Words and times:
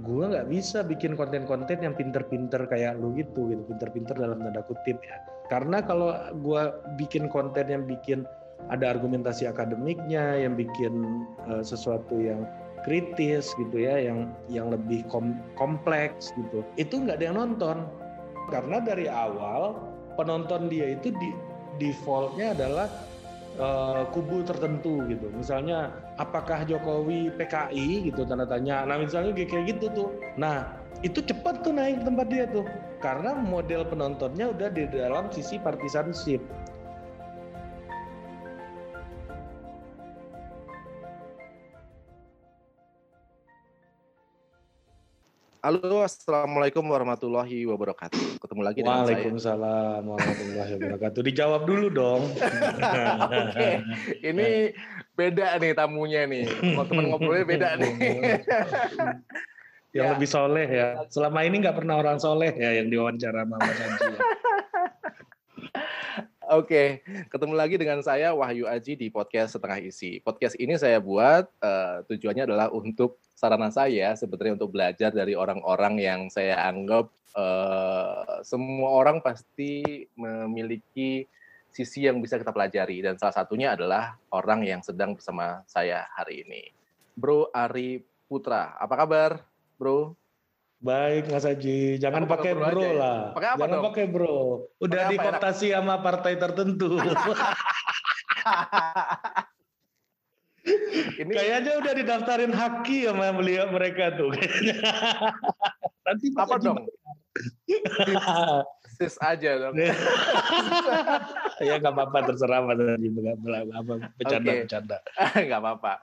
gue 0.00 0.24
nggak 0.24 0.48
bisa 0.48 0.80
bikin 0.80 1.20
konten-konten 1.20 1.84
yang 1.84 1.92
pinter-pinter 1.92 2.64
kayak 2.64 2.96
lu 2.96 3.12
gitu 3.12 3.52
gitu. 3.52 3.60
Pinter-pinter 3.68 4.16
dalam 4.16 4.40
tanda 4.40 4.64
kutip 4.64 4.96
ya. 5.04 5.16
Karena 5.52 5.84
kalau 5.84 6.16
gue 6.40 6.62
bikin 6.96 7.28
konten 7.28 7.68
yang 7.68 7.84
bikin 7.84 8.24
ada 8.72 8.96
argumentasi 8.96 9.44
akademiknya 9.44 10.40
yang 10.40 10.56
bikin 10.56 11.26
uh, 11.44 11.60
sesuatu 11.60 12.16
yang 12.16 12.48
kritis 12.88 13.52
gitu 13.60 13.76
ya 13.78 13.94
yang 14.00 14.32
yang 14.50 14.72
lebih 14.72 15.06
kom 15.06 15.38
kompleks 15.54 16.34
gitu 16.34 16.66
itu 16.80 16.96
nggak 16.96 17.20
ada 17.20 17.26
yang 17.28 17.36
nonton. 17.36 17.84
Karena 18.48 18.80
dari 18.80 19.06
awal 19.12 19.76
penonton 20.16 20.72
dia 20.72 20.96
itu 20.96 21.12
di 21.12 21.30
defaultnya 21.76 22.56
adalah 22.56 22.88
uh, 23.58 24.06
kubu 24.14 24.44
tertentu 24.46 25.02
gitu. 25.08 25.28
Misalnya 25.32 25.92
apakah 26.16 26.64
Jokowi 26.64 27.32
PKI 27.36 28.12
gitu 28.12 28.24
tanda 28.24 28.46
tanya. 28.48 28.86
Nah 28.86 29.00
misalnya 29.00 29.34
kayak 29.34 29.76
gitu 29.76 29.86
tuh. 29.92 30.08
Nah 30.38 30.82
itu 31.02 31.18
cepat 31.18 31.66
tuh 31.66 31.74
naik 31.74 32.06
tempat 32.06 32.26
dia 32.30 32.46
tuh 32.46 32.62
karena 33.02 33.34
model 33.34 33.82
penontonnya 33.82 34.54
udah 34.54 34.70
di 34.70 34.86
dalam 34.86 35.26
sisi 35.34 35.58
partisanship 35.58 36.38
Halo, 45.62 46.02
assalamualaikum 46.02 46.82
warahmatullahi 46.90 47.70
wabarakatuh. 47.70 48.42
Ketemu 48.42 48.62
lagi 48.66 48.82
dengan 48.82 49.06
saya. 49.06 49.14
Waalaikumsalam 49.14 50.02
warahmatullahi 50.10 50.70
wabarakatuh. 50.74 51.20
Dijawab 51.22 51.62
dulu 51.70 51.86
dong. 51.86 52.34
Oke, 53.46 53.70
ini 54.26 54.74
beda 55.14 55.62
nih 55.62 55.78
tamunya 55.78 56.26
nih. 56.26 56.50
Kalau 56.50 56.82
teman 56.82 57.14
ngobrolnya 57.14 57.46
beda 57.46 57.78
nih. 57.78 57.94
yang 59.94 60.10
ya. 60.10 60.12
lebih 60.18 60.26
soleh 60.26 60.66
ya. 60.66 60.98
Selama 61.14 61.46
ini 61.46 61.62
nggak 61.62 61.78
pernah 61.78 61.94
orang 61.94 62.18
soleh 62.18 62.50
ya 62.58 62.82
yang 62.82 62.90
diwawancara 62.90 63.46
Mama 63.46 63.62
Sanji. 63.62 64.02
Ya. 64.02 64.18
Oke, 66.52 67.00
ketemu 67.32 67.56
lagi 67.56 67.80
dengan 67.80 68.04
saya 68.04 68.36
Wahyu 68.36 68.68
Aji 68.68 68.92
di 68.92 69.08
podcast 69.08 69.56
Setengah 69.56 69.88
Isi. 69.88 70.20
Podcast 70.20 70.52
ini 70.60 70.76
saya 70.76 71.00
buat 71.00 71.48
uh, 71.64 72.04
tujuannya 72.04 72.44
adalah 72.44 72.68
untuk 72.68 73.16
sarana 73.32 73.72
saya 73.72 74.12
sebetulnya 74.12 74.60
untuk 74.60 74.76
belajar 74.76 75.16
dari 75.16 75.32
orang-orang 75.32 75.96
yang 75.96 76.20
saya 76.28 76.60
anggap 76.68 77.08
uh, 77.40 78.44
semua 78.44 79.00
orang 79.00 79.24
pasti 79.24 80.04
memiliki 80.12 81.24
sisi 81.72 82.04
yang 82.04 82.20
bisa 82.20 82.36
kita 82.36 82.52
pelajari 82.52 83.00
dan 83.00 83.16
salah 83.16 83.32
satunya 83.32 83.72
adalah 83.72 84.20
orang 84.28 84.60
yang 84.60 84.84
sedang 84.84 85.16
bersama 85.16 85.64
saya 85.64 86.04
hari 86.12 86.44
ini. 86.44 86.68
Bro 87.16 87.48
Ari 87.48 88.04
Putra, 88.28 88.76
apa 88.76 88.92
kabar, 89.00 89.40
Bro? 89.80 90.20
Baik 90.82 91.30
Mas 91.30 91.46
Haji, 91.46 92.02
jangan 92.02 92.26
pakai 92.26 92.58
bro, 92.58 92.74
bro 92.74 92.82
ya? 92.82 92.92
lah. 92.98 93.30
Pakai 93.38 93.54
apa 93.54 93.62
jangan 93.62 93.86
pakai 93.86 94.10
bro. 94.10 94.66
Udah 94.82 95.06
pake 95.06 95.14
dikotasi 95.14 95.70
enak? 95.70 95.78
sama 95.78 95.94
partai 96.02 96.34
tertentu. 96.34 96.98
Ini 101.22 101.30
kayaknya 101.30 101.78
udah 101.78 101.94
didaftarin 101.94 102.50
haki 102.50 103.06
sama 103.06 103.30
beliau 103.30 103.70
mereka 103.70 104.10
tuh. 104.18 104.34
Nanti 106.06 106.26
apa 106.34 106.58
dong? 106.58 106.82
Sis 108.98 109.14
aja 109.22 109.50
dong. 109.62 109.78
ya 111.62 111.78
nggak 111.78 111.94
apa-apa 111.94 112.26
terserah 112.26 112.58
Mas 112.66 112.82
Haji, 112.82 113.06
apa 113.70 114.10
bercanda-bercanda. 114.18 114.98
Nggak 115.46 115.60
apa-apa 115.62 116.02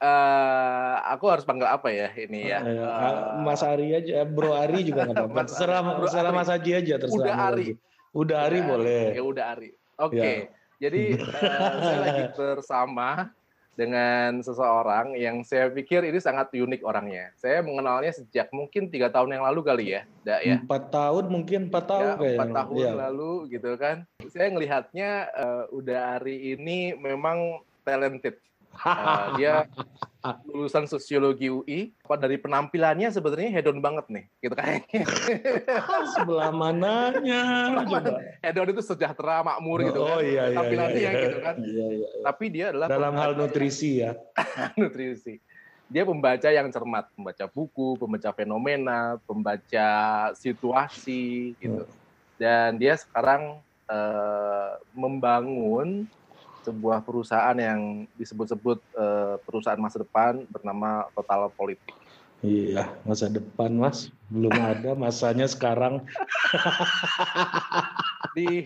uh, 0.00 0.94
aku 1.12 1.24
harus 1.30 1.44
panggil 1.44 1.68
apa 1.68 1.88
ya 1.92 2.08
ini 2.16 2.48
ya? 2.48 2.58
Uh, 2.64 3.44
Mas 3.44 3.60
Ari 3.60 3.94
aja, 3.94 4.24
Bro 4.24 4.56
Ari 4.56 4.88
juga 4.88 5.06
nggak 5.06 5.16
apa-apa. 5.16 5.42
Terserah, 5.48 5.80
terserah 6.00 6.32
Mas 6.32 6.48
Haji 6.48 6.70
aja, 6.74 6.94
terserah. 6.96 7.20
Udah 7.20 7.34
Ari. 7.52 7.68
Udah 8.10 8.38
Ari 8.48 8.58
udah, 8.64 8.68
boleh. 8.68 9.04
Ya 9.14 9.22
udah 9.22 9.44
Ari. 9.54 9.70
Oke. 10.00 10.16
Okay. 10.16 10.36
Ya. 10.36 10.48
Jadi 10.80 11.02
uh, 11.20 11.72
saya 11.84 11.98
lagi 12.00 12.24
bersama 12.32 13.08
dengan 13.78 14.44
seseorang 14.44 15.16
yang 15.16 15.40
saya 15.40 15.72
pikir 15.72 16.04
ini 16.04 16.20
sangat 16.20 16.52
unik 16.52 16.84
orangnya. 16.84 17.32
Saya 17.40 17.64
mengenalnya 17.64 18.12
sejak 18.12 18.52
mungkin 18.52 18.92
tiga 18.92 19.08
tahun 19.08 19.40
yang 19.40 19.44
lalu 19.48 19.60
kali 19.64 19.84
ya, 19.96 20.02
da, 20.20 20.36
ya. 20.44 20.60
Empat 20.60 20.92
tahun 20.92 21.32
mungkin 21.32 21.72
empat 21.72 21.84
tahun 21.88 22.04
ya, 22.20 22.36
Empat 22.36 22.48
tahun 22.52 22.76
ya. 22.76 22.92
lalu 23.08 23.32
gitu 23.48 23.70
kan. 23.80 24.04
Saya 24.28 24.52
ngelihatnya 24.52 25.32
uh, 25.32 25.64
udah 25.72 26.20
hari 26.20 26.52
ini 26.52 26.92
memang 26.92 27.64
talented 27.80 28.36
Uh, 28.80 29.36
dia 29.36 29.68
lulusan 30.48 30.84
sosiologi 30.88 31.48
UI. 31.48 31.92
Apa 32.04 32.16
dari 32.16 32.36
penampilannya 32.40 33.08
sebenarnya 33.12 33.60
hedon 33.60 33.80
banget 33.80 34.06
nih, 34.08 34.24
gitu 34.40 34.54
kayaknya. 34.56 35.04
Sebelah 36.16 36.52
mananya? 36.52 37.42
Coba. 37.84 38.20
Hedon 38.40 38.68
itu 38.72 38.82
sejahtera, 38.84 39.44
makmur 39.44 39.84
gitu 39.84 40.00
kan. 40.04 40.16
Oh 40.16 40.20
iya 40.20 40.52
iya. 40.52 40.56
Tampilannya 40.56 41.00
iya, 41.00 41.10
iya. 41.10 41.22
gitu 41.24 41.38
kan. 41.40 41.56
Iya, 41.60 41.86
iya, 41.92 42.08
iya. 42.12 42.24
Tapi 42.24 42.44
dia 42.52 42.64
adalah 42.72 42.86
dalam 42.88 43.14
hal 43.16 43.30
nutrisi 43.36 44.04
ya. 44.04 44.12
nutrisi. 44.80 45.40
Dia 45.90 46.06
pembaca 46.06 46.46
yang 46.46 46.70
cermat, 46.70 47.10
membaca 47.18 47.44
buku, 47.50 47.98
pembaca 47.98 48.30
fenomena, 48.30 49.18
pembaca 49.26 49.90
situasi 50.38 51.58
gitu. 51.58 51.82
Hmm. 51.82 51.98
Dan 52.38 52.78
dia 52.78 52.94
sekarang 52.94 53.58
uh, 53.90 54.72
membangun 54.94 56.06
sebuah 56.60 57.00
perusahaan 57.04 57.56
yang 57.56 58.04
disebut-sebut 58.16 58.78
uh, 58.96 59.36
perusahaan 59.44 59.80
masa 59.80 60.04
depan 60.04 60.44
bernama 60.48 61.08
Total 61.16 61.48
Politik. 61.52 61.96
Iya, 62.40 62.88
masa 63.04 63.28
depan 63.28 63.76
mas, 63.76 64.08
belum 64.32 64.56
ada 64.56 64.96
masanya 64.96 65.44
sekarang. 65.44 66.00
di 68.36 68.64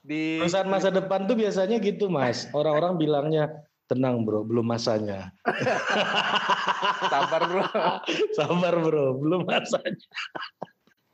di 0.00 0.40
perusahaan 0.40 0.68
masa 0.68 0.88
depan 0.88 1.28
tuh 1.28 1.36
biasanya 1.36 1.76
gitu 1.76 2.08
mas, 2.08 2.48
orang-orang 2.56 2.96
bilangnya 2.96 3.52
tenang 3.92 4.24
bro, 4.24 4.40
belum 4.48 4.64
masanya. 4.64 5.28
Sabar 7.12 7.42
bro. 7.44 7.68
Sabar 8.40 8.74
bro, 8.80 9.20
belum 9.20 9.44
masanya. 9.44 10.08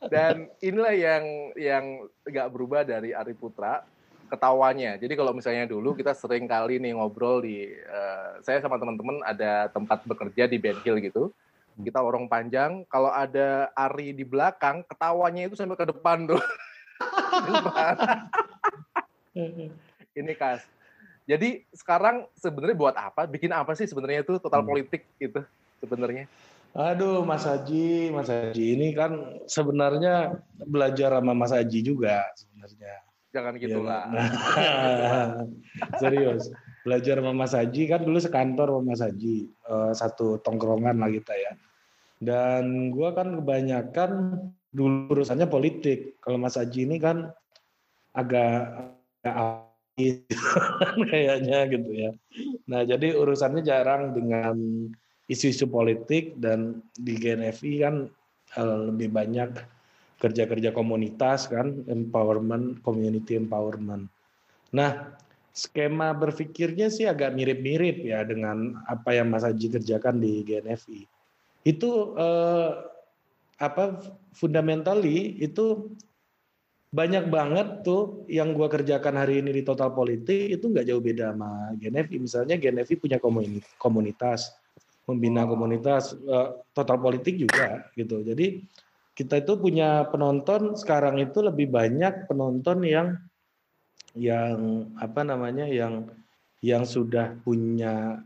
Dan 0.06 0.46
inilah 0.62 0.94
yang 0.94 1.24
yang 1.58 1.84
nggak 2.22 2.48
berubah 2.54 2.86
dari 2.86 3.10
Ari 3.10 3.34
Putra 3.34 3.82
ketawanya. 4.28 5.00
Jadi 5.00 5.16
kalau 5.16 5.32
misalnya 5.32 5.64
dulu 5.64 5.96
kita 5.96 6.12
sering 6.12 6.44
kali 6.44 6.76
nih 6.78 6.94
ngobrol 6.94 7.40
di 7.40 7.72
uh, 7.88 8.38
saya 8.44 8.60
sama 8.60 8.76
teman-teman 8.76 9.24
ada 9.24 9.72
tempat 9.72 10.04
bekerja 10.04 10.44
di 10.44 10.60
Ben 10.60 10.76
Hill 10.84 11.00
gitu. 11.00 11.32
Kita 11.78 12.02
lorong 12.02 12.26
panjang, 12.26 12.82
kalau 12.90 13.08
ada 13.08 13.70
Ari 13.70 14.10
di 14.10 14.26
belakang, 14.26 14.82
ketawanya 14.90 15.46
itu 15.46 15.54
sampai 15.54 15.78
ke 15.78 15.86
depan 15.86 16.26
tuh. 16.26 16.42
Ini 20.18 20.32
kas. 20.34 20.66
Jadi 21.22 21.62
sekarang 21.70 22.26
sebenarnya 22.34 22.74
buat 22.74 22.96
apa? 22.98 23.30
Bikin 23.30 23.54
apa 23.54 23.78
sih 23.78 23.86
sebenarnya 23.86 24.26
itu 24.26 24.42
total 24.42 24.66
hmm. 24.66 24.70
politik 24.74 25.06
itu 25.22 25.38
sebenarnya? 25.78 26.26
Aduh, 26.74 27.22
Mas 27.22 27.46
Haji, 27.46 28.10
Mas 28.10 28.26
Haji 28.26 28.74
ini 28.74 28.90
kan 28.90 29.38
sebenarnya 29.46 30.34
belajar 30.66 31.14
sama 31.14 31.30
Mas 31.30 31.54
Haji 31.54 31.80
juga 31.80 32.26
sebenarnya 32.34 33.07
jangan 33.38 33.54
iya, 33.54 33.62
gitulah. 33.62 34.04
Ya, 34.10 34.26
Serius. 36.02 36.50
Belajar 36.82 37.22
sama 37.22 37.32
Mas 37.36 37.54
Haji 37.54 37.82
kan 37.86 38.00
dulu 38.02 38.18
sekantor 38.18 38.66
sama 38.74 38.82
Mas 38.82 39.02
Haji, 39.02 39.46
uh, 39.70 39.92
satu 39.94 40.42
tongkrongan 40.42 40.98
lah 40.98 41.10
kita 41.10 41.34
ya. 41.38 41.52
Dan 42.18 42.90
gua 42.90 43.14
kan 43.14 43.38
kebanyakan 43.38 44.42
dulu 44.74 45.14
urusannya 45.14 45.46
politik. 45.46 46.18
Kalau 46.18 46.36
Mas 46.36 46.58
Haji 46.58 46.90
ini 46.90 46.98
kan 46.98 47.30
agak, 48.10 48.90
agak 49.22 49.70
kayaknya 51.10 51.58
gitu 51.70 51.90
ya. 51.90 52.10
Nah, 52.70 52.82
jadi 52.86 53.14
urusannya 53.18 53.62
jarang 53.62 54.14
dengan 54.14 54.56
isu-isu 55.28 55.68
politik 55.68 56.38
dan 56.40 56.80
di 56.96 57.18
GNFI 57.18 57.72
kan 57.84 58.08
uh, 58.56 58.78
lebih 58.88 59.12
banyak 59.12 59.50
kerja-kerja 60.18 60.74
komunitas 60.74 61.46
kan, 61.46 61.86
empowerment, 61.86 62.82
community 62.82 63.38
empowerment. 63.38 64.10
Nah, 64.74 65.14
skema 65.54 66.14
berpikirnya 66.14 66.90
sih 66.90 67.06
agak 67.06 67.34
mirip-mirip 67.34 68.02
ya 68.06 68.22
dengan 68.26 68.78
apa 68.86 69.14
yang 69.14 69.30
Mas 69.30 69.46
Haji 69.46 69.78
kerjakan 69.78 70.22
di 70.22 70.46
GNFI. 70.46 71.00
Itu 71.66 72.14
eh, 72.14 72.70
apa 73.58 73.98
fundamentally 74.34 75.38
itu 75.42 75.90
banyak 76.88 77.28
banget 77.28 77.84
tuh 77.84 78.24
yang 78.32 78.56
gua 78.56 78.70
kerjakan 78.70 79.18
hari 79.18 79.44
ini 79.44 79.50
di 79.50 79.62
Total 79.66 79.92
Politik 79.92 80.56
itu 80.56 80.70
nggak 80.70 80.86
jauh 80.86 81.02
beda 81.02 81.34
sama 81.34 81.74
GNFI. 81.78 82.16
Misalnya 82.22 82.54
GNFI 82.58 82.94
punya 82.98 83.18
komunitas, 83.78 84.54
membina 85.06 85.46
komunitas, 85.46 86.14
eh, 86.14 86.48
Total 86.74 86.98
Politik 87.02 87.34
juga 87.34 87.86
gitu. 87.98 88.22
Jadi 88.22 88.62
kita 89.18 89.42
itu 89.42 89.58
punya 89.58 90.06
penonton 90.14 90.78
sekarang 90.78 91.18
itu 91.18 91.42
lebih 91.42 91.66
banyak 91.74 92.30
penonton 92.30 92.86
yang 92.86 93.18
yang 94.14 94.86
apa 94.94 95.26
namanya 95.26 95.66
yang 95.66 96.06
yang 96.62 96.86
sudah 96.86 97.34
punya 97.42 98.22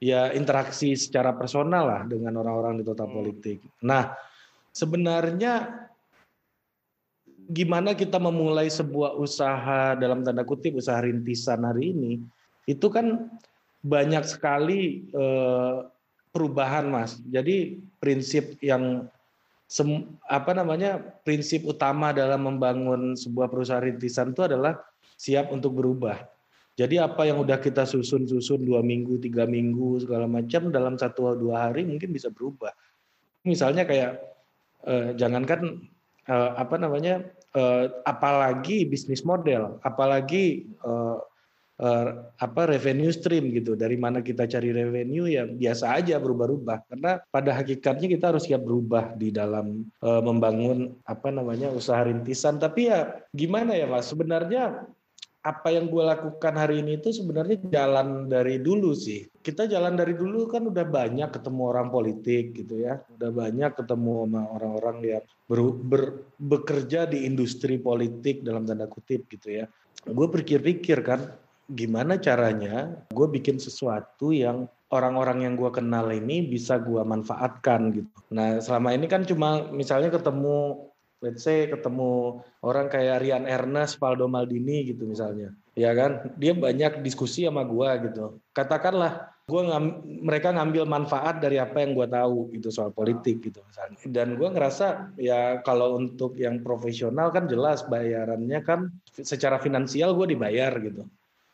ya 0.00 0.32
interaksi 0.32 0.96
secara 0.96 1.36
personal 1.36 1.84
lah 1.84 2.02
dengan 2.08 2.40
orang-orang 2.40 2.80
di 2.80 2.84
total 2.88 3.12
hmm. 3.12 3.16
politik. 3.16 3.58
Nah, 3.84 4.16
sebenarnya 4.72 5.84
gimana 7.52 7.92
kita 7.92 8.16
memulai 8.16 8.72
sebuah 8.72 9.20
usaha 9.20 10.00
dalam 10.00 10.24
tanda 10.24 10.48
kutip 10.48 10.80
usaha 10.80 10.98
rintisan 10.98 11.62
hari 11.62 11.92
ini 11.92 12.12
itu 12.64 12.88
kan 12.88 13.28
banyak 13.84 14.24
sekali 14.24 15.12
eh, 15.12 15.76
perubahan 16.32 16.88
mas. 16.88 17.20
Jadi 17.28 17.84
prinsip 18.00 18.56
yang 18.64 19.12
sem, 19.66 20.06
apa 20.30 20.54
namanya 20.54 21.02
prinsip 21.26 21.66
utama 21.66 22.14
dalam 22.14 22.46
membangun 22.46 23.18
sebuah 23.18 23.50
perusahaan 23.50 23.82
rintisan 23.82 24.30
itu 24.30 24.46
adalah 24.46 24.78
siap 25.18 25.50
untuk 25.50 25.74
berubah. 25.74 26.22
Jadi 26.76 27.00
apa 27.00 27.24
yang 27.24 27.40
udah 27.40 27.56
kita 27.56 27.88
susun-susun 27.88 28.62
dua 28.62 28.84
minggu, 28.84 29.16
tiga 29.16 29.48
minggu 29.48 30.04
segala 30.04 30.28
macam 30.28 30.68
dalam 30.68 31.00
satu 31.00 31.32
atau 31.32 31.38
dua 31.48 31.68
hari 31.68 31.88
mungkin 31.88 32.12
bisa 32.12 32.28
berubah. 32.28 32.70
Misalnya 33.48 33.88
kayak 33.88 34.20
eh, 34.84 35.16
jangankan 35.16 35.88
eh, 36.28 36.50
apa 36.52 36.76
namanya 36.76 37.24
eh, 37.56 37.84
apalagi 38.04 38.84
bisnis 38.84 39.24
model, 39.24 39.80
apalagi 39.80 40.68
eh, 40.68 41.16
eh, 41.80 42.06
apa 42.40 42.62
revenue 42.68 43.12
stream 43.12 43.52
gitu. 43.52 43.76
Dari 43.76 43.96
mana 43.96 44.20
kita 44.20 44.48
cari 44.48 44.72
revenue 44.72 45.28
ya 45.28 45.44
biasa 45.44 45.96
aja 45.96 46.16
berubah-ubah. 46.20 46.78
Karena 46.92 47.20
pada 47.28 47.56
hakikatnya 47.56 48.08
kita 48.08 48.34
harus 48.34 48.48
siap 48.48 48.64
berubah 48.64 49.16
di 49.16 49.32
dalam 49.32 49.88
eh, 50.02 50.22
membangun 50.22 50.96
apa 51.08 51.28
namanya 51.32 51.72
usaha 51.72 52.04
rintisan. 52.04 52.56
Tapi 52.56 52.92
ya 52.92 53.16
gimana 53.32 53.76
ya 53.76 53.88
Mas? 53.88 54.08
Sebenarnya 54.08 54.86
apa 55.46 55.70
yang 55.70 55.86
gue 55.86 56.02
lakukan 56.02 56.58
hari 56.58 56.82
ini 56.82 56.98
itu 56.98 57.14
sebenarnya 57.14 57.70
jalan 57.70 58.26
dari 58.26 58.58
dulu 58.58 58.90
sih. 58.98 59.30
Kita 59.30 59.70
jalan 59.70 59.94
dari 59.94 60.18
dulu 60.18 60.50
kan 60.50 60.66
udah 60.66 60.82
banyak 60.82 61.30
ketemu 61.30 61.62
orang 61.70 61.88
politik 61.94 62.50
gitu 62.50 62.82
ya, 62.82 62.98
udah 63.14 63.30
banyak 63.30 63.70
ketemu 63.78 64.26
sama 64.26 64.42
orang-orang 64.58 64.96
yang 65.06 65.24
ber, 65.46 65.58
ber, 65.70 66.02
bekerja 66.42 67.06
di 67.06 67.30
industri 67.30 67.78
politik 67.78 68.42
dalam 68.42 68.66
tanda 68.66 68.90
kutip 68.90 69.30
gitu 69.30 69.62
ya. 69.62 69.70
Gue 70.02 70.26
pikir-pikir 70.26 71.06
kan, 71.06 71.30
gimana 71.70 72.18
caranya 72.20 72.94
gue 73.10 73.26
bikin 73.26 73.58
sesuatu 73.58 74.30
yang 74.30 74.70
orang-orang 74.94 75.42
yang 75.42 75.54
gue 75.58 75.70
kenal 75.74 76.06
ini 76.14 76.46
bisa 76.46 76.78
gue 76.78 77.02
manfaatkan 77.02 77.90
gitu. 77.90 78.10
Nah 78.30 78.62
selama 78.62 78.94
ini 78.94 79.10
kan 79.10 79.26
cuma 79.26 79.66
misalnya 79.74 80.14
ketemu 80.14 80.86
let's 81.24 81.42
say 81.44 81.66
ketemu 81.66 82.40
orang 82.60 82.92
kayak 82.92 83.24
Rian 83.24 83.48
Ernest, 83.48 83.96
Valdo 83.96 84.28
Maldini 84.28 84.84
gitu 84.92 85.08
misalnya. 85.08 85.52
Ya 85.76 85.92
kan? 85.92 86.32
Dia 86.40 86.56
banyak 86.56 87.04
diskusi 87.04 87.44
sama 87.44 87.64
gua 87.64 88.00
gitu. 88.00 88.40
Katakanlah 88.56 89.28
gua 89.44 89.62
ngam, 89.74 89.84
mereka 90.24 90.52
ngambil 90.52 90.88
manfaat 90.88 91.40
dari 91.40 91.60
apa 91.60 91.84
yang 91.84 91.92
gua 91.92 92.08
tahu 92.08 92.52
gitu 92.56 92.72
soal 92.72 92.92
politik 92.92 93.44
gitu 93.44 93.60
misalnya. 93.64 93.98
Dan 94.08 94.40
gua 94.40 94.52
ngerasa 94.52 95.16
ya 95.20 95.60
kalau 95.60 96.00
untuk 96.00 96.36
yang 96.40 96.64
profesional 96.64 97.28
kan 97.32 97.44
jelas 97.48 97.84
bayarannya 97.88 98.60
kan 98.64 98.88
secara 99.20 99.60
finansial 99.60 100.16
gua 100.16 100.28
dibayar 100.28 100.72
gitu. 100.80 101.04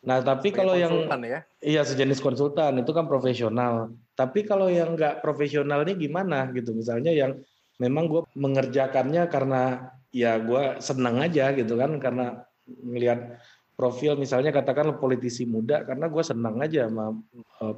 Nah, 0.02 0.18
tapi 0.18 0.50
Sebagai 0.50 0.58
kalau 0.58 0.74
yang 0.74 0.92
ya? 1.22 1.40
iya 1.62 1.82
sejenis 1.86 2.18
konsultan 2.18 2.82
itu 2.82 2.90
kan 2.90 3.06
profesional. 3.06 3.94
Tapi 4.18 4.42
kalau 4.42 4.66
yang 4.66 4.98
nggak 4.98 5.22
profesional 5.22 5.86
ini 5.86 5.94
gimana 5.94 6.50
gitu? 6.50 6.74
Misalnya 6.74 7.14
yang 7.14 7.38
memang 7.78 8.10
gue 8.10 8.22
mengerjakannya 8.34 9.30
karena 9.30 9.94
ya 10.12 10.36
gue 10.42 10.82
senang 10.82 11.22
aja 11.22 11.54
gitu 11.56 11.78
kan 11.78 11.96
karena 12.02 12.44
melihat 12.84 13.40
profil 13.74 14.14
misalnya 14.20 14.52
katakan 14.52 14.94
politisi 15.00 15.48
muda 15.48 15.82
karena 15.82 16.06
gue 16.06 16.22
senang 16.22 16.60
aja 16.60 16.86
sama 16.86 17.16
uh, 17.64 17.74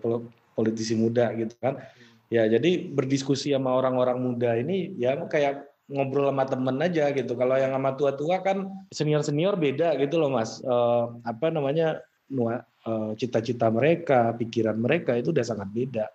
politisi 0.53 0.99
muda 0.99 1.31
gitu 1.38 1.55
kan 1.62 1.79
ya 2.29 2.44
jadi 2.50 2.91
berdiskusi 2.91 3.55
sama 3.55 3.73
orang-orang 3.79 4.19
muda 4.19 4.59
ini 4.59 4.93
ya 4.99 5.15
kayak 5.31 5.71
ngobrol 5.87 6.32
sama 6.32 6.44
temen 6.49 6.76
aja 6.81 7.12
gitu 7.12 7.37
kalau 7.37 7.55
yang 7.61 7.73
sama 7.76 7.94
tua-tua 7.94 8.41
kan 8.41 8.69
senior-senior 8.91 9.55
beda 9.55 9.94
gitu 10.00 10.17
loh 10.17 10.32
mas 10.32 10.59
uh, 10.65 11.12
apa 11.23 11.53
namanya 11.53 12.00
eh, 12.00 12.13
cita-cita 13.17 13.73
mereka 13.73 14.37
pikiran 14.37 14.76
mereka 14.76 15.17
itu 15.17 15.32
udah 15.32 15.47
sangat 15.47 15.69
beda 15.73 16.06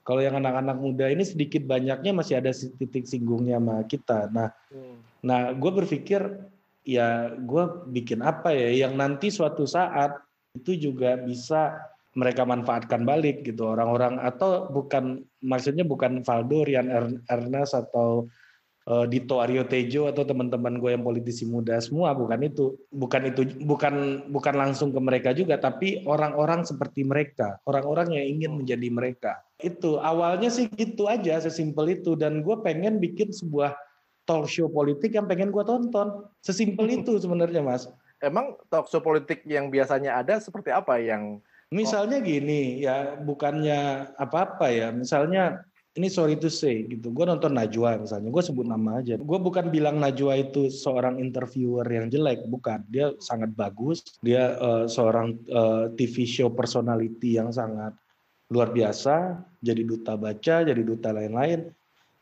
kalau 0.00 0.20
yang 0.24 0.40
anak-anak 0.40 0.76
muda 0.80 1.06
ini 1.12 1.22
sedikit 1.22 1.62
banyaknya 1.68 2.10
masih 2.10 2.40
ada 2.40 2.50
titik 2.50 3.04
singgungnya 3.04 3.60
sama 3.60 3.76
kita. 3.84 4.32
Nah, 4.32 4.48
hmm. 4.72 4.96
nah 5.20 5.52
gue 5.52 5.70
berpikir 5.70 6.18
ya 6.82 7.36
gue 7.36 7.64
bikin 7.92 8.24
apa 8.24 8.50
ya 8.50 8.88
yang 8.88 8.96
nanti 8.96 9.28
suatu 9.28 9.68
saat 9.68 10.16
itu 10.56 10.90
juga 10.90 11.20
bisa 11.20 11.76
mereka 12.16 12.42
manfaatkan 12.42 13.06
balik 13.06 13.46
gitu 13.46 13.70
orang-orang 13.70 14.18
atau 14.18 14.66
bukan 14.72 15.22
maksudnya 15.44 15.86
bukan 15.86 16.26
Valdo, 16.26 16.66
Rian 16.66 16.90
Ernest 17.30 17.76
atau 17.76 18.26
uh, 18.90 19.06
Dito 19.06 19.38
Aryo 19.38 19.62
Tejo 19.62 20.10
atau 20.10 20.26
teman-teman 20.26 20.82
gue 20.82 20.90
yang 20.90 21.06
politisi 21.06 21.46
muda 21.46 21.78
semua 21.78 22.10
bukan 22.12 22.42
itu. 22.42 22.74
Bukan 22.90 23.30
itu 23.30 23.42
bukan 23.62 24.26
bukan 24.28 24.54
langsung 24.58 24.90
ke 24.90 24.98
mereka 24.98 25.30
juga 25.30 25.56
tapi 25.62 26.02
orang-orang 26.04 26.66
seperti 26.66 27.06
mereka. 27.06 27.62
Orang-orang 27.70 28.18
yang 28.18 28.26
ingin 28.26 28.52
menjadi 28.58 28.88
mereka. 28.90 29.32
Itu 29.62 30.02
awalnya 30.02 30.50
sih 30.50 30.66
gitu 30.74 31.06
aja 31.06 31.38
sesimpel 31.38 32.02
itu. 32.02 32.18
Dan 32.18 32.42
gue 32.42 32.56
pengen 32.66 32.98
bikin 32.98 33.30
sebuah 33.30 33.78
talk 34.26 34.50
show 34.50 34.66
politik 34.66 35.14
yang 35.14 35.30
pengen 35.30 35.54
gue 35.54 35.62
tonton. 35.62 36.26
Sesimpel 36.42 36.90
itu 36.98 37.14
sebenarnya 37.22 37.62
mas. 37.62 37.86
Emang 38.20 38.58
talk 38.68 38.90
show 38.90 39.00
politik 39.00 39.46
yang 39.46 39.70
biasanya 39.70 40.20
ada 40.20 40.36
seperti 40.42 40.74
apa 40.74 41.00
yang 41.00 41.40
misalnya 41.70 42.18
gini 42.18 42.82
ya 42.82 43.16
bukannya 43.22 44.12
apa-apa 44.18 44.66
ya. 44.74 44.88
Misalnya 44.90 45.62
ini 45.98 46.06
sorry 46.06 46.38
to 46.38 46.46
say 46.46 46.86
gitu. 46.86 47.10
Gue 47.10 47.26
nonton 47.26 47.50
Najwa 47.50 47.98
misalnya, 47.98 48.30
gue 48.30 48.42
sebut 48.44 48.66
nama 48.66 49.02
aja. 49.02 49.18
Gue 49.18 49.38
bukan 49.42 49.74
bilang 49.74 49.98
Najwa 49.98 50.38
itu 50.38 50.70
seorang 50.70 51.18
interviewer 51.18 51.82
yang 51.86 52.06
jelek, 52.06 52.46
bukan. 52.46 52.86
Dia 52.86 53.10
sangat 53.18 53.50
bagus. 53.58 54.06
Dia 54.22 54.54
uh, 54.62 54.84
seorang 54.86 55.34
uh, 55.50 55.90
eh, 55.90 55.98
TV 55.98 56.22
show 56.28 56.48
personality 56.54 57.42
yang 57.42 57.50
sangat 57.50 57.90
luar 58.54 58.70
biasa. 58.70 59.42
Jadi 59.58 59.82
duta 59.82 60.14
baca, 60.14 60.62
jadi 60.62 60.82
duta 60.82 61.10
lain-lain. 61.10 61.74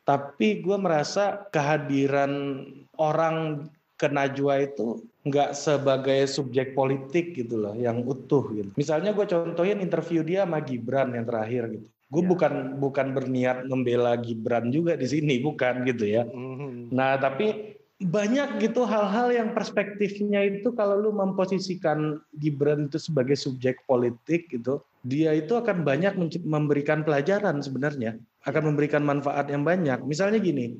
Tapi 0.09 0.65
gue 0.65 0.77
merasa 0.81 1.45
kehadiran 1.53 2.65
orang 2.97 3.69
ke 4.01 4.09
Najwa 4.09 4.65
itu 4.65 5.05
nggak 5.29 5.53
sebagai 5.53 6.25
subjek 6.25 6.73
politik 6.73 7.37
gitu 7.37 7.61
loh, 7.61 7.77
yang 7.77 8.01
utuh 8.01 8.49
gitu. 8.57 8.73
Misalnya 8.81 9.13
gue 9.13 9.29
contohin 9.29 9.85
interview 9.85 10.25
dia 10.25 10.49
sama 10.49 10.65
Gibran 10.65 11.13
yang 11.13 11.29
terakhir 11.29 11.69
gitu 11.77 11.89
Gue 12.09 12.25
ya. 12.25 12.29
bukan 12.29 12.53
bukan 12.81 13.07
berniat 13.13 13.69
membela 13.69 14.17
Gibran 14.17 14.73
juga 14.73 14.97
di 14.97 15.05
sini, 15.05 15.41
bukan 15.45 15.85
gitu 15.85 16.09
ya. 16.09 16.25
Mm-hmm. 16.25 16.93
Nah, 16.93 17.21
tapi 17.21 17.77
banyak 17.99 18.63
gitu 18.63 18.87
hal-hal 18.87 19.35
yang 19.35 19.51
perspektifnya 19.53 20.47
itu 20.47 20.71
kalau 20.73 21.03
lu 21.03 21.11
memposisikan 21.11 22.23
Gibran 22.39 22.87
itu 22.87 22.97
sebagai 22.97 23.35
subjek 23.35 23.83
politik 23.85 24.49
gitu, 24.55 24.81
dia 25.03 25.35
itu 25.35 25.59
akan 25.59 25.83
banyak 25.83 26.15
memberikan 26.47 27.03
pelajaran 27.03 27.59
sebenarnya, 27.59 28.17
akan 28.47 28.73
memberikan 28.73 29.03
manfaat 29.03 29.51
yang 29.51 29.67
banyak. 29.67 29.99
Misalnya 30.07 30.39
gini, 30.39 30.79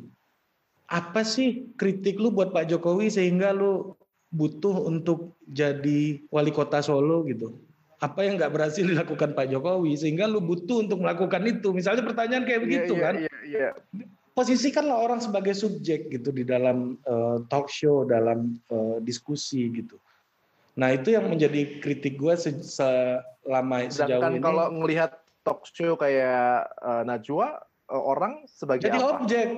apa 0.89 1.27
sih 1.27 1.69
kritik 1.77 2.17
lu 2.17 2.33
buat 2.33 2.55
Pak 2.55 2.71
Jokowi 2.73 3.13
sehingga 3.13 3.53
lu 3.53 3.99
butuh 4.33 4.89
untuk 4.89 5.37
jadi 5.45 6.23
wali 6.33 6.55
kota 6.55 6.81
Solo 6.81 7.27
gitu? 7.29 7.68
Apa 7.99 8.21
yang 8.23 8.39
nggak 8.39 8.55
berhasil 8.55 8.85
dilakukan 8.87 9.35
Pak 9.35 9.47
Jokowi 9.51 9.99
sehingga 9.99 10.31
lu 10.31 10.39
butuh 10.39 10.87
untuk 10.87 11.03
melakukan 11.03 11.43
itu. 11.47 11.75
Misalnya 11.75 12.07
pertanyaan 12.07 12.47
kayak 12.47 12.61
iya, 12.63 12.67
begitu 12.67 12.93
yeah, 12.95 13.05
kan? 13.05 13.15
yeah, 13.19 13.39
yeah. 13.47 13.73
posisikanlah 14.39 14.99
orang 15.03 15.19
sebagai 15.19 15.55
subjek 15.55 16.07
gitu 16.15 16.31
di 16.31 16.47
dalam 16.47 16.95
uh, 17.11 17.43
talk 17.51 17.67
show 17.67 18.07
dalam 18.07 18.63
uh, 18.71 19.03
diskusi 19.03 19.67
gitu. 19.75 19.99
Nah 20.79 20.95
itu 20.95 21.11
yang 21.11 21.27
menjadi 21.27 21.83
kritik 21.83 22.15
gue 22.23 22.39
se 22.39 22.55
selama 22.63 23.91
sejauh 23.91 24.31
ini. 24.31 24.39
kalau 24.39 24.71
melihat 24.79 25.19
talk 25.43 25.67
show 25.67 25.99
kayak 25.99 26.71
uh, 26.79 27.03
Najwa 27.03 27.67
uh, 27.91 28.03
orang 28.03 28.47
sebagai 28.47 28.87
jadi 28.87 29.03
apa? 29.03 29.27
objek 29.27 29.49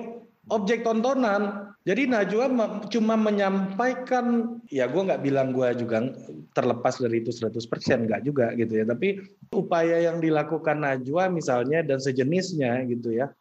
objek 0.49 0.81
tontonan. 0.81 1.69
Jadi 1.81 2.05
Najwa 2.09 2.45
cuma 2.93 3.17
menyampaikan, 3.17 4.57
ya 4.69 4.85
gue 4.85 5.01
nggak 5.01 5.21
bilang 5.25 5.49
gue 5.49 5.65
juga 5.81 6.13
terlepas 6.53 7.01
dari 7.01 7.25
itu 7.25 7.33
100% 7.33 7.57
nggak 8.05 8.21
juga 8.21 8.53
gitu 8.53 8.81
ya. 8.81 8.85
Tapi 8.85 9.21
upaya 9.53 9.97
yang 10.09 10.21
dilakukan 10.21 10.81
Najwa 10.81 11.29
misalnya 11.33 11.81
dan 11.81 11.97
sejenisnya 11.97 12.85
gitu 12.85 13.17
ya, 13.17 13.33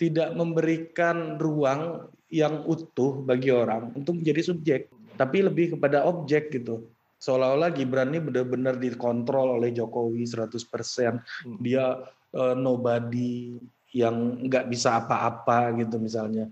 tidak 0.00 0.32
memberikan 0.32 1.36
ruang 1.36 2.08
yang 2.32 2.64
utuh 2.64 3.20
bagi 3.20 3.52
orang 3.52 3.92
untuk 3.92 4.24
menjadi 4.24 4.40
subjek, 4.52 4.80
tapi 5.20 5.44
lebih 5.44 5.76
kepada 5.76 6.08
objek 6.08 6.48
gitu. 6.56 6.88
Seolah-olah 7.20 7.76
Gibran 7.76 8.16
ini 8.16 8.24
benar-benar 8.24 8.80
dikontrol 8.80 9.60
oleh 9.60 9.76
Jokowi 9.76 10.24
100%. 10.24 10.56
Hmm. 10.56 11.60
Dia 11.60 12.00
uh, 12.32 12.56
nobody, 12.56 13.60
yang 13.90 14.46
nggak 14.46 14.70
bisa 14.70 15.02
apa-apa 15.02 15.74
gitu 15.78 15.98
misalnya. 15.98 16.50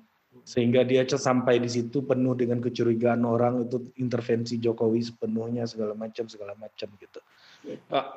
Sehingga 0.49 0.81
dia 0.81 1.05
sampai 1.05 1.61
di 1.61 1.69
situ 1.69 2.01
penuh 2.01 2.33
dengan 2.33 2.57
kecurigaan 2.65 3.21
orang 3.29 3.69
itu 3.69 3.93
intervensi 4.01 4.57
Jokowi 4.57 5.05
sepenuhnya 5.05 5.69
segala 5.69 5.93
macam 5.93 6.25
segala 6.25 6.57
macam 6.57 6.89
gitu. 6.97 7.21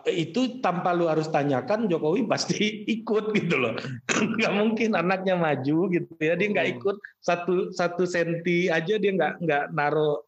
Itu 0.08 0.64
tanpa 0.64 0.96
lu 0.96 1.12
harus 1.12 1.28
tanyakan 1.28 1.92
Jokowi 1.92 2.24
pasti 2.32 2.88
ikut 2.88 3.36
gitu 3.36 3.56
loh. 3.60 3.76
Nggak 4.40 4.54
mungkin 4.54 4.90
anaknya 4.96 5.36
maju 5.36 5.92
gitu 5.92 6.12
ya. 6.24 6.40
Dia 6.40 6.48
nggak 6.56 6.68
hmm. 6.72 6.76
ikut 6.80 6.98
satu 7.20 7.76
satu 7.76 8.08
senti 8.08 8.72
aja 8.72 8.96
dia 8.96 9.12
nggak 9.12 9.34
nggak 9.44 9.64
naruh 9.76 10.24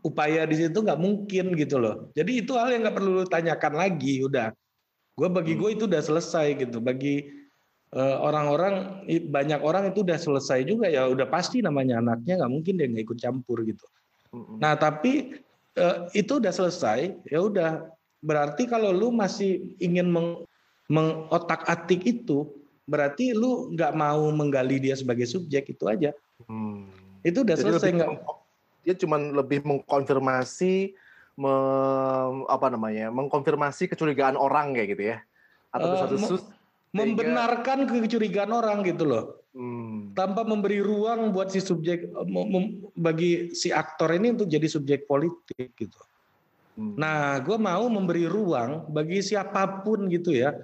upaya 0.00 0.48
di 0.48 0.56
situ 0.64 0.80
nggak 0.80 1.00
mungkin 1.00 1.52
gitu 1.60 1.76
loh. 1.76 2.08
Jadi 2.16 2.40
itu 2.40 2.56
hal 2.56 2.72
yang 2.72 2.88
nggak 2.88 2.96
perlu 2.96 3.20
lu 3.20 3.24
tanyakan 3.28 3.74
lagi 3.76 4.24
udah. 4.24 4.48
Gue 5.14 5.28
bagi 5.30 5.54
gue 5.54 5.70
itu 5.76 5.84
udah 5.84 6.00
selesai 6.00 6.56
gitu. 6.56 6.80
Bagi 6.80 7.43
orang-orang 8.00 9.06
banyak 9.30 9.60
orang 9.62 9.94
itu 9.94 10.02
udah 10.02 10.18
selesai 10.18 10.66
juga 10.66 10.90
ya 10.90 11.06
udah 11.06 11.30
pasti 11.30 11.62
namanya 11.62 12.02
anaknya 12.02 12.42
nggak 12.42 12.52
mungkin 12.52 12.74
dia 12.74 12.90
nggak 12.90 13.04
ikut 13.06 13.18
campur 13.22 13.62
gitu 13.62 13.86
nah 14.58 14.74
tapi 14.74 15.38
eh, 15.78 15.96
itu 16.10 16.42
udah 16.42 16.50
selesai 16.50 17.14
ya 17.30 17.38
udah 17.38 17.94
berarti 18.24 18.64
kalau 18.64 18.88
lu 18.88 19.12
masih 19.12 19.76
ingin 19.76 20.08
meng, 20.08 20.48
mengotak-atik 20.88 22.00
itu, 22.08 22.48
berarti 22.88 23.36
lu 23.36 23.68
nggak 23.76 23.92
mau 23.92 24.32
menggali 24.32 24.80
dia 24.80 24.96
sebagai 24.96 25.28
subjek 25.28 25.76
itu 25.76 25.84
aja. 25.84 26.16
Hmm. 26.48 26.88
Itu 27.20 27.44
udah 27.44 27.56
Jadi 27.60 27.64
selesai 27.68 27.90
nggak? 28.00 28.10
Dia 28.84 28.94
cuma 28.96 29.16
lebih 29.16 29.64
mengkonfirmasi, 29.64 30.96
me, 31.36 31.54
apa 32.48 32.66
namanya, 32.72 33.12
mengkonfirmasi 33.12 33.92
kecurigaan 33.92 34.36
orang 34.36 34.72
kayak 34.72 34.88
gitu 34.96 35.04
ya, 35.12 35.18
atau 35.72 35.88
uh, 35.88 35.96
satu 36.04 36.16
sus 36.20 36.42
membenarkan 36.94 37.90
kecurigaan 37.90 38.54
orang 38.54 38.86
gitu 38.86 39.04
loh. 39.04 39.24
Hmm. 39.54 40.14
Tanpa 40.14 40.46
memberi 40.46 40.78
ruang 40.78 41.34
buat 41.34 41.50
si 41.50 41.58
subjek 41.58 42.10
bagi 42.94 43.50
si 43.54 43.74
aktor 43.74 44.14
ini 44.14 44.34
untuk 44.34 44.46
jadi 44.46 44.66
subjek 44.66 45.10
politik 45.10 45.74
gitu. 45.74 45.98
Hmm. 46.78 46.94
Nah, 46.94 47.38
gue 47.42 47.58
mau 47.58 47.86
memberi 47.90 48.26
ruang 48.30 48.90
bagi 48.90 49.22
siapa 49.22 49.82
pun 49.82 50.06
gitu 50.10 50.34
ya, 50.34 50.54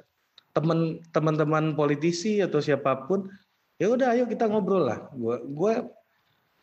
teman 0.55 1.03
teman 1.11 1.75
politisi 1.75 2.43
atau 2.43 2.59
siapa 2.59 3.07
pun, 3.07 3.31
ya 3.79 3.91
udah 3.91 4.15
ayo 4.15 4.27
kita 4.27 4.47
ngobrol 4.47 4.87
lah. 4.87 5.07
Gue 5.15 5.39
gue 5.51 5.75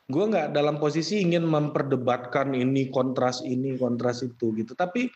gue 0.07 0.23
nggak 0.31 0.55
dalam 0.55 0.79
posisi 0.79 1.19
ingin 1.19 1.43
memperdebatkan 1.43 2.55
ini 2.55 2.87
kontras 2.87 3.43
ini 3.43 3.75
kontras 3.75 4.23
itu 4.23 4.55
gitu. 4.55 4.75
Tapi 4.75 5.11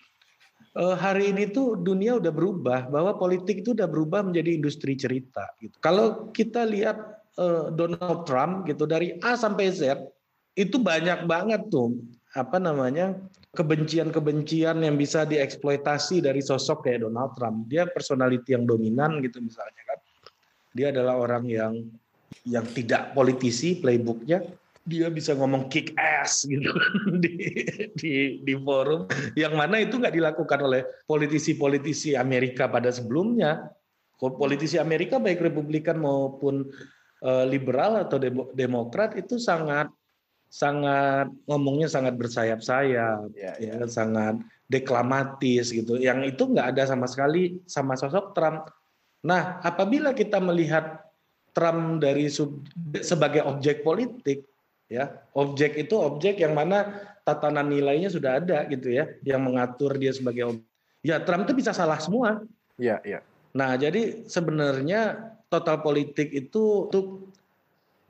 hari 0.75 1.35
ini 1.35 1.51
tuh 1.51 1.75
dunia 1.75 2.15
udah 2.15 2.31
berubah 2.31 2.87
bahwa 2.87 3.19
politik 3.19 3.59
itu 3.59 3.75
udah 3.75 3.91
berubah 3.91 4.23
menjadi 4.23 4.55
industri 4.55 4.95
cerita. 4.95 5.51
Gitu. 5.59 5.75
Kalau 5.83 6.31
kita 6.31 6.63
lihat 6.63 6.97
eh, 7.35 7.67
Donald 7.75 8.23
Trump 8.23 8.63
gitu 8.67 8.87
dari 8.87 9.19
A 9.19 9.35
sampai 9.35 9.67
Z 9.71 9.99
itu 10.55 10.79
banyak 10.79 11.27
banget 11.27 11.67
tuh 11.67 11.99
apa 12.31 12.59
namanya 12.59 13.19
kebencian-kebencian 13.51 14.79
yang 14.79 14.95
bisa 14.95 15.27
dieksploitasi 15.27 16.23
dari 16.23 16.39
sosok 16.39 16.87
kayak 16.87 17.03
Donald 17.03 17.35
Trump. 17.35 17.67
Dia 17.67 17.83
personality 17.91 18.55
yang 18.55 18.63
dominan 18.63 19.19
gitu 19.19 19.43
misalnya 19.43 19.83
kan. 19.83 19.99
Dia 20.71 20.95
adalah 20.95 21.19
orang 21.19 21.43
yang 21.51 21.73
yang 22.47 22.63
tidak 22.71 23.11
politisi 23.11 23.75
playbooknya 23.83 24.39
dia 24.81 25.07
bisa 25.13 25.37
ngomong 25.37 25.69
kick 25.69 25.93
ass 25.97 26.45
gitu 26.49 26.73
di 27.23 27.65
di 27.93 28.41
di 28.41 28.53
forum 28.57 29.05
yang 29.37 29.53
mana 29.53 29.77
itu 29.77 30.01
nggak 30.01 30.15
dilakukan 30.17 30.59
oleh 30.65 30.81
politisi-politisi 31.05 32.17
Amerika 32.17 32.65
pada 32.65 32.89
sebelumnya 32.89 33.69
politisi 34.17 34.77
Amerika 34.77 35.17
baik 35.17 35.41
Republikan 35.41 35.97
maupun 35.97 36.69
uh, 37.25 37.45
liberal 37.49 38.05
atau 38.05 38.21
demokrat 38.53 39.17
itu 39.17 39.41
sangat 39.41 39.89
sangat 40.51 41.31
ngomongnya 41.47 41.87
sangat 41.87 42.19
bersayap-sayap, 42.19 43.31
ya, 43.39 43.55
ya. 43.55 43.79
ya 43.79 43.87
sangat 43.87 44.35
deklamatis 44.67 45.71
gitu. 45.71 45.95
Yang 45.95 46.35
itu 46.35 46.43
nggak 46.51 46.75
ada 46.75 46.83
sama 46.91 47.07
sekali 47.07 47.63
sama 47.63 47.95
sosok 47.95 48.35
Trump. 48.35 48.67
Nah, 49.23 49.63
apabila 49.63 50.11
kita 50.11 50.43
melihat 50.43 51.07
Trump 51.55 52.03
dari 52.03 52.27
sub, 52.27 52.67
sebagai 52.99 53.47
objek 53.47 53.79
politik, 53.79 54.43
ya 54.91 55.23
objek 55.31 55.79
itu 55.79 55.95
objek 55.95 56.43
yang 56.43 56.51
mana 56.51 56.99
tatanan 57.23 57.71
nilainya 57.71 58.11
sudah 58.11 58.43
ada 58.43 58.67
gitu 58.67 58.91
ya, 58.91 59.07
yang 59.23 59.45
mengatur 59.45 59.95
dia 59.95 60.11
sebagai 60.11 60.51
objek. 60.51 60.67
Ya 61.01 61.17
Trump 61.23 61.47
itu 61.47 61.57
bisa 61.57 61.71
salah 61.71 61.97
semua. 61.97 62.43
Ya, 62.77 63.01
ya. 63.01 63.23
Nah, 63.55 63.73
jadi 63.77 64.25
sebenarnya 64.29 65.31
total 65.49 65.81
politik 65.81 66.29
itu 66.29 66.89
untuk 66.89 67.31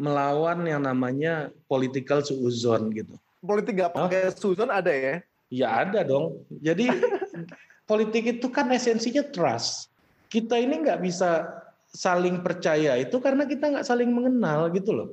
melawan 0.01 0.65
yang 0.65 0.83
namanya 0.83 1.53
political 1.69 2.25
suuzon 2.25 2.91
gitu. 2.91 3.15
Politik 3.41 3.79
gak 3.79 3.93
pakai 3.95 4.33
suuzon 4.33 4.69
ada 4.69 4.91
ya? 4.91 5.15
Ya 5.51 5.67
ada 5.85 6.01
dong. 6.01 6.41
Jadi 6.61 6.89
politik 7.89 8.39
itu 8.39 8.47
kan 8.49 8.69
esensinya 8.71 9.23
trust. 9.29 9.91
Kita 10.31 10.55
ini 10.55 10.79
nggak 10.79 11.03
bisa 11.03 11.43
saling 11.91 12.39
percaya 12.39 12.95
itu 12.95 13.19
karena 13.19 13.43
kita 13.43 13.67
nggak 13.67 13.87
saling 13.87 14.07
mengenal 14.07 14.71
gitu 14.71 14.95
loh. 14.95 15.09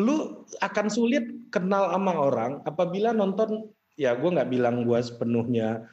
Lu 0.00 0.46
akan 0.60 0.86
sulit 0.88 1.24
kenal 1.52 1.92
sama 1.92 2.12
orang 2.16 2.52
apabila 2.64 3.12
nonton 3.12 3.68
ya 4.00 4.16
gue 4.16 4.30
nggak 4.32 4.48
bilang 4.48 4.88
gue 4.88 4.98
sepenuhnya 5.04 5.84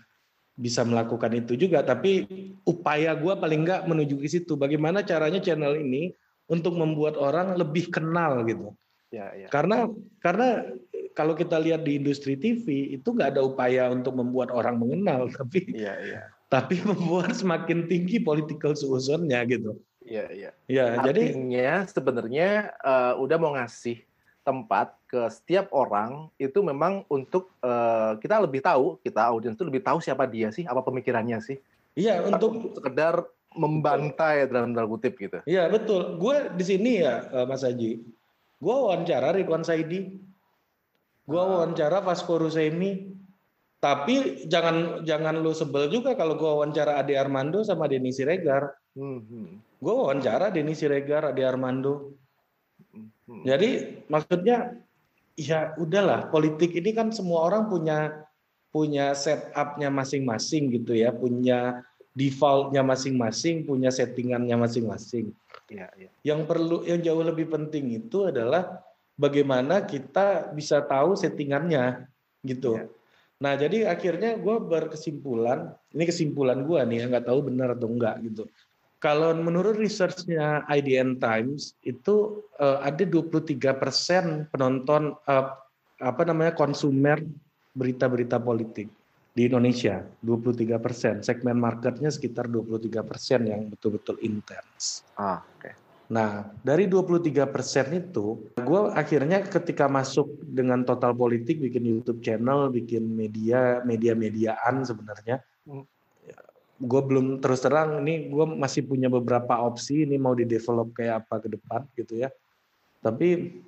bisa 0.60 0.84
melakukan 0.84 1.36
itu 1.36 1.56
juga 1.56 1.84
tapi 1.84 2.28
upaya 2.64 3.16
gue 3.16 3.32
paling 3.36 3.64
nggak 3.64 3.88
menuju 3.88 4.16
ke 4.20 4.28
situ 4.28 4.60
bagaimana 4.60 5.04
caranya 5.04 5.40
channel 5.40 5.76
ini 5.76 6.12
untuk 6.50 6.76
membuat 6.76 7.16
orang 7.16 7.56
lebih 7.56 7.94
kenal 7.94 8.44
gitu. 8.44 8.74
Ya, 9.10 9.34
ya. 9.34 9.48
Karena 9.50 9.90
karena 10.22 10.70
kalau 11.18 11.34
kita 11.34 11.58
lihat 11.62 11.86
di 11.86 11.98
industri 11.98 12.38
TV 12.38 12.94
itu 12.94 13.08
nggak 13.14 13.38
ada 13.38 13.42
upaya 13.46 13.90
untuk 13.90 14.18
membuat 14.18 14.54
orang 14.54 14.78
mengenal, 14.82 15.30
tapi 15.38 15.70
ya, 15.74 15.98
ya. 16.02 16.22
tapi 16.50 16.82
membuat 16.90 17.34
semakin 17.38 17.86
tinggi 17.90 18.22
political 18.22 18.74
suuzonnya 18.74 19.46
gitu. 19.50 19.78
Iya 20.10 20.26
iya. 20.34 20.52
Ya, 20.66 20.86
Artinya 20.98 21.06
jadi 21.06 21.24
sebenarnya 21.86 22.50
uh, 22.82 23.14
udah 23.22 23.38
mau 23.38 23.54
ngasih 23.54 24.02
tempat 24.42 24.98
ke 25.06 25.30
setiap 25.30 25.70
orang 25.70 26.34
itu 26.42 26.58
memang 26.66 27.06
untuk 27.06 27.54
uh, 27.62 28.18
kita 28.18 28.42
lebih 28.42 28.66
tahu, 28.66 28.98
kita 29.06 29.30
audiens 29.30 29.54
itu 29.54 29.62
lebih 29.62 29.86
tahu 29.86 30.02
siapa 30.02 30.26
dia 30.26 30.50
sih, 30.50 30.66
apa 30.66 30.82
pemikirannya 30.82 31.38
sih. 31.38 31.62
Iya, 31.94 32.26
untuk 32.26 32.74
sekedar 32.74 33.30
membantai 33.54 34.46
dalam 34.46 34.74
tanda 34.74 34.86
kutip 34.86 35.18
gitu. 35.18 35.42
Iya 35.50 35.70
betul. 35.70 36.22
Gue 36.22 36.54
di 36.54 36.66
sini 36.66 37.02
ya 37.02 37.26
eh, 37.34 37.46
Mas 37.50 37.66
Haji. 37.66 38.02
Gue 38.60 38.76
wawancara 38.76 39.34
Ridwan 39.34 39.66
Saidi. 39.66 40.22
Gue 41.26 41.42
ah. 41.42 41.48
wawancara 41.66 42.02
Vasco 42.06 42.38
Rusemi. 42.38 43.18
Tapi 43.80 44.46
jangan 44.52 45.08
jangan 45.08 45.40
lu 45.40 45.56
sebel 45.56 45.88
juga 45.88 46.12
kalau 46.14 46.36
gue 46.36 46.46
wawancara 46.46 47.00
Ade 47.00 47.16
Armando 47.16 47.64
sama 47.64 47.88
Denny 47.88 48.12
Siregar. 48.12 48.76
Hmm. 49.00 49.64
Gue 49.80 49.94
wawancara 49.96 50.52
Denny 50.52 50.76
Siregar, 50.76 51.32
Ade 51.32 51.48
Armando. 51.48 52.20
Hmm. 53.24 53.48
Jadi 53.48 54.04
maksudnya 54.12 54.76
ya 55.40 55.72
udahlah 55.80 56.28
politik 56.28 56.76
ini 56.76 56.92
kan 56.92 57.16
semua 57.16 57.48
orang 57.48 57.72
punya 57.72 58.28
punya 58.76 59.16
setupnya 59.16 59.88
masing-masing 59.88 60.70
gitu 60.76 60.94
ya, 60.94 61.16
punya 61.16 61.80
defaultnya 62.14 62.84
masing-masing, 62.84 63.64
punya 63.64 63.90
settingannya 63.90 64.54
masing-masing. 64.60 65.32
Ya, 65.72 65.88
ya. 65.96 66.10
Yang 66.26 66.42
perlu, 66.50 66.78
yang 66.86 67.00
jauh 67.00 67.24
lebih 67.24 67.50
penting 67.50 67.98
itu 67.98 68.30
adalah 68.30 68.84
bagaimana 69.16 69.86
kita 69.88 70.52
bisa 70.54 70.84
tahu 70.86 71.16
settingannya, 71.16 72.06
gitu. 72.46 72.78
Ya. 72.78 72.86
Nah, 73.40 73.56
jadi 73.56 73.88
akhirnya 73.88 74.36
gue 74.36 74.56
berkesimpulan, 74.60 75.72
ini 75.96 76.04
kesimpulan 76.04 76.68
gue 76.68 76.80
nih, 76.84 77.08
nggak 77.08 77.26
tahu 77.26 77.48
benar 77.48 77.74
atau 77.74 77.88
enggak 77.88 78.20
gitu. 78.28 78.44
Kalau 79.00 79.32
menurut 79.32 79.80
researchnya 79.80 80.68
IDN 80.68 81.24
Times 81.24 81.72
itu 81.88 82.44
uh, 82.60 82.84
ada 82.84 83.08
23 83.08 83.56
persen 83.80 84.44
penonton 84.52 85.16
uh, 85.24 85.56
apa 86.04 86.22
namanya 86.28 86.52
konsumer 86.52 87.24
berita-berita 87.76 88.44
politik 88.44 88.92
di 89.32 89.48
Indonesia 89.48 90.04
23 90.20 90.84
persen 90.84 91.16
segmen 91.24 91.56
marketnya 91.56 92.12
sekitar 92.12 92.52
23 92.52 92.92
persen 93.08 93.48
yang 93.48 93.72
betul-betul 93.72 94.20
intens. 94.20 95.08
Ah, 95.16 95.40
oke. 95.40 95.64
Okay. 95.64 95.74
Nah 96.12 96.50
dari 96.60 96.90
23 96.90 97.48
persen 97.48 97.88
itu, 97.96 98.52
gue 98.58 98.82
akhirnya 98.92 99.46
ketika 99.48 99.88
masuk 99.88 100.28
dengan 100.44 100.84
total 100.84 101.16
politik 101.16 101.64
bikin 101.64 101.88
YouTube 101.88 102.20
channel, 102.20 102.68
bikin 102.68 103.06
media 103.06 103.80
media-mediaan 103.86 104.84
sebenarnya, 104.84 105.40
hmm. 105.70 105.88
Gue 106.80 107.02
belum 107.04 107.44
terus 107.44 107.60
terang 107.60 108.00
ini 108.08 108.32
gue 108.32 108.46
masih 108.56 108.88
punya 108.88 109.12
beberapa 109.12 109.60
opsi 109.60 110.08
ini 110.08 110.16
mau 110.16 110.32
di 110.32 110.48
develop 110.48 110.96
kayak 110.96 111.28
apa 111.28 111.44
ke 111.44 111.48
depan 111.52 111.84
gitu 112.00 112.24
ya. 112.24 112.32
Tapi 113.04 113.60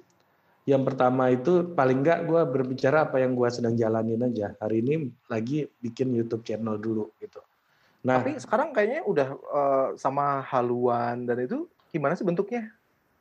yang 0.63 0.87
pertama 0.87 1.27
itu 1.27 1.75
paling 1.75 1.99
enggak 1.99 2.23
gue 2.23 2.41
berbicara 2.47 3.09
apa 3.09 3.19
yang 3.19 3.35
gue 3.35 3.49
sedang 3.51 3.75
jalanin 3.75 4.23
aja. 4.23 4.55
Hari 4.63 4.79
ini 4.79 5.11
lagi 5.27 5.67
bikin 5.83 6.15
YouTube 6.15 6.47
channel 6.47 6.79
dulu 6.79 7.11
gitu. 7.19 7.43
Nah, 8.01 8.23
tapi 8.23 8.39
sekarang 8.39 8.73
kayaknya 8.73 9.01
udah 9.05 9.27
uh, 9.51 9.87
sama 9.99 10.41
haluan 10.47 11.27
dan 11.27 11.43
itu 11.43 11.67
gimana 11.91 12.15
sih 12.15 12.25
bentuknya? 12.25 12.71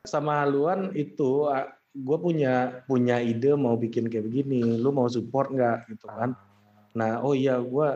Sama 0.07 0.41
haluan 0.41 0.95
itu 0.97 1.51
gue 1.91 2.19
punya 2.23 2.81
punya 2.87 3.19
ide 3.19 3.53
mau 3.59 3.75
bikin 3.75 4.07
kayak 4.07 4.31
begini. 4.31 4.79
Lu 4.79 4.95
mau 4.95 5.11
support 5.11 5.51
nggak 5.51 5.91
gitu 5.91 6.07
kan? 6.07 6.33
Nah, 6.97 7.21
oh 7.21 7.35
iya 7.35 7.59
gue 7.61 7.89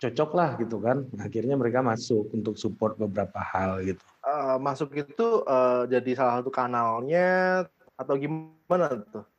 cocok 0.00 0.30
lah 0.32 0.50
gitu 0.56 0.80
kan. 0.80 1.04
Akhirnya 1.20 1.54
mereka 1.54 1.84
masuk 1.84 2.32
untuk 2.32 2.56
support 2.56 2.96
beberapa 2.96 3.38
hal 3.38 3.84
gitu. 3.84 4.00
Uh, 4.24 4.56
masuk 4.56 4.96
itu 4.96 5.44
uh, 5.44 5.84
jadi 5.86 6.10
salah 6.16 6.34
satu 6.40 6.50
kanalnya 6.50 7.62
atau 8.00 8.14
gimana 8.16 8.96
tuh? 9.12 9.29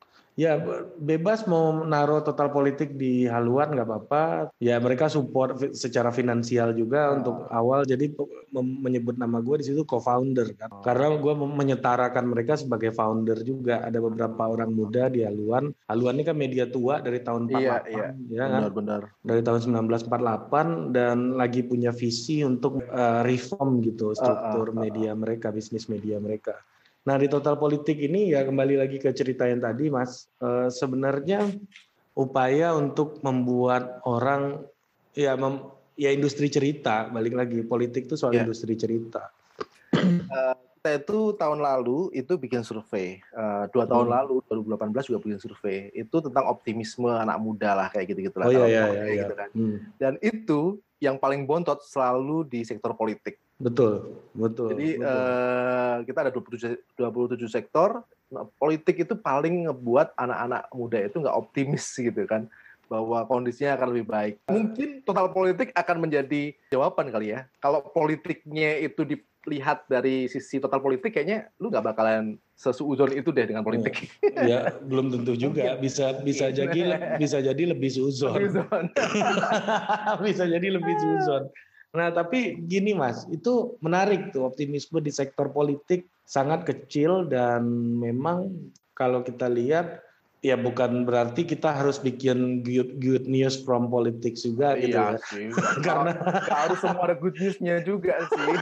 Ya 0.41 0.57
bebas 0.97 1.45
mau 1.45 1.85
naruh 1.85 2.25
total 2.25 2.49
politik 2.49 2.97
di 2.97 3.29
haluan 3.29 3.77
nggak 3.77 3.85
apa-apa. 3.85 4.49
Ya 4.57 4.81
mereka 4.81 5.05
support 5.05 5.61
secara 5.77 6.09
finansial 6.09 6.73
juga 6.73 7.13
oh. 7.13 7.17
untuk 7.21 7.37
awal. 7.53 7.85
Jadi 7.85 8.17
menyebut 8.57 9.21
nama 9.21 9.37
gue 9.37 9.61
di 9.61 9.69
situ 9.69 9.85
co-founder 9.85 10.57
kan. 10.57 10.73
Oh. 10.73 10.81
Karena 10.81 11.13
gue 11.13 11.33
menyetarakan 11.37 12.25
mereka 12.25 12.57
sebagai 12.57 12.89
founder 12.89 13.37
juga. 13.45 13.85
Ada 13.85 14.01
beberapa 14.01 14.49
orang 14.49 14.73
muda 14.73 15.13
di 15.13 15.21
haluan. 15.21 15.69
Haluan 15.85 16.17
ini 16.17 16.25
kan 16.25 16.33
media 16.33 16.65
tua 16.65 16.97
dari 17.05 17.21
tahun 17.21 17.45
48. 17.45 17.61
Iya, 17.61 17.77
iya. 17.85 18.07
Ya 18.33 18.45
kan? 18.49 18.61
Benar, 18.73 19.01
Dari 19.21 19.41
tahun 19.45 19.59
1948 19.85 20.95
dan 20.95 21.37
lagi 21.37 21.61
punya 21.61 21.93
visi 21.93 22.41
untuk 22.41 22.81
uh, 22.89 23.21
reform 23.21 23.85
gitu 23.85 24.17
struktur 24.17 24.71
uh, 24.71 24.73
uh, 24.73 24.77
uh, 24.79 24.81
media 24.81 25.11
mereka, 25.13 25.53
bisnis 25.53 25.85
media 25.85 26.17
mereka. 26.17 26.57
Nah 27.01 27.15
di 27.17 27.27
total 27.29 27.57
politik 27.57 27.97
ini 27.97 28.33
ya 28.33 28.45
kembali 28.45 28.77
lagi 28.77 29.01
ke 29.01 29.09
cerita 29.15 29.49
yang 29.49 29.61
tadi 29.61 29.89
Mas, 29.89 30.29
e, 30.37 30.69
sebenarnya 30.69 31.49
upaya 32.13 32.77
untuk 32.77 33.17
membuat 33.25 34.03
orang 34.05 34.61
ya 35.17 35.33
mem, 35.33 35.65
ya 35.97 36.13
industri 36.13 36.47
cerita, 36.51 37.07
balik 37.09 37.35
lagi 37.35 37.59
politik 37.65 38.05
itu 38.07 38.15
soal 38.19 38.35
yeah. 38.35 38.43
industri 38.43 38.75
cerita. 38.77 39.31
Uh, 39.91 40.55
kita 40.81 40.97
itu 40.97 41.37
tahun 41.37 41.61
lalu 41.61 42.09
itu 42.15 42.33
bikin 42.41 42.65
survei, 42.65 43.21
uh, 43.37 43.69
dua 43.69 43.85
tahun 43.85 44.07
hmm. 44.09 44.15
lalu 44.17 44.35
2018 44.49 45.13
juga 45.13 45.19
bikin 45.21 45.39
survei, 45.39 45.77
itu 45.93 46.15
tentang 46.23 46.49
optimisme 46.49 47.11
anak 47.11 47.37
muda 47.37 47.77
lah 47.77 47.87
kayak 47.93 48.15
gitu 48.15 48.31
gitu 48.31 48.37
lah. 48.41 48.49
Oh 48.49 48.53
iya 48.55 48.65
iya 48.65 48.83
iya. 48.89 49.21
Gitu 49.21 49.33
kan. 49.37 49.49
Hmm. 49.53 49.77
Dan 50.01 50.13
itu 50.23 50.81
yang 50.97 51.21
paling 51.21 51.45
bontot 51.45 51.85
selalu 51.85 52.49
di 52.49 52.65
sektor 52.65 52.97
politik. 52.97 53.37
Betul, 53.61 54.20
betul. 54.33 54.67
Jadi 54.75 54.87
betul. 54.97 55.07
Uh, 55.07 55.95
kita 56.07 56.19
ada 56.27 56.31
27 56.31 56.97
27 56.97 57.47
sektor. 57.51 58.03
Nah, 58.31 58.47
politik 58.55 59.03
itu 59.03 59.13
paling 59.19 59.67
ngebuat 59.67 60.15
anak-anak 60.15 60.71
muda 60.71 60.97
itu 61.03 61.19
nggak 61.19 61.35
optimis 61.35 61.83
gitu 62.07 62.23
kan 62.27 62.47
bahwa 62.91 63.23
kondisinya 63.23 63.79
akan 63.79 63.87
lebih 63.95 64.05
baik. 64.11 64.35
Mungkin 64.51 64.89
total 65.07 65.31
politik 65.31 65.71
akan 65.71 65.97
menjadi 66.03 66.51
jawaban 66.75 67.07
kali 67.07 67.31
ya. 67.31 67.47
Kalau 67.63 67.79
politiknya 67.87 68.83
itu 68.83 69.07
dilihat 69.07 69.87
dari 69.87 70.27
sisi 70.27 70.59
total 70.59 70.83
politik, 70.83 71.15
kayaknya 71.15 71.47
lu 71.63 71.71
nggak 71.71 71.87
bakalan 71.87 72.35
sesuudon 72.59 73.15
itu 73.15 73.31
deh 73.31 73.47
dengan 73.47 73.63
politik. 73.63 74.11
Ya, 74.19 74.43
ya 74.43 74.59
belum 74.83 75.07
tentu 75.07 75.39
juga. 75.39 75.79
Bisa 75.79 76.19
bisa 76.19 76.51
jadi 76.51 77.15
bisa 77.15 77.39
jadi 77.39 77.63
lebih 77.71 77.95
suzon. 77.95 78.51
bisa 80.27 80.43
jadi 80.43 80.67
lebih 80.67 80.95
suzon. 80.99 81.47
Nah, 81.91 82.07
tapi 82.07 82.55
gini 82.71 82.95
Mas, 82.95 83.27
itu 83.27 83.75
menarik 83.83 84.31
tuh 84.31 84.47
optimisme 84.47 85.03
di 85.03 85.11
sektor 85.11 85.51
politik 85.51 86.07
sangat 86.23 86.63
kecil 86.63 87.27
dan 87.27 87.67
memang 87.99 88.47
kalau 88.95 89.19
kita 89.19 89.51
lihat 89.51 89.99
ya 90.41 90.57
bukan 90.57 91.05
berarti 91.05 91.45
kita 91.45 91.69
harus 91.69 92.01
bikin 92.01 92.65
good, 92.65 92.97
good 92.97 93.29
news 93.29 93.61
from 93.61 93.93
politics 93.93 94.41
juga 94.41 94.73
gitu 94.73 94.97
iya 94.97 95.13
ya. 95.13 95.21
Sih. 95.29 95.47
Karena 95.85 96.17
harus 96.49 96.81
semua 96.81 97.11
ada 97.11 97.15
good 97.19 97.37
newsnya 97.37 97.85
juga 97.85 98.25
sih. 98.25 98.55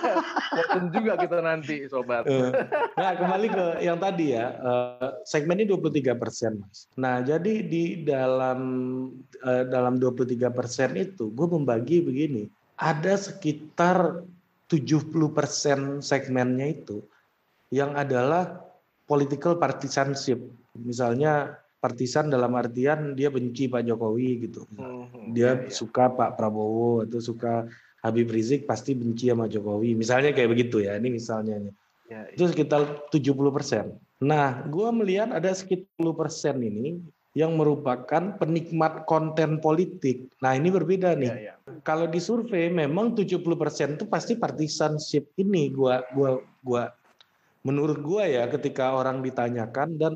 Boten 0.58 0.84
juga 0.90 1.12
kita 1.22 1.38
nanti 1.38 1.86
sobat. 1.86 2.26
Eh, 2.26 2.50
nah 2.98 3.14
kembali 3.14 3.46
ke 3.46 3.66
yang 3.86 4.02
tadi 4.02 4.34
ya 4.34 4.58
eh, 4.58 5.10
segmen 5.22 5.62
ini 5.62 5.70
23 5.70 6.18
persen 6.18 6.58
mas. 6.66 6.90
Nah 6.98 7.22
jadi 7.22 7.62
di 7.62 8.02
dalam 8.02 8.60
uh, 9.46 9.64
dalam 9.70 10.02
23 10.02 10.50
persen 10.50 10.98
itu 10.98 11.30
gue 11.30 11.46
membagi 11.46 12.02
begini. 12.02 12.50
Ada 12.80 13.20
sekitar 13.20 14.24
70 14.72 15.36
persen 15.36 16.00
segmennya 16.00 16.72
itu 16.72 17.04
yang 17.68 17.94
adalah 17.94 18.64
political 19.04 19.60
partisanship 19.60 20.40
misalnya 20.78 21.60
partisan 21.80 22.28
dalam 22.28 22.52
artian 22.54 23.16
dia 23.16 23.32
benci 23.32 23.66
Pak 23.66 23.82
Jokowi 23.88 24.46
gitu. 24.46 24.68
Hmm, 24.76 25.32
dia 25.32 25.56
iya, 25.56 25.66
iya. 25.66 25.72
suka 25.72 26.12
Pak 26.12 26.36
Prabowo 26.36 27.08
atau 27.08 27.18
suka 27.18 27.66
Habib 28.04 28.28
Rizik 28.28 28.68
pasti 28.68 28.92
benci 28.92 29.32
sama 29.32 29.48
Jokowi. 29.48 29.96
Misalnya 29.96 30.36
kayak 30.36 30.52
begitu 30.52 30.84
ya. 30.84 31.00
Ini 31.00 31.08
misalnya. 31.08 31.56
Ya, 31.58 31.72
iya. 32.08 32.20
Itu 32.36 32.48
sekitar 32.52 33.08
70 33.08 33.56
persen. 33.56 33.96
Nah, 34.20 34.60
gue 34.68 34.88
melihat 34.92 35.32
ada 35.32 35.50
sekitar 35.56 35.88
10 35.96 36.12
persen 36.20 36.56
ini 36.60 37.00
yang 37.38 37.54
merupakan 37.54 38.34
penikmat 38.42 39.06
konten 39.06 39.62
politik. 39.62 40.26
Nah, 40.42 40.58
ini 40.58 40.66
berbeda 40.66 41.14
nih. 41.14 41.30
Ya, 41.30 41.54
ya. 41.54 41.78
Kalau 41.86 42.10
di 42.10 42.18
survei 42.18 42.66
memang 42.66 43.14
70% 43.14 43.94
itu 43.94 44.04
pasti 44.10 44.34
partisanship 44.34 45.30
ini 45.38 45.70
gua 45.70 46.02
gua 46.10 46.42
gua 46.66 46.90
menurut 47.62 48.02
gua 48.02 48.26
ya 48.26 48.50
ketika 48.50 48.98
orang 48.98 49.22
ditanyakan 49.22 49.94
dan 49.94 50.12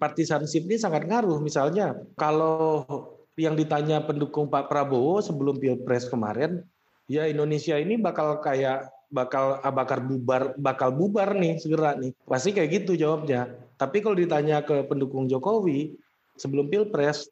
partisanship 0.00 0.64
ini 0.64 0.80
sangat 0.80 1.04
ngaruh. 1.04 1.36
Misalnya 1.36 1.92
kalau 2.16 2.88
yang 3.36 3.52
ditanya 3.52 4.00
pendukung 4.00 4.48
Pak 4.48 4.72
Prabowo 4.72 5.20
sebelum 5.20 5.60
Pilpres 5.60 6.08
kemarin, 6.08 6.64
ya 7.12 7.28
Indonesia 7.28 7.76
ini 7.76 8.00
bakal 8.00 8.40
kayak 8.40 8.88
bakal 9.10 9.58
ah, 9.60 9.74
bakal 9.74 9.98
bubar 10.00 10.54
bakal 10.56 10.94
bubar 10.94 11.34
nih 11.34 11.58
segera 11.58 11.98
nih. 11.98 12.14
Pasti 12.24 12.54
kayak 12.54 12.82
gitu 12.82 12.94
jawabnya. 12.94 13.50
Tapi 13.76 14.00
kalau 14.00 14.16
ditanya 14.16 14.62
ke 14.62 14.86
pendukung 14.86 15.26
Jokowi 15.26 15.98
sebelum 16.38 16.70
Pilpres, 16.70 17.28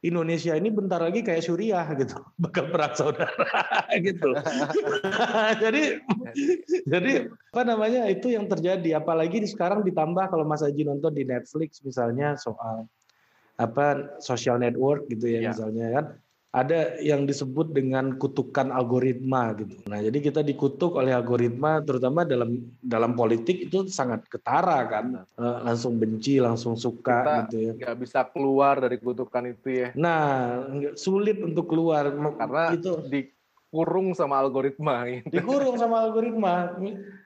Indonesia 0.00 0.56
ini 0.56 0.72
bentar 0.72 0.96
lagi 0.96 1.20
kayak 1.20 1.44
Suriah 1.44 1.84
gitu, 1.92 2.16
bakal 2.42 2.72
perang 2.72 2.94
saudara 2.96 3.28
gitu. 4.06 4.32
jadi 5.62 6.00
jadi 6.88 7.12
apa 7.52 7.62
namanya 7.66 8.08
itu 8.08 8.32
yang 8.32 8.48
terjadi. 8.48 9.02
Apalagi 9.02 9.44
sekarang 9.44 9.84
ditambah 9.84 10.30
kalau 10.30 10.46
Mas 10.46 10.64
Haji 10.64 10.88
nonton 10.88 11.12
di 11.12 11.28
Netflix 11.28 11.84
misalnya 11.84 12.38
soal 12.40 12.88
apa 13.60 14.16
social 14.24 14.56
network 14.56 15.04
gitu 15.12 15.36
ya, 15.36 15.44
ya. 15.44 15.48
misalnya 15.52 15.86
kan 15.92 16.04
ada 16.50 16.98
yang 16.98 17.30
disebut 17.30 17.70
dengan 17.70 18.18
kutukan 18.18 18.74
algoritma 18.74 19.54
gitu. 19.54 19.78
Nah, 19.86 20.02
jadi 20.02 20.18
kita 20.18 20.42
dikutuk 20.42 20.98
oleh 20.98 21.14
algoritma 21.14 21.78
terutama 21.78 22.26
dalam 22.26 22.74
dalam 22.82 23.14
politik 23.14 23.70
itu 23.70 23.86
sangat 23.86 24.26
ketara 24.26 24.82
kan. 24.90 25.22
Uh, 25.38 25.62
langsung 25.62 26.02
benci, 26.02 26.42
langsung 26.42 26.74
suka 26.74 27.22
kita 27.22 27.34
gitu 27.46 27.56
ya. 27.62 27.72
Nggak 27.78 27.96
bisa 28.02 28.20
keluar 28.26 28.82
dari 28.82 28.98
kutukan 28.98 29.46
itu 29.46 29.68
ya. 29.70 29.88
Nah, 29.94 30.26
sulit 30.98 31.38
untuk 31.38 31.70
keluar 31.70 32.10
karena 32.10 32.74
itu 32.74 32.98
di 33.06 33.30
dikurung 33.70 34.18
sama 34.18 34.42
algoritma 34.42 35.06
gitu. 35.06 35.30
Dikurung 35.30 35.78
sama 35.78 36.02
algoritma. 36.02 36.74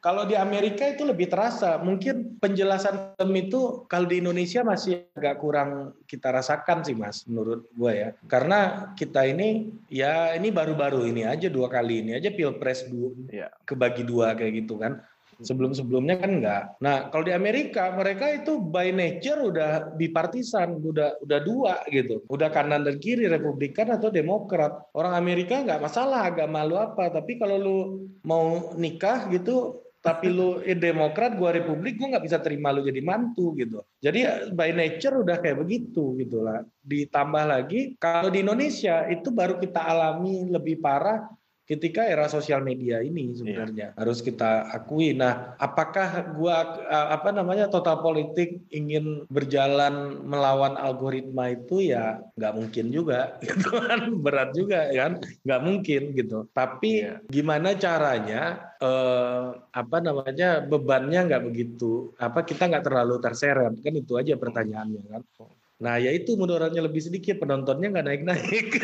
Kalau 0.04 0.28
di 0.28 0.36
Amerika 0.36 0.84
itu 0.92 1.08
lebih 1.08 1.32
terasa. 1.32 1.80
Mungkin 1.80 2.36
penjelasan 2.36 3.16
film 3.16 3.32
itu 3.32 3.88
kalau 3.88 4.04
di 4.04 4.20
Indonesia 4.20 4.60
masih 4.60 5.08
agak 5.16 5.40
kurang 5.40 5.96
kita 6.04 6.28
rasakan 6.28 6.84
sih 6.84 6.92
Mas 6.92 7.24
menurut 7.24 7.64
gue 7.72 7.92
ya. 7.96 8.08
Karena 8.28 8.92
kita 8.92 9.24
ini 9.24 9.72
ya 9.88 10.36
ini 10.36 10.52
baru-baru 10.52 11.08
ini 11.08 11.24
aja 11.24 11.48
dua 11.48 11.72
kali 11.72 12.04
ini 12.04 12.20
aja 12.20 12.28
Pilpres 12.28 12.92
dua, 12.92 13.16
ya. 13.32 13.48
kebagi 13.64 14.04
dua 14.04 14.36
kayak 14.36 14.68
gitu 14.68 14.76
kan. 14.76 15.00
Sebelum-sebelumnya 15.40 16.16
kan 16.20 16.30
enggak. 16.38 16.62
Nah, 16.78 17.08
kalau 17.08 17.24
di 17.26 17.34
Amerika 17.34 17.90
mereka 17.94 18.30
itu 18.30 18.60
by 18.60 18.94
nature 18.94 19.40
udah 19.50 19.96
bipartisan, 19.96 20.78
udah 20.78 21.18
udah 21.24 21.40
dua 21.42 21.74
gitu. 21.90 22.22
Udah 22.30 22.52
kanan 22.52 22.86
dan 22.86 23.00
kiri 23.00 23.26
Republikan 23.26 23.90
atau 23.90 24.12
Demokrat. 24.12 24.90
Orang 24.94 25.16
Amerika 25.16 25.62
nggak 25.64 25.82
masalah 25.82 26.30
agama 26.30 26.62
lu 26.62 26.76
apa, 26.78 27.10
tapi 27.10 27.40
kalau 27.40 27.56
lu 27.58 27.78
mau 28.22 28.74
nikah 28.78 29.26
gitu 29.32 29.84
tapi 30.04 30.28
lu 30.28 30.60
eh, 30.68 30.76
Demokrat, 30.76 31.40
gua 31.40 31.56
Republik, 31.56 31.96
gua 31.96 32.14
nggak 32.14 32.26
bisa 32.28 32.38
terima 32.44 32.68
lu 32.76 32.84
jadi 32.84 33.00
mantu 33.00 33.56
gitu. 33.56 33.80
Jadi 34.04 34.52
by 34.52 34.70
nature 34.76 35.24
udah 35.24 35.40
kayak 35.40 35.64
begitu 35.64 36.12
gitu 36.20 36.44
lah. 36.44 36.60
Ditambah 36.84 37.44
lagi 37.48 37.96
kalau 37.96 38.28
di 38.28 38.44
Indonesia 38.44 39.08
itu 39.08 39.32
baru 39.32 39.56
kita 39.56 39.80
alami 39.80 40.44
lebih 40.52 40.84
parah 40.84 41.24
ketika 41.64 42.04
era 42.04 42.28
sosial 42.28 42.60
media 42.60 43.00
ini 43.00 43.32
sebenarnya 43.32 43.96
iya. 43.96 43.96
harus 43.96 44.20
kita 44.20 44.68
akui. 44.68 45.16
Nah, 45.16 45.56
apakah 45.56 46.36
gua 46.36 46.84
apa 46.88 47.32
namanya 47.32 47.72
total 47.72 48.04
politik 48.04 48.60
ingin 48.68 49.24
berjalan 49.32 50.20
melawan 50.28 50.76
algoritma 50.76 51.56
itu 51.56 51.88
ya 51.88 52.20
nggak 52.36 52.54
mungkin 52.54 52.86
juga, 52.92 53.20
gitu 53.44 53.80
kan 53.80 54.00
berat 54.20 54.52
juga 54.52 54.92
kan, 54.92 55.24
nggak 55.44 55.62
mungkin 55.64 56.02
gitu. 56.12 56.38
Tapi 56.52 57.08
iya. 57.08 57.24
gimana 57.32 57.72
caranya 57.80 58.42
eh, 58.76 59.44
apa 59.56 59.96
namanya 60.04 60.60
bebannya 60.60 61.20
nggak 61.32 61.44
begitu, 61.48 62.12
apa 62.20 62.44
kita 62.44 62.68
nggak 62.68 62.84
terlalu 62.84 63.16
terseret 63.24 63.72
kan 63.80 63.94
itu 63.96 64.12
aja 64.20 64.36
pertanyaannya 64.36 65.02
kan. 65.08 65.24
Nah, 65.84 66.00
ya 66.00 66.16
itu 66.16 66.32
mudaratnya 66.32 66.80
lebih 66.80 67.04
sedikit, 67.04 67.36
penontonnya 67.36 67.92
nggak 67.92 68.06
naik-naik. 68.08 68.66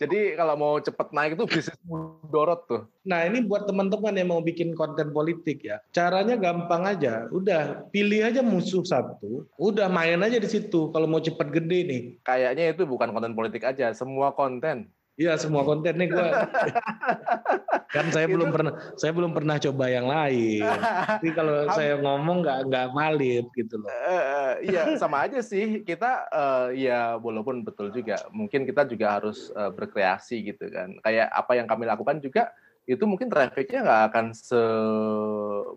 Jadi 0.00 0.32
kalau 0.32 0.56
mau 0.56 0.80
cepet 0.80 1.12
naik 1.12 1.36
itu 1.36 1.44
bisnis 1.44 1.76
mudorot 1.84 2.64
tuh. 2.64 2.88
Nah, 3.04 3.28
ini 3.28 3.44
buat 3.44 3.68
teman-teman 3.68 4.16
yang 4.16 4.32
mau 4.32 4.40
bikin 4.40 4.72
konten 4.72 5.12
politik 5.12 5.60
ya. 5.60 5.76
Caranya 5.92 6.40
gampang 6.40 6.88
aja. 6.88 7.28
Udah, 7.28 7.84
pilih 7.92 8.24
aja 8.24 8.40
musuh 8.40 8.80
satu. 8.80 9.44
Udah 9.60 9.92
main 9.92 10.24
aja 10.24 10.40
di 10.40 10.48
situ 10.48 10.88
kalau 10.88 11.04
mau 11.04 11.20
cepet 11.20 11.52
gede 11.52 11.78
nih. 11.84 12.02
Kayaknya 12.24 12.72
itu 12.72 12.88
bukan 12.88 13.12
konten 13.12 13.36
politik 13.36 13.60
aja, 13.60 13.92
semua 13.92 14.32
konten. 14.32 14.88
Iya 15.16 15.40
semua 15.40 15.64
konten 15.64 15.96
nih 15.96 16.12
gue. 16.12 16.28
kan 17.96 18.06
saya 18.12 18.28
belum 18.28 18.52
pernah 18.52 18.72
saya 19.00 19.16
belum 19.16 19.32
pernah 19.32 19.56
coba 19.56 19.88
yang 19.88 20.04
lain. 20.04 20.60
Tapi 21.16 21.32
kalau 21.32 21.72
saya 21.72 21.96
ngomong 21.96 22.44
nggak 22.44 22.68
nggak 22.68 22.86
valid 22.92 23.48
gitu 23.56 23.80
loh. 23.80 23.88
Uh, 23.88 24.60
iya 24.60 24.92
sama 25.00 25.24
aja 25.24 25.40
sih 25.40 25.80
kita 25.88 26.28
uh, 26.28 26.68
ya 26.76 27.16
walaupun 27.16 27.64
betul 27.64 27.88
juga 27.88 28.28
mungkin 28.28 28.68
kita 28.68 28.84
juga 28.84 29.16
harus 29.16 29.48
uh, 29.56 29.72
berkreasi 29.72 30.52
gitu 30.52 30.68
kan. 30.68 31.00
Kayak 31.00 31.32
apa 31.32 31.52
yang 31.56 31.64
kami 31.64 31.88
lakukan 31.88 32.20
juga 32.20 32.52
itu 32.86 33.02
mungkin 33.02 33.26
trafficnya 33.26 33.82
nggak 33.82 34.02
akan 34.12 34.26
semasif 34.36 35.74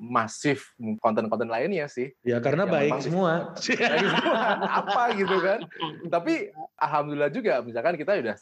konten-konten 1.01 1.47
lainnya 1.47 1.87
sih. 1.87 2.13
Ya 2.21 2.37
karena 2.43 2.67
yang 2.67 2.75
baik 2.75 3.01
semua. 3.01 3.55
Baik 3.57 3.71
semua. 3.71 4.43
apa 4.83 5.03
gitu 5.15 5.37
kan. 5.41 5.63
Tapi 6.11 6.51
alhamdulillah 6.77 7.31
juga 7.31 7.63
misalkan 7.63 7.95
kita 7.95 8.19
udah 8.19 8.35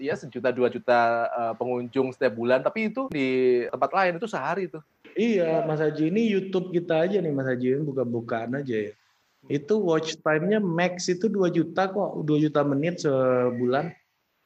ya 0.00 0.14
sejuta 0.16 0.52
dua 0.52 0.68
juta 0.72 1.28
uh, 1.32 1.54
pengunjung 1.56 2.12
setiap 2.12 2.36
bulan. 2.36 2.60
Tapi 2.60 2.92
itu 2.92 3.08
di 3.12 3.62
tempat 3.68 3.90
lain 3.92 4.16
itu 4.20 4.28
sehari 4.28 4.68
tuh. 4.68 4.82
Iya 5.12 5.64
Mas 5.68 5.80
Haji 5.80 6.08
ini 6.08 6.24
YouTube 6.24 6.72
kita 6.72 7.04
aja 7.04 7.20
nih 7.20 7.32
Mas 7.32 7.48
Haji 7.48 7.78
ini 7.78 7.82
buka-bukaan 7.84 8.56
aja 8.56 8.90
ya. 8.90 8.92
Itu 9.50 9.82
watch 9.82 10.22
time-nya 10.22 10.62
max 10.62 11.10
itu 11.10 11.26
2 11.26 11.50
juta 11.50 11.90
kok 11.90 12.22
2 12.22 12.44
juta 12.48 12.62
menit 12.62 13.02
sebulan. 13.02 13.90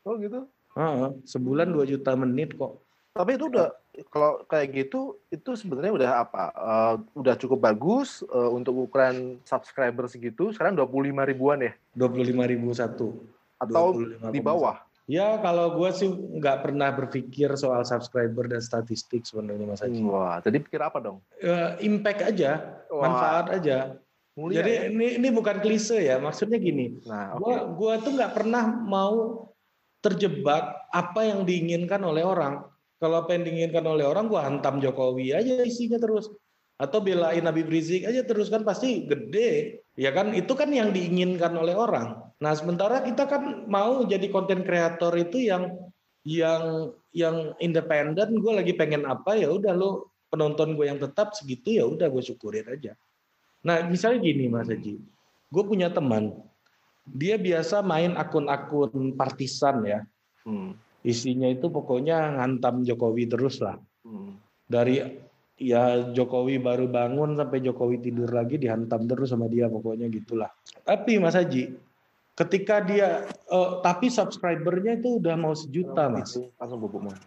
Oh 0.08 0.16
gitu? 0.16 0.48
Uh, 0.72 1.12
sebulan 1.28 1.70
2 1.70 1.92
juta 1.92 2.16
menit 2.16 2.56
kok. 2.56 2.80
Tapi 3.16 3.40
itu 3.40 3.48
udah 3.48 3.72
kalau 4.12 4.44
kayak 4.44 4.76
gitu 4.76 5.16
itu 5.32 5.56
sebenarnya 5.56 5.92
udah 5.96 6.10
apa 6.20 6.42
uh, 6.52 6.94
udah 7.16 7.32
cukup 7.40 7.64
bagus 7.64 8.20
uh, 8.28 8.52
untuk 8.52 8.88
ukuran 8.88 9.40
subscriber 9.44 10.04
segitu. 10.08 10.52
Sekarang 10.52 10.76
25 10.76 11.32
ribuan 11.32 11.64
ya? 11.64 11.72
25 11.96 12.52
ribu 12.52 12.68
satu. 12.76 13.24
Atau 13.56 14.04
di 14.28 14.40
bawah 14.40 14.85
Ya 15.06 15.38
kalau 15.38 15.78
gue 15.78 15.90
sih 15.94 16.10
nggak 16.10 16.66
pernah 16.66 16.90
berpikir 16.90 17.54
soal 17.54 17.86
subscriber 17.86 18.50
dan 18.50 18.58
statistik 18.58 19.22
sebenarnya 19.22 19.66
Mas 19.70 19.78
Haji. 19.78 20.02
Wah, 20.02 20.42
jadi 20.42 20.58
pikir 20.58 20.82
apa 20.82 20.98
dong? 20.98 21.22
Uh, 21.38 21.78
impact 21.78 22.26
aja, 22.26 22.82
Wah. 22.90 23.06
manfaat 23.06 23.46
aja. 23.54 23.78
Mulia, 24.36 24.60
jadi 24.60 24.72
ya? 24.74 24.82
ini 24.90 25.06
ini 25.22 25.28
bukan 25.30 25.62
klise 25.62 26.02
ya, 26.02 26.18
maksudnya 26.18 26.58
gini. 26.58 26.98
Nah, 27.06 27.38
okay. 27.38 27.40
gua 27.40 27.56
gua 27.72 27.92
tuh 28.02 28.12
nggak 28.18 28.34
pernah 28.34 28.68
mau 28.68 29.48
terjebak 30.02 30.90
apa 30.90 31.20
yang 31.22 31.46
diinginkan 31.46 32.02
oleh 32.02 32.26
orang. 32.26 32.66
Kalau 32.98 33.22
apa 33.22 33.38
yang 33.38 33.46
diinginkan 33.46 33.86
oleh 33.86 34.04
orang, 34.04 34.26
gua 34.26 34.42
hantam 34.42 34.82
Jokowi 34.82 35.38
aja 35.38 35.62
isinya 35.62 36.02
terus 36.02 36.34
atau 36.76 37.00
belain 37.00 37.40
Nabi 37.40 37.64
Rizik 37.64 38.04
aja 38.04 38.20
terus 38.22 38.52
kan 38.52 38.60
pasti 38.60 39.08
gede. 39.08 39.80
Ya 39.96 40.12
kan 40.12 40.36
itu 40.36 40.52
kan 40.52 40.68
yang 40.68 40.92
diinginkan 40.92 41.56
oleh 41.56 41.72
orang. 41.72 42.20
Nah 42.36 42.52
sementara 42.52 43.00
kita 43.00 43.24
kan 43.24 43.64
mau 43.64 44.04
jadi 44.04 44.28
konten 44.28 44.60
kreator 44.60 45.16
itu 45.16 45.40
yang 45.40 45.72
yang 46.28 46.92
yang 47.16 47.56
independen 47.64 48.36
gue 48.36 48.52
lagi 48.52 48.76
pengen 48.76 49.08
apa 49.08 49.40
ya 49.40 49.48
udah 49.48 49.72
lo 49.72 50.12
penonton 50.28 50.76
gue 50.76 50.84
yang 50.84 51.00
tetap 51.00 51.32
segitu 51.32 51.80
ya 51.80 51.88
udah 51.88 52.12
gue 52.12 52.20
syukurin 52.20 52.68
aja. 52.68 52.92
Nah 53.64 53.80
misalnya 53.88 54.20
gini 54.20 54.52
Mas 54.52 54.68
Haji. 54.68 55.00
Gue 55.48 55.64
punya 55.64 55.88
teman. 55.88 56.36
Dia 57.08 57.40
biasa 57.40 57.80
main 57.80 58.12
akun-akun 58.20 59.16
partisan 59.16 59.80
ya. 59.86 60.00
Hmm. 60.46 60.78
isinya 61.02 61.50
itu 61.50 61.66
pokoknya 61.66 62.38
ngantam 62.38 62.86
Jokowi 62.86 63.26
terus 63.26 63.58
lah. 63.58 63.78
Hmm. 64.06 64.38
dari 64.70 65.25
ya 65.56 66.12
Jokowi 66.12 66.60
baru 66.60 66.88
bangun 66.88 67.36
sampai 67.36 67.64
Jokowi 67.64 68.00
tidur 68.04 68.28
lagi 68.28 68.60
dihantam 68.60 69.08
terus 69.08 69.32
sama 69.32 69.48
dia 69.48 69.66
pokoknya 69.66 70.06
gitulah. 70.12 70.52
Tapi 70.84 71.16
Mas 71.16 71.36
Haji, 71.36 71.72
ketika 72.36 72.84
dia 72.84 73.24
uh, 73.48 73.80
tapi 73.80 74.12
subscribernya 74.12 75.00
itu 75.00 75.18
udah 75.18 75.34
mau 75.34 75.56
sejuta 75.56 76.12
Mas. 76.12 76.36
Langsung 76.60 76.80
bubuk 76.80 77.08
mas. 77.08 77.20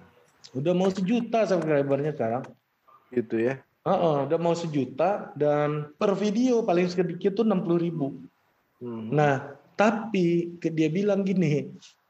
Udah 0.54 0.74
mau 0.74 0.90
sejuta 0.94 1.46
subscribernya 1.50 2.14
sekarang. 2.14 2.46
Gitu 3.10 3.50
ya. 3.50 3.62
Uh 3.82 3.92
-uh, 3.96 4.18
udah 4.30 4.38
mau 4.38 4.54
sejuta 4.54 5.34
dan 5.34 5.90
per 5.98 6.14
video 6.14 6.62
paling 6.62 6.92
sedikit 6.92 7.34
tuh 7.34 7.48
enam 7.48 7.66
puluh 7.66 7.80
ribu. 7.82 8.08
Hmm. 8.84 9.10
Nah, 9.10 9.56
tapi 9.74 10.60
dia 10.60 10.92
bilang 10.92 11.24
gini, 11.24 11.68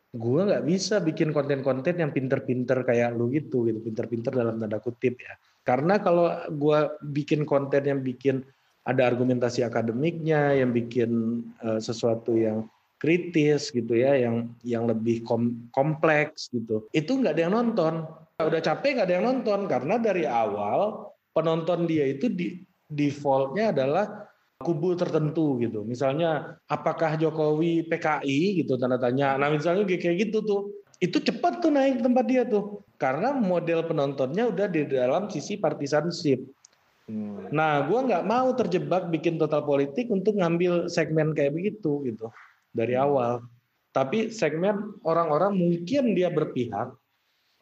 gue 0.10 0.42
nggak 0.42 0.66
bisa 0.66 0.98
bikin 0.98 1.30
konten-konten 1.30 2.02
yang 2.02 2.10
pinter-pinter 2.10 2.82
kayak 2.82 3.14
lu 3.14 3.30
gitu, 3.30 3.70
gitu, 3.70 3.80
pinter-pinter 3.80 4.34
dalam 4.34 4.58
tanda 4.58 4.82
kutip 4.82 5.22
ya. 5.22 5.34
Karena 5.64 6.02
kalau 6.02 6.32
gue 6.50 6.80
bikin 7.14 7.46
konten 7.46 7.84
yang 7.86 8.02
bikin 8.02 8.42
ada 8.88 9.06
argumentasi 9.06 9.62
akademiknya, 9.62 10.58
yang 10.58 10.74
bikin 10.74 11.44
uh, 11.62 11.78
sesuatu 11.78 12.34
yang 12.34 12.66
kritis 12.98 13.70
gitu 13.70 13.96
ya, 13.96 14.18
yang 14.18 14.52
yang 14.66 14.90
lebih 14.90 15.24
kom 15.24 15.70
kompleks 15.72 16.50
gitu, 16.50 16.90
itu 16.92 17.12
nggak 17.16 17.38
ada 17.38 17.44
yang 17.48 17.56
nonton. 17.56 17.94
Udah 18.40 18.62
capek 18.64 18.98
nggak 18.98 19.08
ada 19.08 19.16
yang 19.20 19.28
nonton 19.28 19.60
karena 19.68 19.96
dari 20.00 20.24
awal 20.26 21.12
penonton 21.36 21.86
dia 21.86 22.08
itu 22.08 22.32
di 22.32 22.64
defaultnya 22.90 23.72
adalah 23.72 24.30
kubu 24.60 24.92
tertentu 24.98 25.56
gitu. 25.64 25.88
Misalnya 25.88 26.60
apakah 26.68 27.16
Jokowi 27.16 27.88
PKI 27.88 28.64
gitu 28.64 28.76
tanda 28.76 29.00
tanya. 29.00 29.40
Nah 29.40 29.48
misalnya 29.48 29.88
kayak 29.88 30.28
gitu 30.28 30.44
tuh 30.44 30.62
itu 31.00 31.18
cepat 31.24 31.64
tuh 31.64 31.72
naik 31.72 32.04
tempat 32.04 32.26
dia 32.28 32.44
tuh 32.44 32.84
karena 33.00 33.32
model 33.32 33.88
penontonnya 33.88 34.52
udah 34.52 34.68
di 34.68 34.84
dalam 34.84 35.32
sisi 35.32 35.56
partisanship. 35.56 36.44
Hmm. 37.08 37.50
Nah, 37.50 37.88
gue 37.88 38.00
nggak 38.06 38.28
mau 38.28 38.52
terjebak 38.54 39.08
bikin 39.10 39.40
total 39.40 39.66
politik 39.66 40.12
untuk 40.12 40.38
ngambil 40.38 40.92
segmen 40.92 41.32
kayak 41.32 41.56
begitu 41.56 42.04
gitu 42.06 42.30
dari 42.76 42.94
hmm. 43.00 43.04
awal. 43.08 43.34
Tapi 43.96 44.30
segmen 44.30 44.94
orang-orang 45.02 45.58
mungkin 45.58 46.14
dia 46.14 46.30
berpihak, 46.30 46.94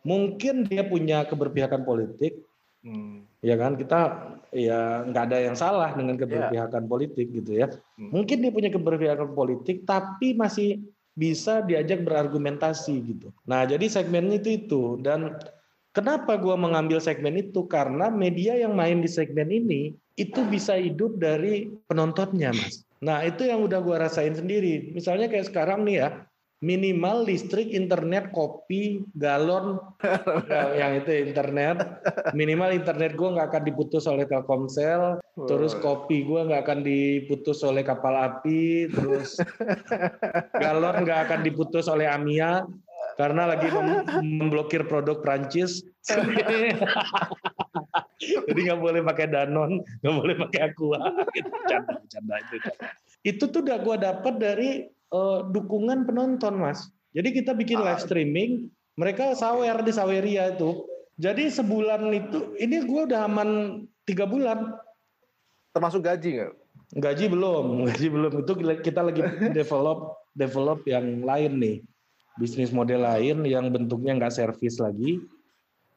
mungkin 0.04 0.68
dia 0.68 0.84
punya 0.84 1.24
keberpihakan 1.24 1.88
politik, 1.88 2.44
hmm. 2.84 3.24
ya 3.40 3.56
kan 3.56 3.80
kita 3.80 4.00
ya 4.52 5.08
nggak 5.08 5.24
ada 5.32 5.38
yang 5.40 5.56
salah 5.56 5.96
dengan 5.96 6.20
keberpihakan 6.20 6.84
yeah. 6.84 6.92
politik 6.92 7.28
gitu 7.32 7.52
ya. 7.56 7.72
Hmm. 7.96 8.12
Mungkin 8.12 8.44
dia 8.44 8.52
punya 8.52 8.68
keberpihakan 8.74 9.32
politik, 9.32 9.88
tapi 9.88 10.36
masih 10.36 10.84
bisa 11.18 11.66
diajak 11.66 12.06
berargumentasi 12.06 12.94
gitu. 13.10 13.34
Nah, 13.50 13.66
jadi 13.66 13.90
segmen 13.90 14.30
itu 14.30 14.62
itu 14.62 15.02
dan 15.02 15.34
kenapa 15.98 16.38
gue 16.38 16.54
mengambil 16.54 17.02
segmen 17.02 17.42
itu 17.42 17.66
karena 17.66 18.14
media 18.14 18.54
yang 18.54 18.78
main 18.78 19.02
di 19.02 19.10
segmen 19.10 19.50
ini 19.50 19.98
itu 20.14 20.46
bisa 20.46 20.78
hidup 20.78 21.18
dari 21.18 21.74
penontonnya, 21.90 22.54
Mas. 22.54 22.86
Nah, 23.02 23.26
itu 23.26 23.50
yang 23.50 23.66
udah 23.66 23.82
gue 23.82 23.98
rasain 23.98 24.38
sendiri. 24.38 24.94
Misalnya 24.94 25.26
kayak 25.26 25.50
sekarang 25.50 25.86
nih 25.90 26.06
ya, 26.06 26.10
minimal 26.58 27.22
listrik, 27.30 27.70
internet, 27.70 28.34
kopi, 28.34 29.06
galon, 29.14 29.78
yang 30.80 30.98
itu 30.98 31.30
internet. 31.30 32.02
Minimal 32.34 32.74
internet 32.74 33.14
gue 33.14 33.30
nggak 33.30 33.48
akan 33.54 33.64
diputus 33.66 34.10
oleh 34.10 34.26
Telkomsel, 34.26 35.22
terus 35.46 35.78
kopi 35.78 36.26
gue 36.26 36.42
nggak 36.50 36.62
akan 36.66 36.82
diputus 36.82 37.62
oleh 37.62 37.86
kapal 37.86 38.18
api, 38.18 38.90
terus 38.90 39.38
galon 40.64 41.06
nggak 41.06 41.30
akan 41.30 41.40
diputus 41.46 41.86
oleh 41.86 42.10
Amia 42.10 42.66
karena 43.18 43.50
lagi 43.50 43.68
memblokir 44.22 44.86
produk 44.86 45.22
Prancis. 45.22 45.86
Jadi 48.18 48.60
nggak 48.66 48.82
boleh 48.82 49.02
pakai 49.06 49.30
Danon, 49.30 49.82
nggak 50.02 50.16
boleh 50.16 50.36
pakai 50.48 50.60
Aqua. 50.74 50.98
Gitu, 51.34 51.50
canda, 51.70 52.02
canda 52.10 52.36
itu. 52.42 52.56
Itu 53.22 53.44
tuh 53.50 53.62
udah 53.66 53.78
gue 53.82 53.96
dapat 54.02 54.34
dari 54.42 54.70
uh, 55.12 55.48
dukungan 55.52 56.08
penonton, 56.08 56.60
Mas. 56.60 56.92
Jadi 57.16 57.34
kita 57.34 57.56
bikin 57.58 57.82
live 57.82 58.04
streaming, 58.04 58.70
mereka 59.00 59.34
sawer 59.34 59.82
di 59.82 59.92
Saweria 59.94 60.54
itu. 60.54 60.86
Jadi 61.18 61.50
sebulan 61.50 62.14
itu, 62.14 62.54
ini 62.62 62.86
gue 62.86 63.02
udah 63.10 63.26
aman 63.26 63.82
tiga 64.06 64.30
bulan. 64.30 64.78
Termasuk 65.74 66.06
gaji 66.06 66.42
nggak? 66.42 66.54
Gaji 67.02 67.26
belum, 67.28 67.66
gaji 67.90 68.08
belum. 68.14 68.32
Itu 68.46 68.54
kita 68.86 69.02
lagi 69.02 69.22
develop 69.50 70.18
develop 70.38 70.86
yang 70.86 71.26
lain 71.26 71.58
nih, 71.58 71.78
bisnis 72.38 72.70
model 72.70 73.02
lain 73.02 73.42
yang 73.50 73.74
bentuknya 73.74 74.14
nggak 74.22 74.38
servis 74.38 74.78
lagi. 74.78 75.18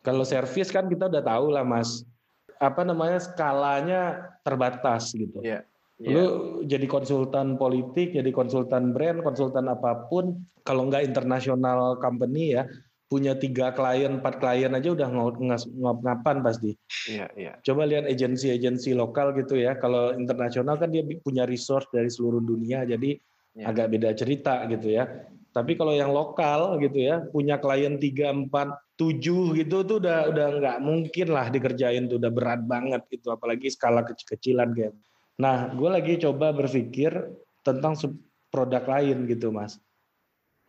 Kalau 0.00 0.24
servis 0.24 0.72
kan 0.72 0.88
kita 0.88 1.12
udah 1.12 1.20
tahu 1.20 1.52
lah 1.52 1.60
mas, 1.60 2.08
apa 2.56 2.80
namanya 2.88 3.20
skalanya 3.20 4.32
terbatas 4.40 5.12
gitu. 5.12 5.44
Yeah. 5.44 5.68
Yeah. 6.00 6.16
Lu 6.16 6.24
jadi 6.64 6.88
konsultan 6.88 7.60
politik, 7.60 8.16
jadi 8.16 8.32
konsultan 8.32 8.96
brand, 8.96 9.20
konsultan 9.20 9.68
apa 9.68 10.08
pun, 10.08 10.40
kalau 10.64 10.88
nggak 10.88 11.04
internasional 11.04 12.00
company 12.00 12.56
ya, 12.56 12.64
punya 13.10 13.36
tiga 13.36 13.74
klien, 13.76 14.22
empat 14.22 14.40
klien 14.40 14.72
aja 14.72 14.96
udah 14.96 15.08
ngap-ngapan 15.10 16.36
pasti. 16.40 16.72
Iya, 17.10 17.26
iya. 17.36 17.52
Coba 17.60 17.84
lihat 17.84 18.08
agensi-agensi 18.08 18.96
lokal 18.96 19.36
gitu 19.36 19.60
ya. 19.60 19.76
Kalau 19.76 20.16
internasional 20.16 20.80
kan 20.80 20.88
dia 20.88 21.04
punya 21.20 21.44
resource 21.44 21.90
dari 21.92 22.08
seluruh 22.08 22.40
dunia, 22.40 22.88
jadi 22.88 23.20
ya. 23.60 23.68
agak 23.68 23.92
beda 23.92 24.16
cerita 24.16 24.64
gitu 24.72 24.96
ya. 24.96 25.04
Tapi 25.50 25.74
kalau 25.74 25.92
yang 25.92 26.14
lokal 26.14 26.78
gitu 26.80 26.96
ya, 26.96 27.26
punya 27.28 27.60
klien 27.60 27.98
tiga, 28.00 28.32
empat, 28.32 28.72
tujuh 28.94 29.52
gitu 29.58 29.84
tuh 29.84 29.98
udah 30.00 30.30
udah 30.32 30.46
nggak 30.62 30.78
mungkin 30.80 31.28
lah 31.34 31.50
dikerjain 31.52 32.08
tuh 32.08 32.22
udah 32.22 32.32
berat 32.32 32.62
banget 32.64 33.04
itu, 33.12 33.28
apalagi 33.28 33.68
skala 33.68 34.00
kecil-kecilan 34.06 34.70
kayak. 34.72 34.94
Nah, 35.40 35.72
gue 35.72 35.88
lagi 35.88 36.20
coba 36.20 36.52
berpikir 36.52 37.32
tentang 37.64 37.96
produk 38.52 38.84
lain 38.84 39.24
gitu, 39.24 39.48
mas 39.48 39.80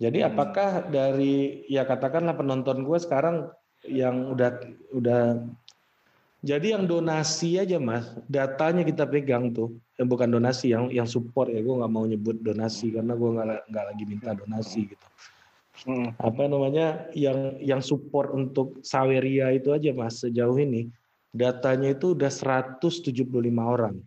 jadi 0.01 0.25
hmm. 0.25 0.29
apakah 0.33 0.69
dari 0.89 1.61
ya 1.69 1.85
katakanlah 1.85 2.33
penonton 2.33 2.81
gue 2.81 2.97
sekarang 2.97 3.53
yang 3.85 4.33
udah 4.33 4.57
udah 4.97 5.45
jadi 6.41 6.73
yang 6.73 6.89
donasi 6.89 7.61
aja 7.61 7.77
mas, 7.77 8.17
datanya 8.25 8.81
kita 8.81 9.05
pegang 9.05 9.53
tuh, 9.53 9.77
yang 10.01 10.09
bukan 10.09 10.25
donasi, 10.25 10.73
yang 10.73 10.89
yang 10.89 11.05
support 11.05 11.53
ya 11.53 11.61
gue 11.61 11.69
nggak 11.69 11.93
mau 11.93 12.01
nyebut 12.01 12.41
donasi 12.41 12.89
karena 12.89 13.13
gue 13.13 13.29
nggak 13.29 13.69
nggak 13.69 13.85
lagi 13.93 14.03
minta 14.09 14.33
donasi 14.33 14.89
gitu. 14.89 15.07
Hmm. 15.85 16.17
Apa 16.17 16.49
namanya 16.49 17.05
yang 17.13 17.61
yang 17.61 17.81
support 17.85 18.33
untuk 18.33 18.81
Saweria 18.81 19.53
itu 19.53 19.69
aja 19.69 19.93
mas 19.93 20.17
sejauh 20.17 20.57
ini 20.57 20.89
datanya 21.29 21.93
itu 21.93 22.17
udah 22.17 22.33
175 22.33 23.21
orang. 23.61 24.01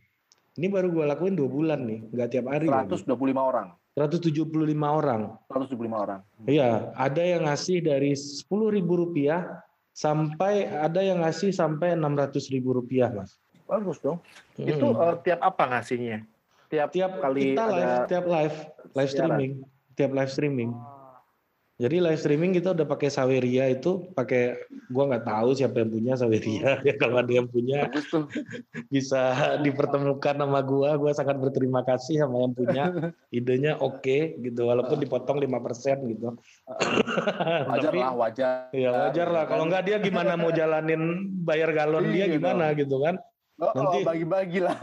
Ini 0.55 0.71
baru 0.71 0.95
gue 0.95 1.03
lakuin 1.03 1.35
dua 1.35 1.51
bulan 1.51 1.83
nih, 1.83 2.07
nggak 2.15 2.29
tiap 2.31 2.47
hari. 2.47 2.71
125 2.71 3.11
lagi. 3.11 3.35
orang. 3.35 3.69
175 3.95 4.55
orang. 4.87 5.21
175 5.51 6.05
orang. 6.07 6.21
Iya, 6.47 6.95
ada 6.95 7.23
yang 7.23 7.43
ngasih 7.47 7.79
dari 7.83 8.15
sepuluh 8.15 8.71
ribu 8.71 9.03
rupiah 9.03 9.63
sampai 9.95 10.71
ada 10.71 11.03
yang 11.03 11.23
ngasih 11.27 11.51
sampai 11.51 11.99
enam 11.99 12.15
ratus 12.15 12.51
ribu 12.55 12.75
rupiah, 12.75 13.11
mas. 13.11 13.39
Bagus 13.67 13.99
dong. 13.99 14.23
Hmm. 14.55 14.71
Itu 14.71 14.95
uh, 14.95 15.19
tiap 15.23 15.43
apa 15.43 15.75
ngasihnya? 15.75 16.23
Tiap, 16.71 16.91
tiap 16.91 17.19
kali 17.23 17.55
kita 17.55 17.65
live, 17.71 17.87
ada 17.87 18.07
tiap 18.11 18.25
live, 18.27 18.57
live 18.95 19.11
streaming, 19.11 19.53
tiap 19.99 20.11
live 20.15 20.31
streaming. 20.31 20.71
Oh. 20.71 20.94
Jadi 21.75 21.99
live 21.99 22.23
streaming 22.23 22.55
kita 22.55 22.71
udah 22.71 22.87
pakai 22.87 23.11
Saweria 23.11 23.67
itu 23.67 24.07
pakai 24.15 24.55
gua 24.95 25.11
nggak 25.11 25.27
tahu 25.27 25.59
siapa 25.59 25.83
yang 25.83 25.91
punya 25.91 26.13
Saweria 26.15 26.79
ya 26.87 26.95
kalau 26.95 27.19
ada 27.19 27.33
yang 27.35 27.51
punya 27.51 27.91
bisa 28.95 29.59
dipertemukan 29.59 30.39
sama 30.39 30.63
gua. 30.63 30.95
Gua 30.95 31.11
sangat 31.11 31.35
berterima 31.43 31.83
kasih 31.83 32.23
sama 32.23 32.47
yang 32.47 32.55
punya. 32.55 32.85
Idenya 33.35 33.75
oke 33.83 34.07
okay, 34.07 34.39
gitu 34.39 34.71
walaupun 34.71 35.03
dipotong 35.03 35.43
5% 35.43 36.15
gitu. 36.15 36.39
Wajar 37.75 37.91
Tapi, 37.91 37.99
lah 37.99 38.15
wajar. 38.15 38.71
Ya 38.71 38.91
wajar 39.11 39.29
lah. 39.35 39.45
Kalau 39.51 39.67
nggak 39.67 39.83
dia 39.83 39.97
gimana 39.99 40.39
mau 40.39 40.55
jalanin 40.55 41.27
bayar 41.43 41.75
galon 41.75 42.15
dia 42.15 42.31
iya, 42.31 42.39
gimana 42.39 42.71
gitu 42.79 43.03
kan 43.03 43.19
Oh, 43.55 43.71
nanti 43.71 44.03
oh, 44.03 44.07
bagi-bagi 44.11 44.59
lah. 44.67 44.75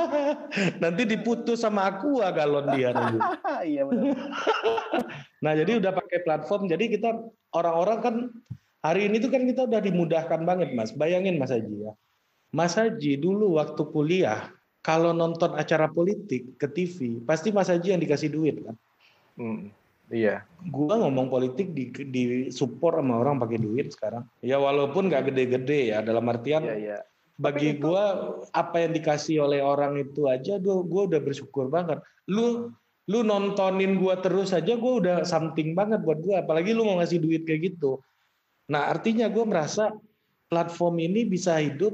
nanti 0.82 1.02
diputus 1.04 1.60
sama 1.60 1.92
aku 1.92 2.24
ah 2.24 2.32
galon 2.32 2.72
dia 2.72 2.88
nanti. 2.96 3.20
iya 3.76 3.84
benar. 3.84 4.16
nah 5.44 5.52
jadi 5.52 5.76
udah 5.76 5.92
pakai 5.92 6.24
platform. 6.24 6.72
Jadi 6.72 6.96
kita 6.96 7.20
orang-orang 7.52 7.98
kan 8.00 8.14
hari 8.80 9.12
ini 9.12 9.20
tuh 9.20 9.28
kan 9.28 9.44
kita 9.44 9.68
udah 9.68 9.80
dimudahkan 9.84 10.40
banget 10.40 10.72
mas. 10.72 10.88
Bayangin 10.96 11.36
mas 11.36 11.52
Haji 11.52 11.84
ya. 11.84 11.92
Mas 12.48 12.80
Haji 12.80 13.20
dulu 13.20 13.60
waktu 13.60 13.84
kuliah 13.92 14.48
kalau 14.80 15.12
nonton 15.12 15.52
acara 15.52 15.84
politik 15.84 16.56
ke 16.56 16.66
TV 16.72 17.20
pasti 17.28 17.52
Mas 17.52 17.68
Haji 17.68 17.92
yang 17.92 18.00
dikasih 18.00 18.32
duit 18.32 18.56
kan. 18.64 18.76
Hmm. 19.36 19.68
Iya. 20.08 20.48
Gua 20.64 20.96
ngomong 20.96 21.28
politik 21.28 21.76
di, 21.76 21.92
di 21.92 22.24
support 22.48 23.00
sama 23.00 23.20
orang 23.20 23.36
pakai 23.36 23.60
duit 23.60 23.92
sekarang. 23.92 24.24
Ya 24.40 24.56
walaupun 24.56 25.12
nggak 25.12 25.28
gede-gede 25.28 25.92
ya 25.92 26.00
dalam 26.00 26.24
artian. 26.28 26.64
Iya, 26.64 26.76
iya 26.80 26.98
bagi 27.42 27.74
gue 27.74 28.04
apa 28.54 28.76
yang 28.78 28.94
dikasih 28.94 29.42
oleh 29.42 29.58
orang 29.58 29.98
itu 29.98 30.30
aja 30.30 30.62
gue 30.62 31.02
udah 31.10 31.18
bersyukur 31.18 31.66
banget. 31.66 31.98
Lu 32.30 32.70
lu 33.10 33.26
nontonin 33.26 33.98
gue 33.98 34.14
terus 34.22 34.54
aja 34.54 34.78
gue 34.78 34.92
udah 35.02 35.26
something 35.26 35.74
banget 35.74 36.06
buat 36.06 36.22
gue 36.22 36.38
apalagi 36.38 36.70
lu 36.70 36.86
mau 36.86 37.02
ngasih 37.02 37.18
duit 37.18 37.42
kayak 37.42 37.74
gitu. 37.74 37.98
Nah 38.70 38.94
artinya 38.94 39.26
gue 39.26 39.42
merasa 39.42 39.90
platform 40.46 41.02
ini 41.02 41.26
bisa 41.26 41.58
hidup 41.58 41.90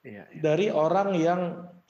iya, 0.00 0.24
iya. 0.32 0.40
dari 0.40 0.72
orang 0.72 1.12
yang 1.20 1.40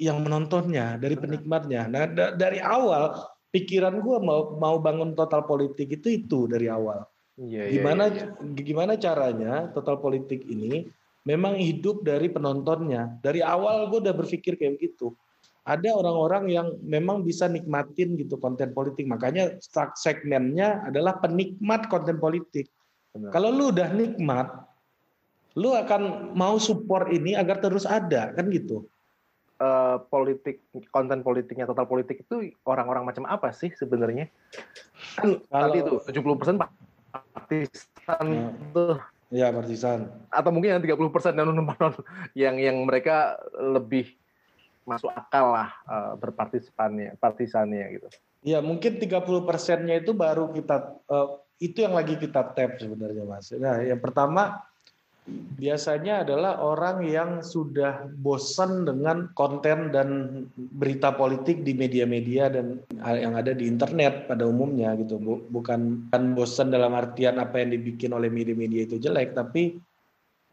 yang 0.03 0.27
menontonnya 0.27 0.99
dari 0.99 1.15
penikmatnya. 1.15 1.87
Nah 1.87 2.11
da 2.11 2.35
dari 2.35 2.59
awal 2.59 3.15
pikiran 3.55 4.03
gue 4.03 4.19
mau 4.19 4.59
mau 4.59 4.83
bangun 4.83 5.15
total 5.15 5.47
politik 5.47 5.95
itu 6.03 6.27
itu 6.27 6.51
dari 6.51 6.67
awal. 6.67 7.07
Iya, 7.37 7.69
iya 7.69 7.73
gimana 7.79 8.03
iya, 8.11 8.33
iya. 8.33 8.63
gimana 8.65 8.93
caranya 8.97 9.53
total 9.77 10.01
politik 10.01 10.43
ini 10.49 10.89
memang 11.27 11.59
hidup 11.59 12.07
dari 12.07 12.31
penontonnya. 12.31 13.19
Dari 13.21 13.43
awal 13.43 13.91
gue 13.91 13.99
udah 13.99 14.15
berpikir 14.15 14.55
kayak 14.55 14.79
begitu. 14.79 15.13
Ada 15.67 15.91
orang-orang 15.91 16.47
yang 16.47 16.79
memang 16.79 17.27
bisa 17.27 17.51
nikmatin 17.51 18.15
gitu 18.15 18.39
konten 18.39 18.71
politik. 18.71 19.03
Makanya 19.11 19.59
segmennya 19.99 20.87
adalah 20.87 21.19
penikmat 21.19 21.91
konten 21.91 22.23
politik. 22.23 22.71
Benar. 23.11 23.35
Kalau 23.35 23.51
lu 23.51 23.75
udah 23.75 23.91
nikmat, 23.91 24.47
lu 25.59 25.75
akan 25.75 26.31
mau 26.39 26.55
support 26.63 27.11
ini 27.11 27.35
agar 27.35 27.59
terus 27.59 27.83
ada, 27.83 28.31
kan 28.31 28.47
gitu. 28.47 28.87
Uh, 29.57 30.05
politik 30.13 30.61
konten 30.93 31.25
politiknya 31.25 31.65
total 31.65 31.89
politik 31.89 32.21
itu 32.29 32.53
orang-orang 32.69 33.09
macam 33.09 33.25
apa 33.25 33.51
sih 33.51 33.73
sebenarnya? 33.73 34.29
Kan 35.17 35.41
Kalau, 35.49 35.73
tadi 35.73 35.79
itu 35.81 35.97
70% 36.13 36.61
partisan 37.33 38.27
ya. 38.29 38.53
tuh 38.77 39.01
Ya, 39.33 39.51
partisan. 39.51 40.07
Atau 40.31 40.55
mungkin 40.55 40.79
yang 40.79 40.83
30 40.83 41.11
persen 41.11 41.35
yang 41.35 41.51
non 41.51 41.67
yang 42.39 42.57
yang 42.63 42.77
mereka 42.87 43.41
lebih 43.59 44.15
masuk 44.87 45.11
akal 45.11 45.51
lah 45.51 45.75
uh, 45.91 46.15
berpartisipannya, 46.15 47.19
partisannya 47.19 47.99
gitu. 47.99 48.07
Ya, 48.47 48.63
mungkin 48.63 49.03
30 49.03 49.27
persennya 49.43 49.99
itu 49.99 50.15
baru 50.15 50.55
kita 50.55 50.95
uh, 51.11 51.43
itu 51.59 51.83
yang 51.83 51.99
lagi 51.99 52.15
kita 52.15 52.55
tap 52.55 52.79
sebenarnya 52.79 53.27
Mas. 53.27 53.51
Nah, 53.51 53.83
yang 53.83 53.99
pertama 53.99 54.63
biasanya 55.59 56.23
adalah 56.23 56.63
orang 56.63 57.03
yang 57.03 57.31
sudah 57.43 58.07
bosan 58.23 58.87
dengan 58.87 59.27
konten 59.35 59.91
dan 59.91 60.09
berita 60.55 61.11
politik 61.19 61.67
di 61.67 61.75
media-media 61.75 62.47
dan 62.47 62.79
yang 63.03 63.35
ada 63.35 63.51
di 63.51 63.67
internet 63.67 64.31
pada 64.31 64.47
umumnya 64.47 64.95
gitu 64.95 65.19
bukan 65.51 66.07
kan 66.15 66.23
bosan 66.39 66.71
dalam 66.71 66.95
artian 66.95 67.43
apa 67.43 67.59
yang 67.59 67.75
dibikin 67.75 68.15
oleh 68.15 68.31
media-media 68.31 68.87
itu 68.87 69.03
jelek 69.03 69.35
tapi 69.35 69.83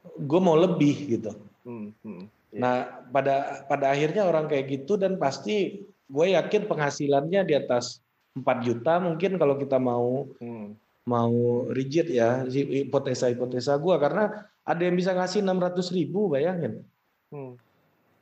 gue 0.03 0.41
mau 0.41 0.57
lebih 0.57 1.21
gitu 1.21 1.38
hmm, 1.69 1.88
hmm, 2.01 2.23
yeah. 2.57 2.62
nah 2.62 2.75
pada 3.13 3.65
pada 3.69 3.93
akhirnya 3.93 4.25
orang 4.25 4.49
kayak 4.49 4.73
gitu 4.73 4.97
dan 4.97 5.21
pasti 5.21 5.86
gue 5.86 6.25
yakin 6.33 6.65
penghasilannya 6.65 7.45
di 7.45 7.53
atas 7.53 8.01
4 8.33 8.41
juta 8.65 8.97
mungkin 8.97 9.38
kalau 9.38 9.53
kita 9.62 9.77
mau 9.77 10.25
hmm. 10.41 10.73
mau 11.05 11.69
rigid 11.69 12.09
ya 12.09 12.41
hipotesa 12.49 13.29
hipotesa 13.29 13.77
gue 13.77 13.95
karena 14.01 14.49
ada 14.63 14.82
yang 14.82 14.95
bisa 14.95 15.12
ngasih 15.12 15.43
600 15.43 15.95
ribu, 15.95 16.32
bayangin. 16.32 16.88
Hmm. 17.32 17.60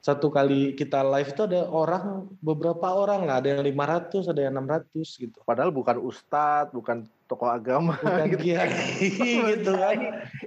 Satu 0.02 0.34
kali 0.34 0.74
kita 0.74 1.06
live 1.06 1.30
itu 1.30 1.46
ada 1.46 1.70
orang, 1.70 2.26
beberapa 2.42 2.90
orang 2.90 3.22
lah, 3.30 3.38
ada 3.38 3.54
yang 3.54 3.62
500, 3.62 4.34
ada 4.34 4.42
yang 4.50 4.58
600 4.58 4.98
gitu. 4.98 5.38
Padahal 5.46 5.70
bukan 5.70 6.02
ustadz, 6.02 6.74
bukan 6.74 7.06
tokoh 7.30 7.54
agama. 7.54 8.02
Bukan 8.02 8.34
gitu. 8.34 8.50
kiai 8.50 8.74
gitu 9.54 9.72
kan. 9.78 9.98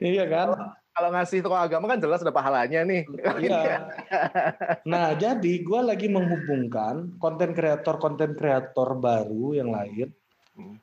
iya 0.02 0.26
kan? 0.26 0.74
Kalau 0.90 1.08
ngasih 1.14 1.38
tokoh 1.46 1.58
agama 1.58 1.86
kan 1.86 2.02
jelas 2.02 2.26
ada 2.26 2.34
pahalanya 2.34 2.82
nih. 2.82 3.06
Iya. 3.38 3.62
Nah, 4.90 5.14
jadi 5.14 5.62
gue 5.62 5.80
lagi 5.80 6.10
menghubungkan 6.10 7.14
konten 7.22 7.54
kreator 7.54 8.02
konten 8.02 8.34
kreator 8.34 8.98
baru 8.98 9.54
yang 9.54 9.70
lain 9.70 10.10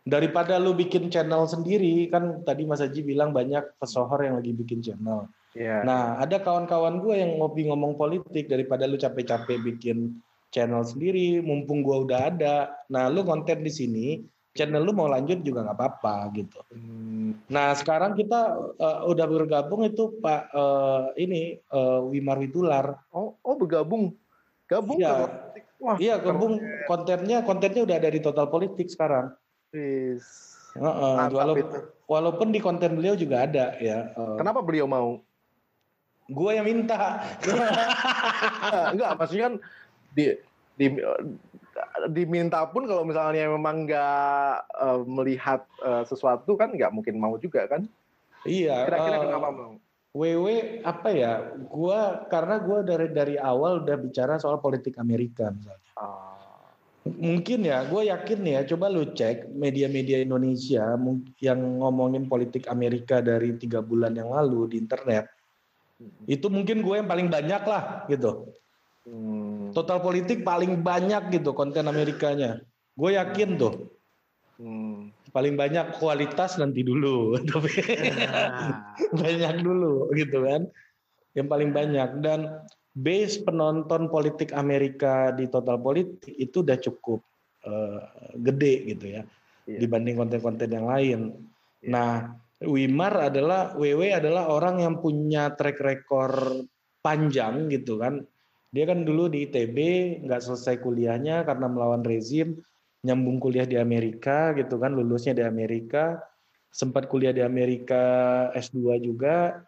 Daripada 0.04 0.60
lu 0.60 0.76
bikin 0.76 1.08
channel 1.08 1.48
sendiri, 1.48 2.12
kan 2.12 2.44
tadi 2.44 2.68
Mas 2.68 2.84
Haji 2.84 3.08
bilang 3.08 3.32
banyak 3.32 3.80
pesohor 3.80 4.20
yang 4.20 4.36
lagi 4.36 4.52
bikin 4.52 4.84
channel. 4.84 5.32
Yeah. 5.56 5.84
Nah, 5.88 6.20
ada 6.20 6.44
kawan-kawan 6.44 7.00
gue 7.00 7.16
yang 7.24 7.40
ngopi 7.40 7.68
ngomong 7.68 7.96
politik 7.96 8.52
daripada 8.52 8.84
lu 8.88 9.00
capek-capek 9.00 9.64
bikin 9.64 10.20
channel 10.52 10.84
sendiri, 10.84 11.40
mumpung 11.40 11.84
gue 11.88 11.98
udah 12.04 12.20
ada. 12.32 12.56
Nah, 12.92 13.08
lu 13.08 13.24
konten 13.24 13.64
di 13.64 13.72
sini, 13.72 14.08
channel 14.52 14.84
lu 14.84 14.92
mau 14.92 15.08
lanjut 15.08 15.40
juga 15.40 15.64
nggak 15.64 15.78
apa-apa 15.80 16.16
gitu. 16.36 16.60
Hmm. 16.72 17.40
Nah, 17.48 17.72
sekarang 17.72 18.20
kita 18.20 18.60
uh, 18.76 19.08
udah 19.08 19.26
bergabung 19.28 19.88
itu 19.88 20.20
Pak 20.20 20.52
uh, 20.52 21.16
ini 21.16 21.60
uh, 21.72 22.04
Wimar 22.12 22.44
Witular. 22.44 23.00
Oh, 23.16 23.40
oh 23.40 23.56
bergabung. 23.56 24.12
Gabung 24.68 25.00
Iya. 25.00 25.28
Wah, 25.82 25.98
iya, 25.98 26.22
gabung 26.22 26.62
kontennya 26.86 27.42
kontennya 27.42 27.82
udah 27.82 27.98
ada 27.98 28.14
di 28.14 28.22
Total 28.22 28.46
Politik 28.46 28.86
sekarang. 28.86 29.34
Wis. 29.72 30.52
Uh, 30.76 30.88
uh, 30.88 31.16
walaupun, 31.32 31.68
walaupun 32.08 32.48
di 32.56 32.60
konten 32.64 32.96
beliau 32.96 33.16
juga 33.16 33.44
ada 33.44 33.76
ya. 33.80 34.16
Uh, 34.16 34.40
Kenapa 34.40 34.64
beliau 34.64 34.88
mau? 34.88 35.20
Gue 36.32 36.56
yang 36.56 36.64
minta. 36.64 37.28
Enggak, 38.96 39.20
maksudnya 39.20 39.52
kan 39.52 39.56
di, 40.16 40.24
di 40.80 40.88
diminta 42.12 42.64
pun 42.72 42.88
kalau 42.88 43.04
misalnya 43.04 43.52
memang 43.52 43.84
nggak 43.84 44.56
uh, 44.80 45.02
melihat 45.04 45.68
uh, 45.84 46.08
sesuatu 46.08 46.56
kan 46.56 46.72
nggak 46.72 46.92
mungkin 46.96 47.20
mau 47.20 47.36
juga 47.36 47.68
kan? 47.68 47.84
Iya. 48.48 48.88
Kira-kira 48.88 49.18
uh, 49.20 49.24
kenapa 49.28 49.50
bang? 49.52 49.74
WW 50.12 50.48
apa 50.84 51.10
ya? 51.16 51.56
Gua 51.72 52.28
karena 52.28 52.60
gua 52.60 52.80
dari 52.84 53.08
dari 53.12 53.36
awal 53.40 53.84
udah 53.84 53.96
bicara 53.96 54.36
soal 54.40 54.60
politik 54.60 55.00
Amerika 55.00 55.52
misalnya. 55.52 55.92
Oh. 56.00 56.31
Mungkin 57.02 57.66
ya, 57.66 57.82
gue 57.90 58.14
yakin 58.14 58.40
ya. 58.46 58.62
Coba 58.70 58.86
lu 58.86 59.10
cek 59.10 59.50
media-media 59.58 60.22
Indonesia 60.22 60.94
yang 61.42 61.60
ngomongin 61.82 62.30
politik 62.30 62.70
Amerika 62.70 63.26
dari 63.26 63.58
tiga 63.58 63.82
bulan 63.82 64.14
yang 64.14 64.30
lalu 64.30 64.70
di 64.70 64.76
internet. 64.78 65.26
Itu 66.30 66.54
mungkin 66.54 66.86
gue 66.86 67.02
yang 67.02 67.10
paling 67.10 67.30
banyak 67.30 67.64
lah 67.66 68.06
gitu. 68.06 68.54
Hmm. 69.10 69.74
Total 69.74 69.98
politik 69.98 70.46
paling 70.46 70.86
banyak 70.86 71.34
gitu 71.34 71.58
konten 71.58 71.90
Amerikanya. 71.90 72.62
Gue 72.94 73.18
yakin 73.18 73.58
tuh. 73.58 73.90
Hmm. 74.62 75.10
Paling 75.34 75.58
banyak 75.58 75.98
kualitas 75.98 76.62
nanti 76.62 76.86
dulu, 76.86 77.34
tapi 77.50 77.82
banyak 79.22 79.56
dulu 79.66 80.14
gitu 80.14 80.46
kan. 80.46 80.70
Yang 81.34 81.48
paling 81.50 81.72
banyak 81.74 82.10
dan 82.22 82.62
base 82.92 83.40
penonton 83.44 84.12
politik 84.12 84.52
Amerika 84.52 85.32
di 85.32 85.48
total 85.48 85.80
politik 85.80 86.36
itu 86.36 86.60
udah 86.60 86.76
cukup 86.76 87.24
uh, 87.64 88.04
gede 88.36 88.96
gitu 88.96 89.06
ya 89.20 89.24
iya. 89.68 89.80
dibanding 89.80 90.20
konten-konten 90.20 90.70
yang 90.70 90.88
lain. 90.88 91.20
Iya. 91.82 91.90
Nah, 91.90 92.12
Wimar 92.62 93.34
adalah 93.34 93.74
WW 93.74 94.22
adalah 94.22 94.54
orang 94.54 94.86
yang 94.86 95.02
punya 95.02 95.50
track 95.58 95.82
record 95.82 96.70
panjang 97.02 97.72
gitu 97.74 97.98
kan. 97.98 98.22
Dia 98.72 98.88
kan 98.88 99.04
dulu 99.04 99.28
di 99.28 99.50
ITB 99.50 99.78
nggak 100.24 100.42
selesai 100.46 100.80
kuliahnya 100.80 101.44
karena 101.44 101.68
melawan 101.68 102.06
rezim, 102.06 102.62
nyambung 103.04 103.42
kuliah 103.42 103.66
di 103.66 103.76
Amerika 103.76 104.54
gitu 104.56 104.78
kan, 104.78 104.94
lulusnya 104.94 105.36
di 105.36 105.44
Amerika, 105.44 106.22
sempat 106.72 107.10
kuliah 107.10 107.34
di 107.36 107.44
Amerika 107.44 108.48
S2 108.56 109.02
juga, 109.02 109.66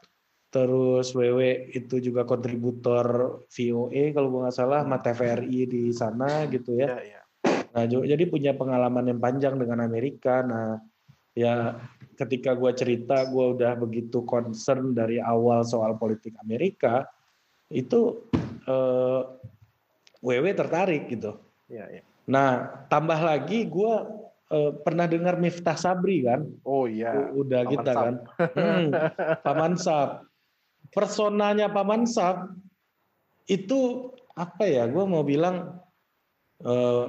terus 0.54 1.18
WW 1.18 1.74
itu 1.74 1.98
juga 1.98 2.30
kontributor 2.30 3.42
VOA 3.50 4.14
kalau 4.14 4.30
gue 4.30 4.42
nggak 4.46 4.54
salah 4.54 4.86
sama 4.86 5.02
TVRI 5.02 5.66
di 5.66 5.90
sana 5.90 6.46
gitu 6.46 6.78
ya. 6.78 7.02
ya, 7.02 7.18
ya. 7.18 7.22
Nah 7.74 7.84
jadi 7.90 8.30
punya 8.30 8.54
pengalaman 8.54 9.10
yang 9.10 9.18
panjang 9.18 9.58
dengan 9.58 9.82
Amerika. 9.82 10.46
Nah 10.46 10.78
ya 11.34 11.82
ketika 12.14 12.54
gue 12.54 12.70
cerita 12.78 13.26
gue 13.26 13.58
udah 13.58 13.74
begitu 13.82 14.22
concern 14.30 14.94
dari 14.94 15.18
awal 15.18 15.66
soal 15.66 15.98
politik 15.98 16.38
Amerika 16.46 17.10
itu 17.74 18.30
eh, 18.70 19.22
WW 20.22 20.46
tertarik 20.54 21.10
gitu. 21.10 21.34
Ya, 21.66 21.90
ya. 21.90 22.06
Nah 22.30 22.86
tambah 22.94 23.18
lagi 23.18 23.66
gue 23.66 23.94
eh, 24.54 24.72
pernah 24.86 25.10
dengar 25.10 25.42
Miftah 25.42 25.82
Sabri 25.82 26.22
kan? 26.22 26.46
Oh 26.62 26.86
iya. 26.86 27.34
Udah 27.34 27.66
Paman 27.66 27.74
kita 27.74 27.90
Sab. 27.90 28.06
kan. 28.06 28.16
Hmm, 28.54 28.88
Paman 29.42 29.74
Sab 29.82 30.10
personanya 30.94 31.68
Pak 31.68 31.86
Mansab 31.86 32.54
itu 33.50 34.14
apa 34.38 34.64
ya? 34.64 34.88
Gue 34.88 35.04
mau 35.04 35.26
bilang 35.26 35.82
uh, 36.64 37.06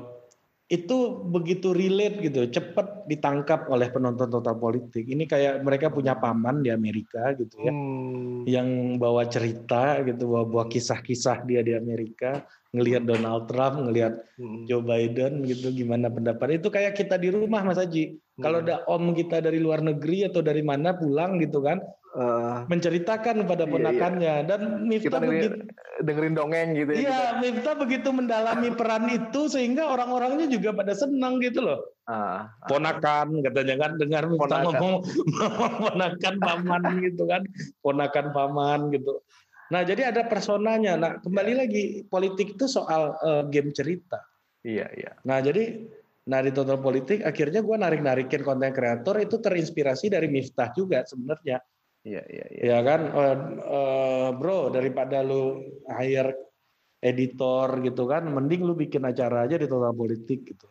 itu 0.65 1.21
begitu 1.29 1.77
relate 1.77 2.25
gitu, 2.25 2.49
cepat 2.49 3.05
ditangkap 3.05 3.69
oleh 3.69 3.93
penonton 3.93 4.33
total 4.33 4.57
politik. 4.57 5.05
Ini 5.05 5.29
kayak 5.29 5.61
mereka 5.61 5.93
punya 5.93 6.17
paman 6.17 6.65
di 6.65 6.73
Amerika 6.73 7.37
gitu 7.37 7.69
ya, 7.69 7.69
hmm. 7.69 8.49
yang 8.49 8.97
bawa 8.97 9.29
cerita 9.29 10.01
gitu, 10.09 10.25
bawa 10.25 10.49
bawa 10.49 10.65
kisah-kisah 10.73 11.45
dia 11.45 11.61
di 11.61 11.77
Amerika, 11.77 12.49
ngelihat 12.73 13.05
Donald 13.05 13.45
Trump, 13.45 13.77
ngelihat 13.85 14.25
hmm. 14.41 14.65
Joe 14.65 14.81
Biden 14.81 15.45
gitu, 15.45 15.69
gimana 15.69 16.09
pendapat 16.09 16.57
itu 16.57 16.73
kayak 16.73 16.97
kita 16.97 17.21
di 17.21 17.29
rumah 17.29 17.61
Mas 17.61 17.77
Haji. 17.77 18.17
Hmm. 18.17 18.43
Kalau 18.43 18.59
ada 18.65 18.89
om 18.89 19.13
kita 19.13 19.45
dari 19.45 19.61
luar 19.61 19.85
negeri 19.85 20.33
atau 20.33 20.41
dari 20.41 20.65
mana 20.65 20.97
pulang 20.97 21.37
gitu 21.45 21.61
kan, 21.61 21.85
uh, 22.15 22.65
menceritakan 22.71 23.45
kepada 23.45 23.65
ponakannya 23.67 24.35
iya, 24.41 24.43
iya. 24.43 24.49
dan 24.49 24.87
Miftah 24.87 25.21
dengerin, 25.21 25.31
begitu 25.31 25.57
dengerin 26.03 26.35
dongeng 26.35 26.69
gitu 26.79 26.91
ya. 26.95 27.01
Iya, 27.03 27.21
Miftah 27.43 27.75
begitu 27.77 28.09
mendalami 28.15 28.71
peran 28.73 29.11
itu 29.11 29.41
sehingga 29.51 29.91
orang-orangnya 29.91 30.47
juga 30.49 30.73
pada 30.73 30.95
senang 30.95 31.43
gitu 31.43 31.63
loh. 31.67 31.79
Uh, 32.05 32.15
uh, 32.15 32.69
ponakan 32.69 33.43
katanya 33.43 33.75
kan 33.77 33.91
dengar 33.99 34.23
Miftah 34.31 34.61
ngomong 34.63 34.95
ponakan 35.85 36.35
paman 36.41 36.83
gitu 37.03 37.23
kan, 37.27 37.43
ponakan 37.83 38.27
paman 38.31 38.81
gitu. 38.95 39.21
Nah, 39.73 39.83
jadi 39.83 40.13
ada 40.15 40.29
personanya. 40.29 40.95
Nah, 40.95 41.19
kembali 41.25 41.53
yeah. 41.57 41.61
lagi 41.67 41.85
politik 42.07 42.55
itu 42.55 42.69
soal 42.69 43.17
uh, 43.25 43.43
game 43.49 43.73
cerita. 43.73 44.23
Iya, 44.65 44.87
iya. 44.97 45.13
Nah, 45.25 45.41
jadi 45.41 45.89
Nah 46.25 46.41
di 46.41 46.57
total 46.57 46.81
politik 46.81 47.21
akhirnya 47.21 47.61
gue 47.61 47.77
narik-narikin 47.77 48.41
konten 48.41 48.73
kreator 48.73 49.21
itu 49.21 49.37
terinspirasi 49.45 50.09
dari 50.09 50.25
Miftah 50.33 50.73
juga 50.73 51.05
sebenarnya. 51.05 51.61
Iya, 52.05 52.23
iya, 52.29 52.47
iya. 52.53 52.65
Ya 52.69 52.79
kan, 52.85 53.01
uh, 53.17 53.37
uh, 53.65 54.29
bro, 54.37 54.69
daripada 54.69 55.25
lu 55.25 55.65
hire 55.89 56.37
editor 57.01 57.81
gitu 57.81 58.05
kan, 58.05 58.29
mending 58.29 58.61
lu 58.65 58.77
bikin 58.77 59.09
acara 59.09 59.49
aja 59.49 59.57
di 59.57 59.65
total 59.65 59.97
politik 59.97 60.45
gitu. 60.45 60.69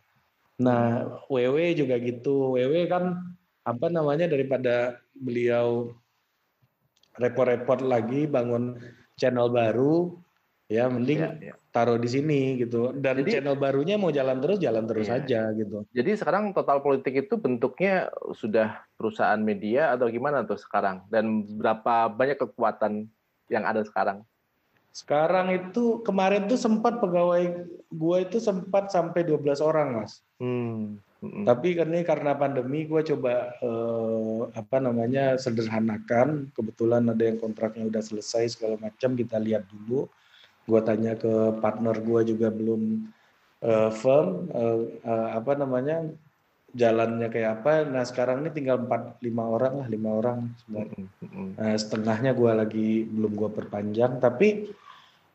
Nah, 0.62 1.10
WW 1.34 1.74
juga 1.74 1.98
gitu. 1.98 2.54
WW 2.54 2.86
kan 2.86 3.18
apa 3.66 3.88
namanya 3.90 4.30
daripada 4.30 5.02
beliau 5.18 5.90
repot-repot 7.18 7.82
lagi 7.82 8.30
bangun 8.30 8.78
channel 9.18 9.50
baru, 9.50 10.14
ya 10.72 10.88
mending 10.88 11.20
ya, 11.20 11.32
ya. 11.52 11.56
taruh 11.76 12.00
di 12.00 12.08
sini 12.08 12.56
gitu 12.56 12.96
dan 12.96 13.20
jadi, 13.20 13.40
channel 13.40 13.60
barunya 13.60 14.00
mau 14.00 14.16
jalan 14.16 14.40
terus 14.40 14.58
jalan 14.64 14.88
terus 14.88 15.12
ya. 15.12 15.20
aja 15.20 15.42
gitu 15.54 15.84
jadi 15.92 16.16
sekarang 16.16 16.56
total 16.56 16.80
politik 16.80 17.28
itu 17.28 17.36
bentuknya 17.36 18.08
sudah 18.32 18.80
perusahaan 18.96 19.40
media 19.40 19.92
atau 19.92 20.08
gimana 20.08 20.48
tuh 20.48 20.56
sekarang 20.56 21.04
dan 21.12 21.44
berapa 21.60 22.08
banyak 22.10 22.40
kekuatan 22.40 23.12
yang 23.52 23.68
ada 23.68 23.84
sekarang 23.84 24.24
sekarang 24.94 25.52
itu 25.52 26.00
kemarin 26.06 26.48
tuh 26.48 26.58
sempat 26.58 27.02
pegawai 27.04 27.68
gue 27.92 28.18
itu 28.24 28.38
sempat 28.40 28.94
sampai 28.94 29.28
12 29.28 29.60
orang 29.60 30.00
mas 30.00 30.24
hmm. 30.40 31.02
Tapi 31.24 31.72
karena 31.80 32.04
karena 32.04 32.36
pandemi 32.36 32.84
gue 32.84 33.00
coba 33.00 33.56
eh, 33.64 34.42
apa 34.60 34.84
namanya 34.84 35.40
sederhanakan. 35.40 36.52
Kebetulan 36.52 37.08
ada 37.08 37.24
yang 37.24 37.40
kontraknya 37.40 37.88
udah 37.88 38.04
selesai 38.04 38.60
segala 38.60 38.76
macam 38.76 39.16
kita 39.16 39.40
lihat 39.40 39.64
dulu 39.72 40.12
gue 40.64 40.82
tanya 40.84 41.14
ke 41.20 41.60
partner 41.60 41.96
gue 42.00 42.36
juga 42.36 42.48
belum 42.48 43.12
uh, 43.64 43.90
firm 43.92 44.48
uh, 44.52 44.80
uh, 45.04 45.30
apa 45.36 45.60
namanya 45.60 46.08
jalannya 46.74 47.30
kayak 47.30 47.62
apa. 47.62 47.86
Nah 47.86 48.04
sekarang 48.04 48.44
ini 48.44 48.50
tinggal 48.50 48.82
empat 48.84 49.22
lima 49.22 49.46
orang 49.46 49.74
lah 49.84 49.88
lima 49.88 50.10
orang 50.20 50.40
sebenarnya. 50.64 51.06
Nah, 51.54 51.76
setengahnya 51.78 52.32
gue 52.34 52.52
lagi 52.52 52.90
belum 53.06 53.32
gue 53.38 53.50
perpanjang. 53.54 54.18
Tapi 54.18 54.74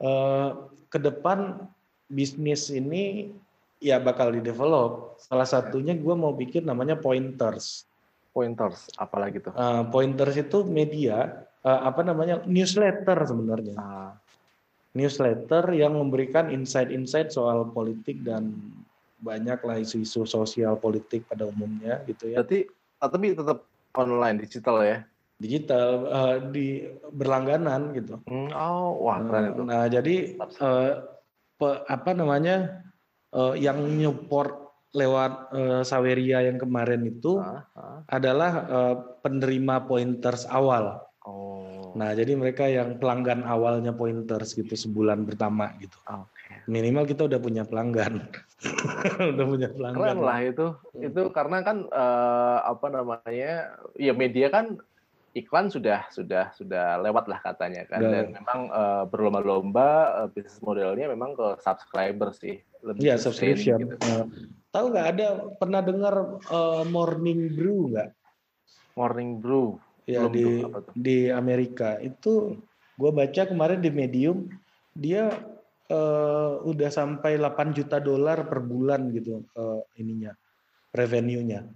uh, 0.03 0.67
ke 0.91 0.99
depan 0.99 1.63
bisnis 2.11 2.73
ini 2.73 3.31
ya 3.79 4.03
bakal 4.03 4.35
di 4.35 4.43
develop 4.43 5.21
salah 5.23 5.47
satunya 5.47 5.95
gue 5.95 6.15
mau 6.17 6.35
bikin 6.35 6.67
namanya 6.67 6.99
pointers. 6.99 7.87
Pointers 8.35 8.91
apalagi 8.99 9.45
tuh? 9.45 9.55
Uh, 9.55 9.87
pointers 9.93 10.35
itu 10.35 10.67
media 10.67 11.47
uh, 11.63 11.87
apa 11.87 12.03
namanya 12.03 12.43
newsletter 12.49 13.19
sebenarnya. 13.29 13.77
Ah 13.79 14.13
newsletter 14.99 15.71
yang 15.71 15.95
memberikan 15.95 16.51
insight-insight 16.51 17.31
soal 17.31 17.71
politik 17.71 18.27
dan 18.27 18.59
banyaklah 19.23 19.79
isu-isu 19.79 20.27
sosial 20.27 20.75
politik 20.79 21.27
pada 21.31 21.47
umumnya 21.47 22.03
gitu 22.11 22.35
ya. 22.35 22.43
Berarti 22.43 22.67
tapi 22.99 23.27
tetap 23.35 23.67
online 23.95 24.43
digital 24.43 24.83
ya? 24.83 24.99
Digital 25.39 25.87
uh, 26.11 26.37
di 26.51 26.83
berlangganan 27.15 27.95
gitu. 27.95 28.19
Hmm, 28.27 28.51
oh, 28.51 29.07
wah 29.07 29.23
keren 29.23 29.55
itu. 29.55 29.63
Nah, 29.63 29.87
jadi 29.87 30.35
uh, 30.43 31.07
pe, 31.55 31.69
apa 31.87 32.11
namanya 32.11 32.83
uh, 33.31 33.55
yang 33.55 33.79
nyupport 33.79 34.67
lewat 34.97 35.33
uh, 35.53 35.83
Saweria 35.85 36.43
yang 36.43 36.57
kemarin 36.59 37.05
itu 37.05 37.39
ah, 37.39 37.63
ah. 37.77 38.01
adalah 38.09 38.53
uh, 38.67 38.95
penerima 39.23 39.85
pointers 39.87 40.49
awal. 40.49 41.08
Nah, 41.99 42.15
jadi 42.15 42.33
mereka 42.39 42.71
yang 42.71 43.03
pelanggan 43.03 43.43
awalnya 43.43 43.91
pointers 43.91 44.55
gitu 44.55 44.79
sebulan 44.79 45.27
pertama 45.27 45.75
gitu. 45.83 45.99
Okay. 46.07 46.63
Minimal 46.71 47.11
kita 47.11 47.27
udah 47.27 47.43
punya 47.43 47.67
pelanggan. 47.67 48.31
udah 49.35 49.47
punya 49.51 49.69
pelanggan. 49.75 49.99
Keren 49.99 50.21
lah 50.23 50.39
itu. 50.47 50.67
Itu 50.95 51.35
karena 51.35 51.67
kan 51.67 51.91
uh, 51.91 52.63
apa 52.63 52.87
namanya? 52.95 53.75
Ya 53.99 54.15
media 54.15 54.47
kan 54.55 54.79
iklan 55.37 55.69
sudah 55.69 56.09
sudah 56.11 56.51
sudah 56.57 56.99
lewat 56.99 57.31
lah 57.31 57.39
katanya 57.45 57.87
kan 57.87 58.01
dan, 58.01 58.11
dan 58.11 58.27
memang 58.43 58.61
uh, 58.73 59.05
berlomba-lomba 59.07 59.89
uh, 60.25 60.29
bisnis 60.33 60.59
modelnya 60.65 61.07
memang 61.07 61.37
ke 61.37 61.63
subscriber 61.63 62.35
sih 62.35 62.59
lebih 62.83 63.13
ya 63.13 63.15
subscription 63.21 63.87
gitu. 63.87 63.95
uh, 64.09 64.25
tahu 64.75 64.91
nggak 64.91 65.09
ada 65.15 65.27
pernah 65.61 65.81
dengar 65.85 66.43
uh, 66.49 66.83
morning 66.91 67.55
brew 67.55 67.93
nggak 67.93 68.11
morning 68.99 69.39
brew 69.39 69.79
ya 70.09 70.25
Belum 70.25 70.33
di 70.33 70.47
di 70.97 71.19
Amerika 71.29 72.01
itu 72.01 72.57
gue 72.97 73.11
baca 73.13 73.43
kemarin 73.45 73.85
di 73.85 73.93
Medium 73.93 74.49
dia 74.97 75.29
uh, 75.93 76.65
udah 76.65 76.91
sampai 76.91 77.37
8 77.37 77.77
juta 77.77 78.01
dolar 78.01 78.49
per 78.49 78.65
bulan 78.65 79.13
gitu 79.13 79.45
uh, 79.55 79.85
ininya 80.01 80.33
revenue-nya. 80.97 81.69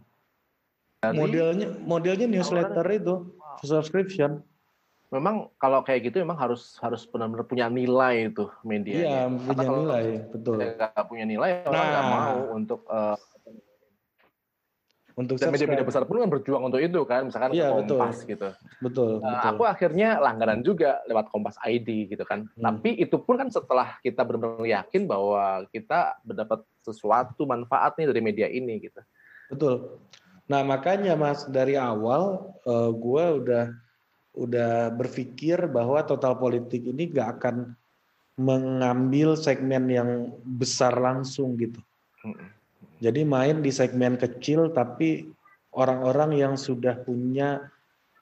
Modelnya 1.02 1.68
modelnya 1.82 2.26
newsletter 2.30 2.86
itu. 2.94 3.14
subscription. 3.62 4.42
Memang 5.12 5.52
kalau 5.60 5.84
kayak 5.84 6.08
gitu 6.08 6.24
memang 6.24 6.40
harus 6.40 6.80
harus 6.80 7.04
benar-benar 7.04 7.44
punya 7.44 7.66
nilai 7.68 8.32
itu 8.32 8.48
media. 8.64 8.96
Iya, 8.96 9.20
punya 9.28 9.68
nilai, 9.68 10.06
betul. 10.32 10.56
Nggak 10.56 11.04
punya 11.04 11.24
nilai 11.28 11.50
orang 11.68 11.84
nggak 11.84 12.04
Nah. 12.06 12.10
mau 12.16 12.36
untuk 12.56 12.80
uh, 12.88 13.18
Untuk 15.12 15.36
dan 15.36 15.52
media-media 15.52 15.84
besar 15.84 16.08
pun 16.08 16.24
kan 16.24 16.30
berjuang 16.32 16.72
untuk 16.72 16.80
itu 16.80 17.00
kan, 17.04 17.28
misalkan 17.28 17.52
Iya, 17.52 17.68
Kompas 17.68 18.24
gitu. 18.24 18.48
Betul, 18.80 19.20
Uh, 19.20 19.28
betul. 19.28 19.48
aku 19.52 19.62
akhirnya 19.68 20.08
langganan 20.18 20.64
juga 20.64 21.04
lewat 21.04 21.28
Kompas 21.28 21.60
ID 21.60 22.08
gitu 22.16 22.24
kan. 22.24 22.48
Hmm. 22.56 22.62
Tapi 22.64 22.96
itu 22.96 23.20
pun 23.20 23.36
kan 23.36 23.52
setelah 23.52 24.00
kita 24.00 24.24
benar-benar 24.24 24.64
yakin 24.64 25.04
bahwa 25.04 25.68
kita 25.68 26.16
mendapat 26.24 26.64
sesuatu 26.80 27.44
manfaat 27.44 27.94
nih 28.00 28.08
dari 28.08 28.20
media 28.24 28.48
ini 28.48 28.80
gitu. 28.80 29.00
Betul. 29.52 30.00
Nah 30.48 30.64
makanya 30.64 31.14
mas 31.14 31.44
dari 31.46 31.76
awal 31.76 32.56
eh, 32.64 32.90
gue 32.90 33.24
udah 33.44 33.64
udah 34.32 34.72
berpikir 34.96 35.68
bahwa 35.68 36.00
total 36.08 36.40
politik 36.40 36.88
ini 36.88 37.12
gak 37.12 37.40
akan 37.40 37.76
mengambil 38.40 39.36
segmen 39.36 39.84
yang 39.92 40.32
besar 40.40 40.96
langsung 40.96 41.52
gitu. 41.60 41.78
Jadi 43.02 43.26
main 43.26 43.58
di 43.58 43.74
segmen 43.74 44.14
kecil 44.14 44.70
tapi 44.70 45.26
orang-orang 45.74 46.38
yang 46.38 46.54
sudah 46.54 47.02
punya 47.02 47.66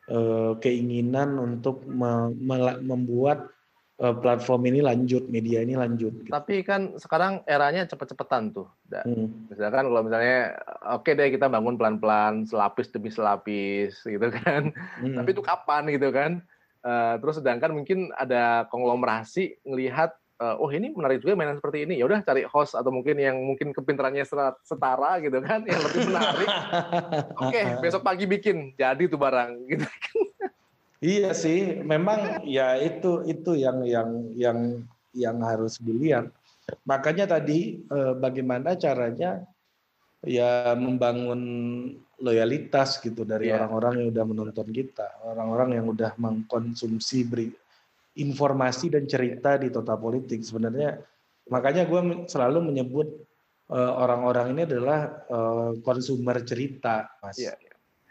eh, 0.09 0.57
keinginan 0.57 1.37
untuk 1.37 1.85
me- 1.85 2.33
membuat 2.81 3.53
eh, 4.01 4.17
platform 4.17 4.73
ini 4.73 4.81
lanjut, 4.81 5.29
media 5.29 5.61
ini 5.61 5.77
lanjut. 5.77 6.25
Gitu. 6.25 6.33
Tapi 6.33 6.65
kan 6.65 6.97
sekarang 6.97 7.45
eranya 7.45 7.85
cepet-cepetan 7.85 8.57
tuh. 8.57 8.73
Da. 8.89 9.05
Hmm. 9.05 9.53
Misalkan 9.53 9.93
kalau 9.93 10.01
misalnya 10.01 10.57
oke 10.97 11.13
deh 11.13 11.29
kita 11.29 11.53
bangun 11.53 11.77
pelan-pelan 11.77 12.49
selapis 12.49 12.89
demi 12.89 13.13
selapis 13.13 14.01
gitu 14.01 14.33
kan. 14.33 14.73
Hmm. 15.05 15.21
Tapi 15.21 15.29
itu 15.37 15.45
kapan 15.45 15.93
gitu 15.93 16.09
kan? 16.09 16.41
Eh, 16.81 17.15
terus 17.21 17.37
sedangkan 17.37 17.77
mungkin 17.77 18.09
ada 18.17 18.65
konglomerasi 18.73 19.61
ngelihat 19.69 20.17
eh, 20.41 20.55
oh 20.57 20.71
ini 20.73 20.89
menarik 20.97 21.21
juga 21.21 21.37
mainan 21.37 21.61
seperti 21.61 21.85
ini. 21.85 22.01
Ya 22.01 22.09
udah 22.09 22.25
cari 22.25 22.49
host 22.49 22.73
atau 22.73 22.89
mungkin 22.89 23.21
yang 23.21 23.37
mungkin 23.45 23.77
kepintarannya 23.77 24.25
setara- 24.65 25.21
gitu 25.21 25.39
kan, 25.45 25.61
yang 25.69 25.81
lebih 25.85 26.01
menarik. 26.09 26.49
Oke, 27.45 27.63
besok 27.85 28.01
pagi 28.03 28.25
bikin 28.25 28.73
jadi 28.75 29.05
tuh 29.07 29.21
barang 29.21 29.51
gitu. 29.77 29.87
Iya 31.01 31.33
sih, 31.33 31.81
memang 31.81 32.45
ya 32.45 32.77
itu 32.77 33.25
itu 33.25 33.57
yang 33.57 33.81
yang 33.89 34.11
yang 34.37 34.59
yang 35.17 35.37
harus 35.41 35.81
dilihat. 35.81 36.29
Makanya 36.85 37.25
tadi 37.41 37.81
eh, 37.85 38.13
bagaimana 38.17 38.77
caranya 38.77 39.41
ya 40.21 40.77
membangun 40.77 41.41
loyalitas 42.21 43.01
gitu 43.01 43.25
dari 43.25 43.49
Iya. 43.49 43.65
orang-orang 43.65 44.05
yang 44.05 44.09
udah 44.13 44.25
menonton 44.29 44.69
kita, 44.69 45.09
orang-orang 45.25 45.81
yang 45.81 45.87
udah 45.89 46.13
mengkonsumsi 46.21 47.25
beri 47.25 47.49
informasi 48.21 48.93
dan 48.93 49.09
cerita 49.09 49.57
di 49.57 49.73
total 49.73 49.97
politik. 49.97 50.45
Sebenarnya 50.45 51.01
makanya 51.49 51.89
gue 51.89 52.29
selalu 52.29 52.71
menyebut 52.71 53.09
eh, 53.73 53.93
orang-orang 53.97 54.55
ini 54.55 54.63
adalah 54.69 55.25
eh, 55.27 55.73
konsumer 55.81 56.45
cerita, 56.45 57.09
mas. 57.25 57.41
Iya, 57.41 57.57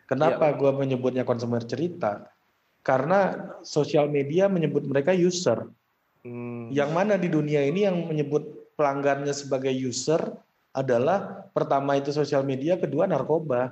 Kenapa 0.09 0.49
gue 0.57 0.73
menyebutnya 0.73 1.21
konsumer 1.21 1.61
cerita? 1.69 2.33
Karena 2.81 3.53
sosial 3.61 4.09
media 4.09 4.49
menyebut 4.49 4.81
mereka 4.81 5.13
user. 5.13 5.69
Hmm. 6.25 6.73
Yang 6.73 6.89
mana 6.89 7.13
di 7.21 7.29
dunia 7.29 7.61
ini 7.61 7.85
yang 7.85 8.09
menyebut 8.09 8.73
pelanggannya 8.73 9.37
sebagai 9.37 9.69
user 9.69 10.17
adalah 10.73 11.45
pertama 11.53 11.93
itu 11.93 12.09
sosial 12.09 12.41
media, 12.41 12.81
kedua 12.81 13.05
narkoba. 13.05 13.69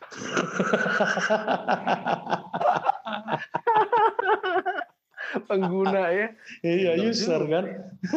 pengguna 5.50 6.12
ya. 6.12 6.28
Iya 6.64 6.92
user 7.00 7.40
kan. 7.48 7.64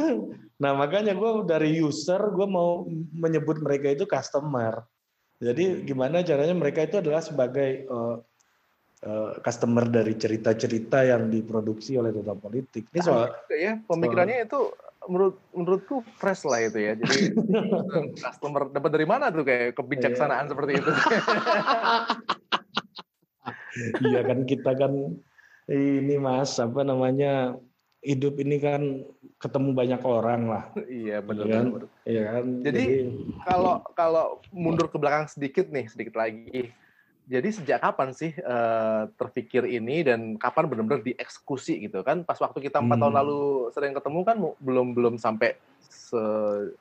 nah 0.63 0.71
makanya 0.77 1.11
gue 1.17 1.43
dari 1.43 1.75
user 1.79 2.19
gue 2.31 2.47
mau 2.47 2.87
menyebut 3.15 3.59
mereka 3.59 3.91
itu 3.91 4.05
customer. 4.07 4.83
Jadi 5.43 5.83
gimana 5.83 6.23
caranya 6.23 6.55
mereka 6.55 6.87
itu 6.87 7.03
adalah 7.03 7.19
sebagai 7.19 7.83
eh, 7.83 8.17
customer 9.43 9.83
dari 9.91 10.15
cerita-cerita 10.15 11.03
yang 11.03 11.27
diproduksi 11.27 11.99
oleh 11.99 12.15
Total 12.15 12.39
Politik. 12.39 12.87
Ini 12.95 13.01
soal 13.03 13.27
ya, 13.51 13.75
pemikirannya 13.83 14.47
itu 14.47 14.71
menurut 15.07 15.35
menurutku 15.51 15.99
fresh 16.15 16.47
lah 16.47 16.63
itu 16.63 16.79
ya. 16.79 16.93
Jadi 16.95 17.35
customer 18.23 18.71
dapat 18.71 18.91
dari 18.95 19.07
mana 19.07 19.27
tuh 19.35 19.43
kayak 19.43 19.75
kebijaksanaan 19.75 20.47
seperti 20.47 20.79
itu. 20.79 20.91
iya 24.05 24.21
kan 24.21 24.39
kita 24.45 24.71
kan 24.77 25.17
ini 25.67 26.15
mas 26.19 26.59
apa 26.59 26.83
namanya 26.83 27.55
hidup 28.03 28.35
ini 28.35 28.59
kan 28.59 28.81
ketemu 29.39 29.71
banyak 29.71 30.01
orang 30.03 30.41
lah 30.51 30.63
iya 30.91 31.23
benar 31.23 31.45
Iya 31.47 31.53
kan? 31.55 31.65
benar. 31.71 31.89
Iya 32.03 32.21
kan 32.27 32.45
Jadi, 32.63 32.83
Kalau 33.43 33.73
kalau 33.95 34.25
mundur 34.51 34.87
ke 34.87 34.95
belakang 34.99 35.27
sedikit 35.27 35.67
nih, 35.67 35.87
sedikit 35.87 36.15
lagi. 36.15 36.71
Jadi 37.23 37.47
sejak 37.55 37.79
kapan 37.79 38.11
sih 38.11 38.35
eh, 38.35 39.01
terpikir 39.15 39.63
ini 39.63 40.03
dan 40.03 40.35
kapan 40.35 40.67
benar-benar 40.67 40.99
dieksekusi 41.03 41.79
gitu 41.87 42.03
kan? 42.03 42.27
Pas 42.27 42.35
waktu 42.35 42.59
kita 42.59 42.83
empat 42.83 42.99
Hmm. 42.99 43.03
tahun 43.07 43.15
lalu 43.23 43.39
sering 43.71 43.95
ketemu 43.95 44.19
kan 44.27 44.37
belum 44.59 44.87
belum 44.91 45.13
sampai 45.15 45.55
se- 45.79 46.75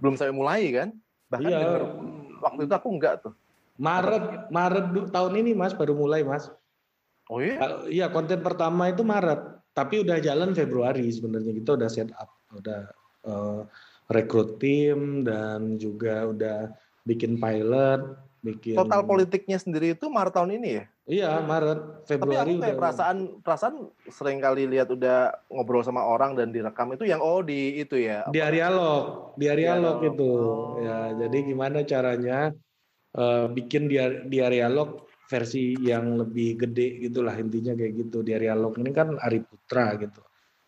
belum 0.00 0.20
sampai 0.20 0.36
mulai 0.36 0.62
kan? 0.72 0.88
Bahkan 1.32 1.48
Iya. 1.48 1.60
denger, 1.64 1.82
waktu 2.44 2.60
itu 2.68 2.74
aku 2.76 2.88
enggak 2.92 3.14
tuh. 3.24 3.32
Maret 3.76 4.48
Maret 4.52 4.86
tahun 5.08 5.32
ini 5.40 5.52
mas 5.52 5.72
baru 5.72 5.92
mulai 5.96 6.24
mas 6.24 6.48
Oh 7.26 7.42
iya? 7.42 7.82
Iya 7.90 8.06
konten 8.10 8.42
pertama 8.42 8.90
itu 8.90 9.02
Maret 9.02 9.56
tapi 9.76 10.00
udah 10.00 10.16
jalan 10.24 10.56
Februari 10.56 11.04
sebenarnya 11.12 11.52
kita 11.52 11.76
udah 11.76 11.90
set 11.92 12.08
up 12.16 12.32
udah 12.56 12.88
eh, 13.28 13.60
rekrut 14.08 14.56
tim 14.56 15.20
dan 15.20 15.76
juga 15.76 16.32
udah 16.32 16.72
bikin 17.04 17.36
pilot 17.36 18.00
bikin 18.40 18.78
Total 18.78 19.04
politiknya 19.04 19.60
sendiri 19.60 19.92
itu 19.92 20.08
Maret 20.08 20.32
tahun 20.32 20.56
ini 20.56 20.68
ya? 20.80 20.84
iya 21.04 21.30
Maret 21.44 22.08
Tapi 22.08 22.10
Februari 22.16 22.56
aku 22.56 22.62
kayak 22.64 22.72
udah 22.72 22.80
perasaan 22.80 23.18
perasaan 23.44 23.74
sering 24.08 24.38
kali 24.40 24.64
lihat 24.64 24.88
udah 24.88 25.34
ngobrol 25.52 25.84
sama 25.84 26.00
orang 26.00 26.32
dan 26.40 26.56
direkam 26.56 26.96
itu 26.96 27.04
yang 27.04 27.20
oh 27.20 27.44
di 27.44 27.76
itu 27.76 28.00
ya. 28.00 28.24
di 28.32 28.40
Arialog, 28.40 29.36
di 29.36 29.46
Arialog 29.50 30.00
Dialog. 30.00 30.14
itu. 30.14 30.32
Oh. 30.32 30.80
Ya, 30.80 30.98
jadi 31.26 31.38
gimana 31.46 31.82
caranya 31.82 32.38
eh, 33.12 33.46
bikin 33.50 33.90
di, 33.90 33.98
di 34.30 34.38
Arialog 34.40 35.05
versi 35.26 35.74
yang 35.82 36.22
lebih 36.22 36.66
gede 36.66 37.02
gitulah 37.10 37.34
intinya 37.34 37.74
kayak 37.74 37.92
gitu. 38.06 38.22
Di 38.22 38.38
Arialog 38.38 38.78
ini 38.78 38.90
kan 38.94 39.18
Ari 39.18 39.42
Putra 39.42 39.98
gitu. 39.98 40.22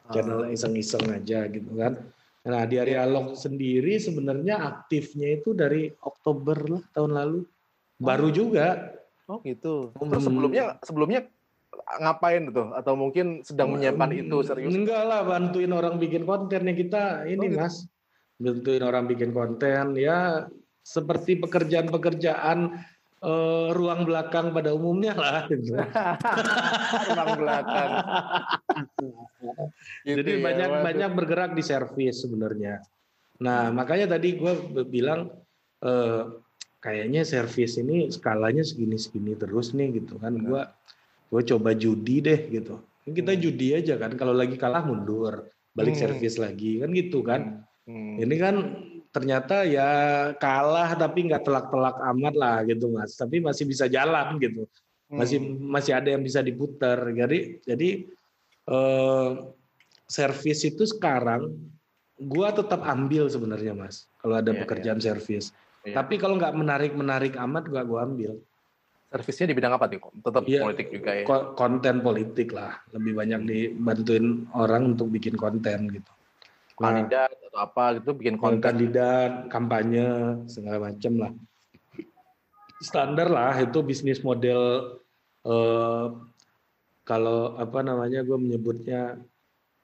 Channel 0.09 0.51
iseng-iseng 0.51 1.05
aja 1.15 1.47
gitu 1.47 1.73
kan. 1.79 1.99
Nah, 2.49 2.65
di 2.65 2.81
Arialog 2.81 3.37
sendiri 3.37 4.01
sebenarnya 4.01 4.57
aktifnya 4.59 5.37
itu 5.37 5.53
dari 5.53 5.93
Oktober 6.01 6.57
lah 6.79 6.83
tahun 6.97 7.13
lalu. 7.13 7.41
Baru 8.01 8.33
juga. 8.33 8.95
Oh 9.29 9.45
gitu. 9.45 9.93
Hmm. 9.99 10.09
Terus 10.09 10.25
sebelumnya 10.25 10.65
sebelumnya 10.81 11.21
ngapain 12.01 12.49
tuh? 12.49 12.73
Atau 12.73 12.97
mungkin 12.97 13.45
sedang 13.45 13.77
menyiapkan 13.77 14.11
itu 14.17 14.37
serius? 14.41 14.73
Enggak 14.73 15.03
lah, 15.05 15.21
bantuin 15.29 15.71
orang 15.77 16.01
bikin 16.01 16.25
kontennya 16.25 16.73
kita 16.73 17.29
ini 17.29 17.45
Oh, 17.45 17.51
gitu. 17.53 17.61
mas, 17.61 17.77
bantuin 18.41 18.83
orang 18.83 19.05
bikin 19.05 19.31
konten 19.37 19.99
ya 19.99 20.49
seperti 20.81 21.37
pekerjaan-pekerjaan 21.37 22.81
eh, 23.19 23.69
ruang 23.73 24.01
belakang 24.05 24.51
pada 24.51 24.71
umumnya 24.71 25.13
lah. 25.13 25.45
Gitu. 25.51 25.75
Ruang 27.09 27.31
belakang. 27.37 27.91
Gitu 30.07 30.17
Jadi 30.19 30.31
ya, 30.35 30.43
banyak 30.43 30.69
waduh. 30.71 30.85
banyak 30.85 31.11
bergerak 31.15 31.51
di 31.55 31.63
servis 31.63 32.23
sebenarnya. 32.23 32.81
Nah 33.39 33.71
makanya 33.71 34.19
tadi 34.19 34.35
gue 34.35 34.53
bilang 34.85 35.31
eh, 35.81 36.23
kayaknya 36.79 37.23
servis 37.23 37.75
ini 37.77 38.07
skalanya 38.09 38.63
segini-segini 38.63 39.35
terus 39.35 39.75
nih 39.75 40.03
gitu 40.03 40.19
kan. 40.19 40.35
Gue 40.39 40.63
gue 41.29 41.43
coba 41.45 41.75
judi 41.75 42.19
deh 42.19 42.41
gitu. 42.51 42.81
Kita 43.05 43.33
Hmm. 43.33 43.41
judi 43.41 43.73
aja 43.73 43.97
kan. 43.97 44.15
Kalau 44.15 44.33
lagi 44.33 44.55
kalah 44.55 44.85
mundur, 44.85 45.49
balik 45.73 45.97
Hmm. 45.97 46.03
servis 46.07 46.37
lagi 46.37 46.79
kan 46.79 46.91
gitu 46.93 47.25
kan. 47.25 47.63
Hmm. 47.89 48.21
Ini 48.21 48.35
kan 48.37 48.57
ternyata 49.19 49.67
ya 49.67 49.91
kalah 50.39 50.95
tapi 50.95 51.27
nggak 51.27 51.43
telak-telak 51.43 51.99
amat 52.15 52.35
lah 52.39 52.57
gitu 52.63 52.87
mas. 52.95 53.19
Tapi 53.19 53.43
masih 53.43 53.67
bisa 53.67 53.91
jalan 53.91 54.39
gitu. 54.39 54.71
Masih 55.11 55.43
Hmm. 55.43 55.59
masih 55.67 55.99
ada 55.99 56.15
yang 56.15 56.23
bisa 56.23 56.39
diputar. 56.39 57.03
Jadi 57.11 57.59
jadi 57.67 58.07
eh, 58.69 59.29
servis 60.07 60.63
itu 60.63 60.87
sekarang 60.87 61.51
gua 62.15 62.55
tetap 62.55 62.87
ambil 62.87 63.27
sebenarnya 63.27 63.75
mas. 63.75 64.07
Kalau 64.23 64.39
ada 64.39 64.55
Iya, 64.55 64.63
pekerjaan 64.63 65.01
servis. 65.03 65.51
Iya. 65.83 65.99
Tapi 65.99 66.15
kalau 66.17 66.39
nggak 66.39 66.55
menarik 66.55 66.93
menarik 66.95 67.35
amat 67.35 67.67
gak 67.67 67.85
gua 67.85 68.07
ambil. 68.07 68.39
servisnya 69.09 69.49
di 69.49 69.57
bidang 69.57 69.73
apa 69.73 69.89
nih? 69.89 70.05
Tetap 70.21 70.43
Iya. 70.45 70.61
politik 70.69 70.89
juga 70.93 71.11
ya. 71.17 71.25
Ko- 71.25 71.57
Konten 71.57 72.05
politik 72.05 72.53
lah. 72.53 72.77
Lebih 72.93 73.17
banyak 73.17 73.41
dibantuin 73.49 74.45
orang 74.53 74.93
untuk 74.93 75.09
bikin 75.09 75.33
konten 75.33 75.89
gitu. 75.89 76.13
Nah, 76.79 76.95
Kandidat 76.95 77.35
atau 77.35 77.59
apa 77.59 77.85
gitu 77.99 78.11
bikin 78.15 78.39
konten 78.39 78.63
konten. 78.63 78.67
kandidat, 78.71 79.33
kampanye, 79.51 80.09
segala 80.47 80.91
macam 80.91 81.13
lah. 81.19 81.33
Standar 82.79 83.27
lah 83.27 83.59
itu 83.59 83.83
bisnis 83.83 84.23
model 84.23 84.95
eh, 85.43 86.07
kalau 87.03 87.59
apa 87.59 87.83
namanya 87.83 88.23
gue 88.23 88.39
menyebutnya 88.39 89.19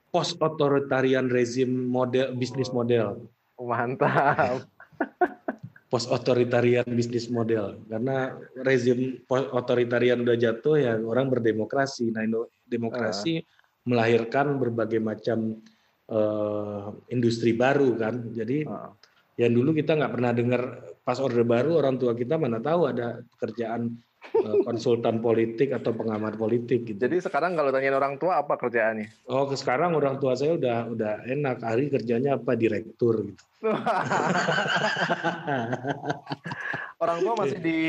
post 0.07 0.39
authoritarian 0.39 1.27
rezim 1.27 1.67
model 1.67 2.31
bisnis 2.39 2.71
model. 2.71 3.27
Mantap. 3.59 4.63
post 5.91 6.07
authoritarian 6.07 6.87
bisnis 6.95 7.27
model 7.27 7.79
karena 7.91 8.39
rezim 8.63 9.19
post 9.27 9.51
authoritarian 9.51 10.23
udah 10.23 10.37
jatuh 10.39 10.79
ya 10.79 10.95
orang 10.95 11.27
berdemokrasi. 11.27 12.15
Nah, 12.15 12.23
demokrasi 12.63 13.43
uh. 13.43 13.45
melahirkan 13.83 14.55
berbagai 14.55 15.03
macam 15.03 15.59
uh, 16.09 16.93
industri 17.09 17.53
baru 17.55 17.95
kan. 17.95 18.33
Jadi 18.33 18.65
uh. 18.65 18.91
yang 19.39 19.51
dulu 19.51 19.75
kita 19.75 19.95
nggak 19.95 20.13
pernah 20.13 20.31
dengar 20.31 20.61
pas 21.05 21.21
orde 21.21 21.43
baru 21.45 21.77
orang 21.77 21.99
tua 22.01 22.15
kita 22.17 22.39
mana 22.39 22.57
tahu 22.63 22.89
ada 22.89 23.21
pekerjaan 23.35 23.93
Eh, 24.33 24.65
konsultan 24.65 25.21
politik 25.21 25.71
atau 25.71 25.93
pengamat 25.93 26.35
politik 26.35 26.83
gitu. 26.85 26.99
Jadi 26.99 27.21
sekarang 27.21 27.55
kalau 27.55 27.69
tanya 27.71 27.95
orang 27.95 28.17
tua 28.17 28.41
apa 28.41 28.57
kerjaannya? 28.57 29.29
Oh, 29.29 29.47
sekarang 29.53 29.93
orang 29.95 30.17
tua 30.19 30.33
saya 30.35 30.57
udah 30.57 30.89
udah 30.91 31.13
enak. 31.29 31.61
Hari 31.61 31.93
kerjanya 31.93 32.35
apa 32.41 32.57
direktur 32.57 33.21
gitu. 33.25 33.43
orang 37.03 37.17
tua 37.21 37.33
masih 37.37 37.59
di 37.63 37.79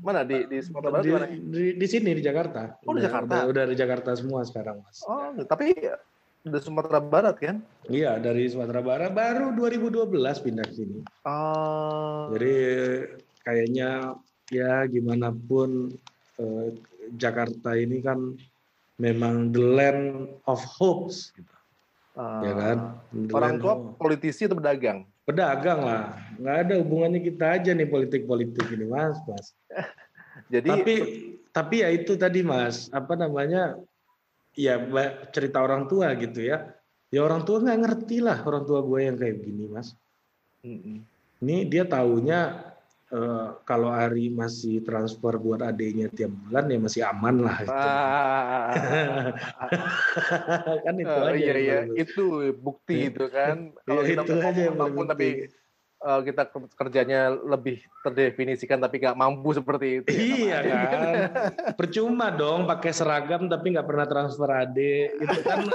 mana 0.00 0.24
di 0.24 0.48
di 0.48 0.58
Sumatera 0.64 1.02
Barat 1.02 1.28
di, 1.28 1.40
di, 1.44 1.64
di 1.76 1.86
sini 1.88 2.14
di 2.14 2.22
Jakarta. 2.22 2.80
Oh, 2.86 2.94
di 2.94 3.02
Jakarta. 3.04 3.44
Udah, 3.44 3.50
udah 3.50 3.64
di 3.68 3.76
Jakarta 3.76 4.10
semua 4.16 4.44
sekarang, 4.46 4.80
Mas. 4.84 5.02
Oh, 5.04 5.34
tapi 5.44 5.72
di 6.46 6.58
Sumatera 6.62 7.02
Barat 7.02 7.36
kan? 7.42 7.58
Iya, 7.90 8.22
dari 8.22 8.46
Sumatera 8.46 8.78
Barat 8.78 9.10
baru 9.10 9.50
2012 9.58 10.14
pindah 10.46 10.64
ke 10.70 10.74
sini. 10.78 10.98
Oh. 11.26 12.30
Jadi 12.30 12.54
kayaknya 13.42 14.14
ya 14.54 14.86
gimana 14.86 15.34
pun 15.34 15.90
eh, 16.38 16.68
Jakarta 17.18 17.74
ini 17.74 17.98
kan 17.98 18.38
memang 19.02 19.50
the 19.50 19.62
land 19.62 20.30
of 20.46 20.62
hopes 20.62 21.34
gitu. 21.34 21.50
Uh, 22.16 22.40
ya 22.40 22.52
kan? 22.56 22.76
The 23.12 23.32
orang 23.36 23.54
tua 23.60 23.74
of... 23.76 24.00
politisi 24.00 24.48
atau 24.48 24.56
pedagang? 24.56 25.04
Pedagang 25.28 25.84
lah. 25.84 26.16
Nggak 26.40 26.56
ada 26.64 26.74
hubungannya 26.80 27.20
kita 27.20 27.60
aja 27.60 27.70
nih 27.76 27.90
politik-politik 27.90 28.66
ini, 28.72 28.88
Mas, 28.88 29.18
Mas. 29.28 29.52
Jadi 30.54 30.70
tapi 30.70 30.94
tapi 31.52 31.76
ya 31.84 31.92
itu 31.92 32.16
tadi, 32.16 32.40
Mas, 32.40 32.88
apa 32.88 33.18
namanya? 33.18 33.76
Ya 34.56 34.80
cerita 35.30 35.60
orang 35.60 35.84
tua 35.86 36.16
gitu 36.16 36.40
ya. 36.40 36.72
Ya 37.12 37.20
orang 37.22 37.44
tua 37.44 37.60
nggak 37.62 37.80
ngerti 37.86 38.24
lah 38.24 38.40
orang 38.42 38.64
tua 38.64 38.80
gue 38.82 39.00
yang 39.04 39.16
kayak 39.20 39.36
gini, 39.44 39.64
Mas. 39.68 39.92
Ini 41.40 41.68
dia 41.68 41.84
taunya 41.84 42.72
Uh, 43.06 43.54
kalau 43.62 43.86
Ari 43.86 44.34
masih 44.34 44.82
transfer 44.82 45.38
buat 45.38 45.62
adiknya 45.62 46.10
tiap 46.10 46.34
bulan 46.42 46.66
ya 46.66 46.78
masih 46.82 47.02
aman 47.06 47.38
lah 47.38 47.62
itu. 47.62 47.70
Ah, 47.70 48.74
kan 50.90 50.94
itu 50.98 51.14
uh, 51.14 51.30
aja. 51.30 51.38
Iya 51.38 51.54
iya 51.54 51.78
itu 51.94 52.50
bukti 52.58 53.06
iya. 53.06 53.14
itu 53.14 53.30
kan. 53.30 53.70
Kalau 53.86 54.02
ya, 54.02 54.10
kita 54.10 54.22
itu 54.26 54.34
aja 54.42 54.62
apa 54.74 54.84
pun 54.90 55.06
tapi 55.06 55.46
uh, 56.06 56.22
kita 56.22 56.46
kerjanya 56.78 57.34
lebih 57.34 57.82
terdefinisikan 58.06 58.78
tapi 58.78 59.02
nggak 59.02 59.18
mampu 59.18 59.50
seperti 59.50 59.86
itu. 60.00 60.08
Ya, 60.46 60.62
iya 60.62 60.82
kan. 60.86 61.02
Percuma 61.78 62.30
dong 62.30 62.70
pakai 62.70 62.94
seragam 62.94 63.50
tapi 63.50 63.74
nggak 63.74 63.86
pernah 63.86 64.06
transfer 64.06 64.46
adik 64.46 65.18
itu 65.18 65.38
kan 65.42 65.66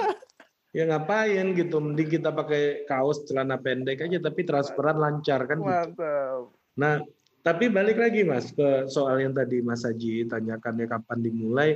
ya 0.71 0.88
ngapain 0.88 1.51
gitu 1.51 1.84
mending 1.84 2.07
kita 2.07 2.32
pakai 2.32 2.88
kaos 2.88 3.27
celana 3.27 3.59
pendek 3.59 4.07
aja 4.07 4.23
tapi 4.23 4.47
transferan 4.47 4.95
lancar 4.95 5.43
kan 5.43 5.59
gitu. 5.59 5.67
Mantap. 5.67 6.55
Nah, 6.79 7.03
tapi 7.43 7.67
balik 7.67 7.99
lagi 7.99 8.23
Mas 8.23 8.55
ke 8.55 8.88
soal 8.88 9.19
yang 9.19 9.36
tadi 9.36 9.59
Mas 9.59 9.84
Haji 9.84 10.32
tanyakan 10.32 10.79
ya 10.79 10.88
kapan 10.88 11.19
dimulai. 11.19 11.69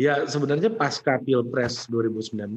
Ya 0.00 0.24
sebenarnya 0.24 0.72
pasca 0.72 1.20
Pilpres 1.20 1.84
2019. 1.92 2.48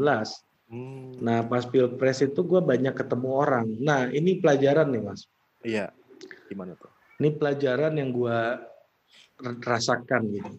Hmm. 0.73 1.21
Nah 1.21 1.45
pas 1.45 1.69
Pilpres 1.69 2.25
itu 2.25 2.41
gue 2.41 2.57
banyak 2.57 2.97
ketemu 2.97 3.29
orang. 3.29 3.67
Nah 3.77 4.09
ini 4.09 4.41
pelajaran 4.41 4.89
nih 4.89 5.01
Mas. 5.05 5.29
Iya. 5.61 5.93
Gimana 6.49 6.73
tuh? 6.73 6.89
Ini 7.21 7.29
pelajaran 7.37 7.93
yang 7.93 8.09
gue 8.09 8.39
rasakan 9.61 10.21
gitu. 10.33 10.51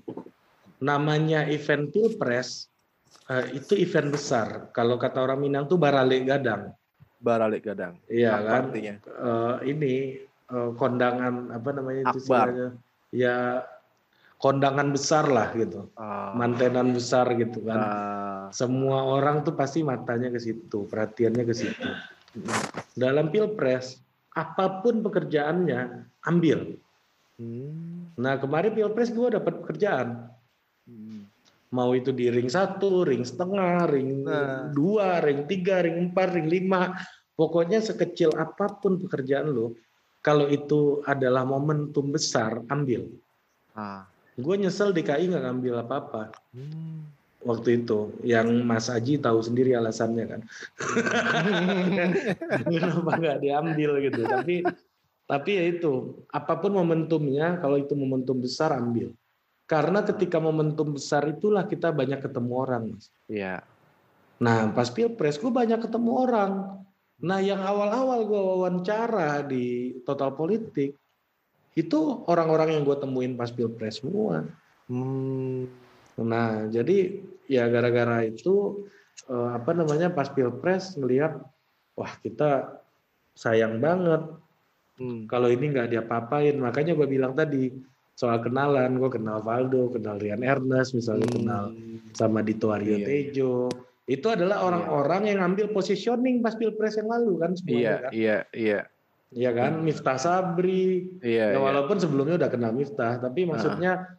Namanya 0.79 1.51
event 1.51 1.91
Pilpres 1.91 2.71
uh, 3.27 3.43
itu 3.51 3.75
event 3.75 4.15
besar. 4.15 4.71
Kalau 4.71 4.95
kata 4.95 5.19
orang 5.19 5.43
Minang 5.43 5.67
tuh 5.67 5.83
barale 5.83 6.23
gadang. 6.23 6.71
Barale 7.19 7.59
gadang. 7.59 7.99
Iya 8.07 8.39
kan. 8.39 8.71
Artinya? 8.71 8.95
Uh, 9.19 9.57
ini 9.67 10.23
uh, 10.55 10.71
kondangan 10.79 11.51
apa 11.51 11.69
namanya 11.75 12.15
itu 12.15 12.23
istilahnya 12.23 12.69
ya 13.15 13.62
kondangan 14.45 14.93
besar 14.93 15.25
lah 15.25 15.49
gitu 15.57 15.89
uh, 15.97 16.37
mantenan 16.37 16.93
besar 16.93 17.33
gitu 17.33 17.65
kan 17.65 17.81
uh, 17.81 18.45
semua 18.53 19.01
orang 19.17 19.41
tuh 19.41 19.57
pasti 19.57 19.81
matanya 19.81 20.29
ke 20.29 20.37
situ 20.37 20.85
perhatiannya 20.85 21.45
ke 21.49 21.55
situ 21.57 21.89
dalam 22.93 23.33
pilpres 23.33 24.05
apa 24.37 24.85
pun 24.85 25.01
pekerjaannya 25.01 26.05
ambil 26.29 26.77
hmm. 27.41 28.21
nah 28.21 28.37
kemarin 28.37 28.77
pilpres 28.77 29.09
gue 29.17 29.33
dapat 29.33 29.65
pekerjaan 29.65 30.29
hmm. 30.85 31.25
mau 31.73 31.97
itu 31.97 32.13
di 32.13 32.29
ring 32.29 32.53
satu 32.53 33.09
ring 33.09 33.25
setengah 33.25 33.89
ring 33.89 34.29
nah. 34.29 34.69
dua 34.77 35.25
ring 35.25 35.49
tiga 35.49 35.81
ring 35.81 36.13
empat 36.13 36.37
ring 36.37 36.53
lima 36.53 36.93
pokoknya 37.33 37.81
sekecil 37.81 38.37
apa 38.37 38.77
pun 38.77 39.01
pekerjaan 39.01 39.49
lo 39.49 39.73
kalau 40.25 40.49
itu 40.49 41.05
adalah 41.05 41.45
momentum 41.45 42.09
besar, 42.09 42.65
ambil. 42.73 43.13
Ah. 43.77 44.09
Gue 44.35 44.55
nyesel 44.59 44.91
DKI 44.91 45.30
nggak 45.30 45.45
ngambil 45.47 45.74
apa-apa. 45.87 46.35
Hmm. 46.51 47.07
Waktu 47.45 47.85
itu, 47.85 48.09
yang 48.24 48.64
Mas 48.64 48.89
Aji 48.89 49.20
tahu 49.20 49.45
sendiri 49.45 49.76
alasannya 49.76 50.24
kan. 50.24 50.41
Kenapa 52.72 53.11
nggak 53.20 53.39
diambil 53.45 54.01
gitu? 54.01 54.24
Tapi 54.24 54.64
tapi 55.24 55.51
ya 55.57 55.64
itu, 55.68 55.93
apa 56.32 56.57
pun 56.57 56.72
momentumnya, 56.72 57.61
kalau 57.61 57.76
itu 57.76 57.93
momentum 57.93 58.41
besar 58.41 58.72
ambil. 58.76 59.12
Karena 59.68 60.05
ketika 60.05 60.41
momentum 60.41 60.97
besar 60.97 61.24
itulah 61.28 61.64
kita 61.68 61.93
banyak 61.93 62.20
ketemu 62.20 62.53
orang, 62.53 62.82
Mas. 62.97 63.12
Iya. 63.28 63.61
Nah, 64.41 64.72
pas 64.72 64.89
Pilpres 64.89 65.37
gue 65.37 65.53
banyak 65.53 65.80
ketemu 65.85 66.11
orang 66.12 66.53
Nah, 67.22 67.39
yang 67.39 67.62
awal-awal 67.62 68.26
gue 68.26 68.43
wawancara 68.43 69.47
di 69.47 69.97
Total 70.03 70.35
Politik 70.35 70.99
itu 71.75 72.25
orang-orang 72.31 72.79
yang 72.79 72.83
gue 72.87 72.97
temuin 72.99 73.35
pas 73.35 73.51
pilpres 73.51 74.03
semua. 74.03 74.47
Hmm. 74.87 75.66
Nah, 76.18 76.70
jadi 76.70 77.18
ya 77.51 77.66
gara-gara 77.66 78.22
itu 78.22 78.87
eh, 79.27 79.51
apa 79.59 79.75
namanya 79.75 80.14
pas 80.14 80.31
pilpres 80.31 80.95
ngelihat 80.95 81.43
wah 81.99 82.12
kita 82.22 82.79
sayang 83.35 83.83
banget 83.83 84.22
hmm. 85.03 85.27
kalau 85.27 85.51
ini 85.51 85.75
nggak 85.75 85.91
diapa-apain. 85.91 86.55
Makanya 86.57 86.95
gue 86.95 87.09
bilang 87.11 87.35
tadi 87.35 87.75
soal 88.14 88.39
kenalan, 88.39 88.95
gue 89.03 89.11
kenal 89.11 89.43
Valdo, 89.43 89.91
kenal 89.91 90.22
Rian 90.22 90.47
Ernest, 90.47 90.95
misalnya 90.95 91.27
hmm. 91.27 91.37
kenal 91.43 91.64
sama 92.14 92.47
Dito 92.47 92.70
Aryo 92.70 93.03
iya. 93.03 93.07
Tejo 93.07 93.66
itu 94.05 94.29
adalah 94.29 94.61
iya. 94.61 94.64
orang-orang 94.68 95.22
yang 95.33 95.41
ambil 95.41 95.72
positioning 95.72 96.45
pas 96.45 96.53
pilpres 96.53 97.01
yang 97.01 97.09
lalu 97.09 97.41
kan 97.41 97.57
semuanya 97.57 97.81
iya, 97.81 97.97
kan. 97.97 98.11
Iya, 98.12 98.39
iya. 98.53 98.81
Iya 99.35 99.51
kan, 99.51 99.82
Miftah 99.82 100.14
Sabri. 100.14 101.11
Iya, 101.18 101.55
ya, 101.55 101.59
walaupun 101.59 101.99
iya. 101.99 102.03
sebelumnya 102.07 102.35
udah 102.39 102.51
kenal 102.51 102.70
Miftah, 102.70 103.18
tapi 103.18 103.45
maksudnya 103.45 104.14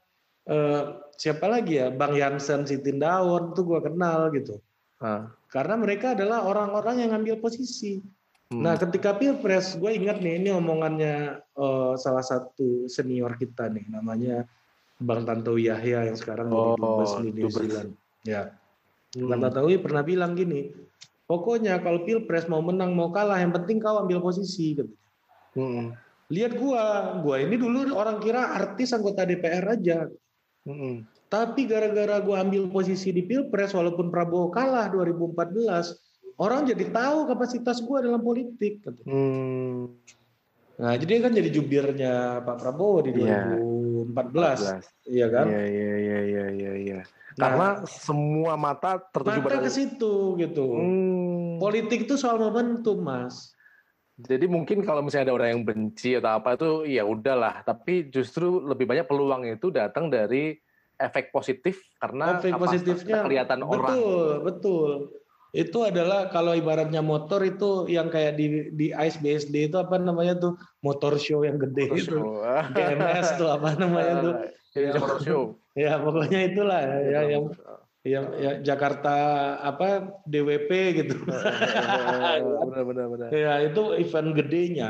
uh. 0.45 0.53
eh, 0.53 0.83
siapa 1.15 1.47
lagi 1.47 1.79
ya, 1.79 1.87
Bang 1.89 2.19
Yansen 2.19 2.67
Sitindaun 2.67 3.55
tuh 3.55 3.63
gua 3.63 3.79
kenal 3.79 4.27
gitu. 4.35 4.59
Uh. 4.99 5.31
Karena 5.47 5.79
mereka 5.79 6.11
adalah 6.13 6.43
orang-orang 6.43 7.07
yang 7.07 7.15
ngambil 7.15 7.39
posisi. 7.39 8.03
Hmm. 8.51 8.61
Nah, 8.61 8.75
ketika 8.77 9.15
pilpres, 9.15 9.73
gue 9.79 9.89
ingat 9.89 10.21
nih 10.21 10.37
ini 10.37 10.53
omongannya 10.53 11.41
uh, 11.57 11.97
salah 11.97 12.21
satu 12.21 12.85
senior 12.85 13.39
kita 13.39 13.71
nih, 13.71 13.89
namanya 13.89 14.45
Bang 15.01 15.25
Tanto 15.25 15.57
Yahya 15.57 16.11
yang 16.11 16.17
sekarang 16.19 16.53
oh, 16.53 16.77
jadi 16.77 16.83
dubes 16.83 17.11
di 17.23 17.29
New 17.33 17.49
Zealand. 17.49 17.91
Ya 18.21 18.53
Hmm. 19.15 19.31
Bang 19.31 19.47
Tantowi 19.47 19.79
pernah 19.79 20.03
bilang 20.03 20.35
gini, 20.35 20.75
pokoknya 21.23 21.79
kalau 21.79 22.03
pilpres 22.03 22.51
mau 22.51 22.59
menang 22.59 22.91
mau 22.91 23.15
kalah, 23.15 23.39
yang 23.39 23.55
penting 23.55 23.79
kau 23.79 24.03
ambil 24.03 24.19
posisi. 24.19 24.75
Gitu. 24.75 24.91
Hmm. 25.55 25.95
Lihat 26.29 26.59
gua, 26.59 27.15
gua 27.23 27.39
ini 27.39 27.55
dulu 27.55 27.95
orang 27.95 28.19
kira 28.19 28.53
artis 28.53 28.91
anggota 28.91 29.23
DPR 29.23 29.65
aja. 29.65 30.05
Hmm. 30.67 31.07
Tapi 31.31 31.65
gara-gara 31.65 32.19
gua 32.21 32.43
ambil 32.43 32.67
posisi 32.69 33.09
di 33.15 33.23
pilpres, 33.23 33.71
walaupun 33.71 34.11
Prabowo 34.11 34.51
kalah 34.51 34.91
2014, 34.91 35.95
orang 36.37 36.67
jadi 36.67 36.91
tahu 36.91 37.31
kapasitas 37.31 37.79
gua 37.81 38.03
dalam 38.03 38.21
politik. 38.21 38.83
Hmm. 39.07 39.95
Nah, 40.75 40.93
jadi 40.99 41.23
kan 41.23 41.31
jadi 41.31 41.49
jubirnya 41.55 42.43
Pak 42.43 42.59
Prabowo 42.59 42.99
di 42.99 43.15
2014. 43.15 44.11
Iya 45.07 45.23
yeah. 45.23 45.29
kan? 45.31 45.45
Iya, 45.47 45.63
iya, 45.63 45.95
iya, 45.95 46.19
iya, 46.19 46.45
iya. 46.51 46.73
iya. 46.75 46.99
Nah, 47.35 47.51
Karena 47.51 47.67
semua 47.87 48.55
mata 48.55 48.99
tertuju 49.11 49.39
mata 49.43 49.59
ke 49.63 49.71
situ 49.71 50.35
gitu. 50.39 50.65
Hmm. 50.75 51.59
Politik 51.59 52.07
itu 52.07 52.15
soal 52.19 52.39
momentum, 52.39 53.03
Mas. 53.03 53.54
Jadi 54.15 54.47
mungkin 54.47 54.79
kalau 54.87 55.03
misalnya 55.03 55.31
ada 55.31 55.35
orang 55.35 55.49
yang 55.59 55.63
benci 55.67 56.15
atau 56.15 56.39
apa 56.39 56.55
itu 56.55 56.87
ya 56.87 57.03
udahlah, 57.03 57.67
tapi 57.67 58.07
justru 58.07 58.63
lebih 58.63 58.87
banyak 58.87 59.03
peluang 59.11 59.43
itu 59.43 59.67
datang 59.75 60.07
dari 60.07 60.55
efek 60.95 61.35
positif 61.35 61.83
karena 61.99 62.39
efek 62.39 62.55
positifnya 62.55 63.27
kelihatan 63.27 63.59
betul, 63.59 63.71
orang. 63.75 63.91
Betul, 63.91 64.27
betul. 64.47 64.91
Itu 65.55 65.87
adalah 65.87 66.27
kalau 66.31 66.51
ibaratnya 66.51 66.99
motor 66.99 67.39
itu 67.43 67.87
yang 67.87 68.11
kayak 68.11 68.35
di 68.35 68.71
di 68.75 68.91
ICE 68.91 69.19
BSD 69.23 69.71
itu 69.71 69.77
apa 69.79 69.95
namanya 69.99 70.35
tuh 70.35 70.59
motor 70.83 71.15
show 71.15 71.47
yang 71.47 71.55
gede 71.59 71.91
Motor 71.91 71.99
itu. 71.99 72.17
show. 72.19 72.43
GMS 72.75 73.27
tuh 73.39 73.49
apa 73.51 73.69
namanya 73.79 74.13
tuh. 74.19 74.33
Indonesia 74.75 74.99
Motor 74.99 75.19
Show. 75.23 75.43
Ya 75.75 75.99
pokoknya 75.99 76.39
itulah 76.51 76.81
ya 76.83 76.99
yang 77.07 77.27
yang 77.31 77.43
ya, 78.05 78.51
Jakarta 78.61 79.15
apa 79.65 80.21
DWP 80.29 80.71
gitu. 81.01 81.15
benar 81.25 82.83
benar 82.85 83.05
benar. 83.09 83.27
ya 83.33 83.53
itu 83.65 83.97
event 83.97 84.29
gedenya. 84.37 84.89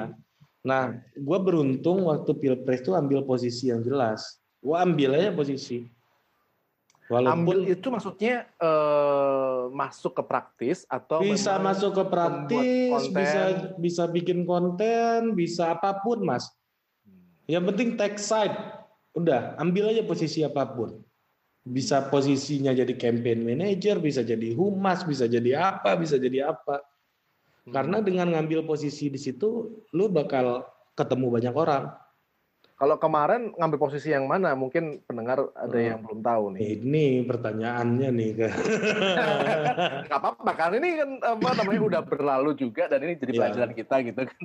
Nah, 0.66 0.98
gue 1.14 1.40
beruntung 1.40 2.10
waktu 2.10 2.32
pilpres 2.36 2.84
itu 2.84 2.92
ambil 2.92 3.24
posisi 3.24 3.70
yang 3.72 3.86
jelas. 3.86 4.42
Gue 4.60 4.76
ambil 4.76 5.16
aja 5.16 5.32
posisi. 5.32 5.88
Ambil 7.06 7.70
itu 7.70 7.86
maksudnya 7.94 8.50
eh, 8.58 9.62
masuk 9.70 10.18
ke 10.18 10.24
praktis 10.26 10.90
atau 10.90 11.22
bisa 11.22 11.62
masuk 11.62 12.02
ke 12.02 12.04
praktis, 12.10 13.14
bisa 13.14 13.42
bisa 13.78 14.04
bikin 14.10 14.42
konten, 14.42 15.38
bisa 15.38 15.78
apa 15.78 16.02
pun, 16.02 16.26
Mas. 16.26 16.50
Yang 17.46 17.64
penting 17.70 17.90
take 17.94 18.18
side. 18.18 18.58
Udah, 19.14 19.54
ambil 19.62 19.94
aja 19.94 20.02
posisi 20.02 20.42
apa 20.42 20.66
pun. 20.66 20.98
Bisa 21.66 22.14
posisinya 22.14 22.78
jadi 22.78 22.94
campaign 22.94 23.42
manager, 23.42 23.98
bisa 23.98 24.22
jadi 24.22 24.54
humas, 24.54 25.02
bisa 25.02 25.26
jadi 25.26 25.58
apa, 25.74 25.98
bisa 25.98 26.22
jadi 26.22 26.54
apa. 26.54 26.86
Hmm. 27.66 27.74
Karena 27.74 27.98
dengan 28.06 28.30
ngambil 28.38 28.70
posisi 28.70 29.10
di 29.10 29.18
situ, 29.18 29.74
lu 29.90 30.06
bakal 30.06 30.62
ketemu 30.94 31.28
banyak 31.34 31.56
orang. 31.58 31.90
Kalau 32.76 33.00
kemarin 33.00 33.56
ngambil 33.56 33.80
posisi 33.80 34.12
yang 34.12 34.28
mana? 34.28 34.52
Mungkin 34.52 35.00
pendengar 35.08 35.48
ada 35.56 35.74
Hmm. 35.80 35.88
yang 35.90 36.00
belum 36.04 36.20
tahu 36.20 36.44
nih. 36.54 36.60
Ini 36.76 37.06
pertanyaannya 37.24 38.10
nih. 38.12 38.30
Gak 40.12 40.20
apa-apa 40.20 40.52
kan 40.60 40.72
ini 40.76 41.00
kan 41.00 41.10
apa 41.24 41.50
namanya 41.56 41.82
udah 41.82 42.02
berlalu 42.04 42.52
juga 42.60 42.92
dan 42.92 43.00
ini 43.00 43.16
jadi 43.16 43.32
Iya. 43.32 43.40
pelajaran 43.40 43.72
kita 43.74 43.96
gitu 44.06 44.22
kan. 44.28 44.38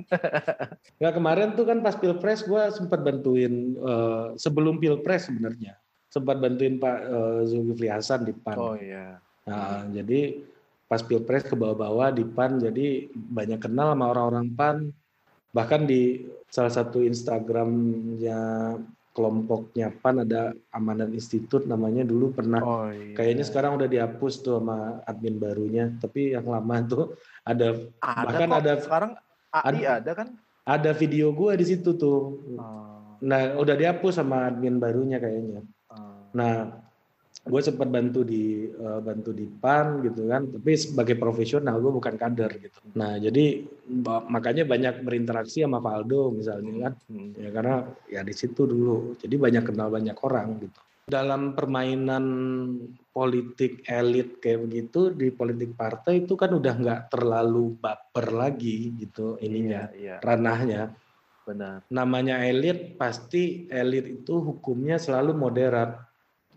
Nah 1.03 1.11
kemarin 1.11 1.59
tuh 1.59 1.67
kan 1.67 1.83
pas 1.83 1.99
pilpres 1.99 2.47
gue 2.47 2.63
sempat 2.71 3.03
bantuin 3.03 3.75
eh, 3.75 4.25
sebelum 4.39 4.79
pilpres 4.79 5.27
sebenarnya 5.27 5.75
sempat 6.11 6.37
bantuin 6.43 6.75
Pak 6.75 6.97
eh, 7.07 7.39
Zulkifli 7.47 7.87
Hasan 7.87 8.27
di 8.27 8.35
PAN. 8.35 8.57
Oh 8.59 8.75
iya. 8.75 9.17
Nah, 9.47 9.87
jadi 9.89 10.43
pas 10.85 10.99
pilpres 10.99 11.47
ke 11.47 11.55
bawah-bawah 11.55 12.11
di 12.11 12.27
PAN 12.27 12.59
jadi 12.59 13.07
banyak 13.15 13.63
kenal 13.63 13.95
sama 13.95 14.11
orang-orang 14.11 14.51
PAN 14.51 14.77
bahkan 15.55 15.87
di 15.87 16.27
salah 16.51 16.71
satu 16.71 16.99
Instagramnya 16.99 18.75
kelompoknya 19.15 19.87
PAN 20.03 20.27
ada 20.27 20.51
Amanat 20.75 21.15
Institut 21.15 21.63
namanya 21.63 22.03
dulu 22.03 22.35
pernah 22.35 22.59
Oh 22.59 22.91
iya. 22.91 23.15
kayaknya 23.15 23.47
sekarang 23.47 23.79
udah 23.79 23.87
dihapus 23.87 24.43
tuh 24.43 24.59
sama 24.59 24.99
admin 25.07 25.39
barunya 25.39 25.95
tapi 25.95 26.35
yang 26.35 26.43
lama 26.43 26.75
tuh 26.83 27.15
ada 27.47 27.87
ada 28.03 28.25
bahkan 28.27 28.47
kok. 28.51 28.59
ada- 28.59 28.83
sekarang 28.83 29.11
AI 29.51 29.83
ada, 29.87 30.11
kan? 30.11 30.27
ada 30.67 30.91
video 30.91 31.31
gua 31.31 31.55
di 31.55 31.65
situ 31.71 31.95
tuh 31.95 32.35
Oh, 32.59 32.91
Nah, 33.21 33.53
udah 33.61 33.77
dihapus 33.77 34.17
sama 34.17 34.49
admin 34.49 34.81
barunya 34.81 35.21
kayaknya. 35.21 35.61
Nah, 36.31 36.67
gue 37.41 37.61
sempat 37.63 37.89
bantu 37.89 38.21
di 38.21 38.69
eh, 38.69 38.99
bantu 39.01 39.33
di 39.33 39.49
PAN 39.49 40.05
gitu 40.05 40.29
kan, 40.29 40.45
tapi 40.51 40.71
sebagai 40.77 41.15
profesional 41.17 41.81
gue 41.81 41.89
bukan 41.89 42.15
kader 42.15 42.51
gitu. 42.61 42.79
Nah, 42.93 43.17
jadi 43.17 43.65
makanya 44.29 44.63
banyak 44.63 45.01
berinteraksi 45.01 45.65
sama 45.65 45.81
Valdo 45.81 46.29
misalnya 46.31 46.91
kan, 46.91 46.93
ya 47.33 47.49
karena 47.49 47.75
ya 48.05 48.21
di 48.21 48.33
situ 48.35 48.69
dulu. 48.69 49.17
Jadi 49.17 49.35
banyak 49.41 49.63
kenal 49.73 49.89
banyak 49.89 50.17
orang 50.21 50.61
gitu. 50.61 50.79
Dalam 51.11 51.57
permainan 51.57 52.25
politik 53.11 53.83
elit 53.89 54.39
kayak 54.39 54.69
begitu 54.69 55.11
di 55.11 55.27
politik 55.33 55.75
partai 55.75 56.23
itu 56.23 56.39
kan 56.39 56.55
udah 56.55 56.73
nggak 56.77 57.01
terlalu 57.11 57.75
baper 57.75 58.31
lagi 58.31 58.95
gitu 58.95 59.35
ininya 59.43 59.91
Iya, 59.91 59.97
iya, 59.97 60.15
ranahnya 60.23 60.95
benar. 61.43 61.83
namanya 61.91 62.39
elit 62.47 62.95
pasti 62.95 63.67
elit 63.67 64.23
itu 64.23 64.39
hukumnya 64.39 64.95
selalu 64.95 65.35
moderat. 65.35 65.99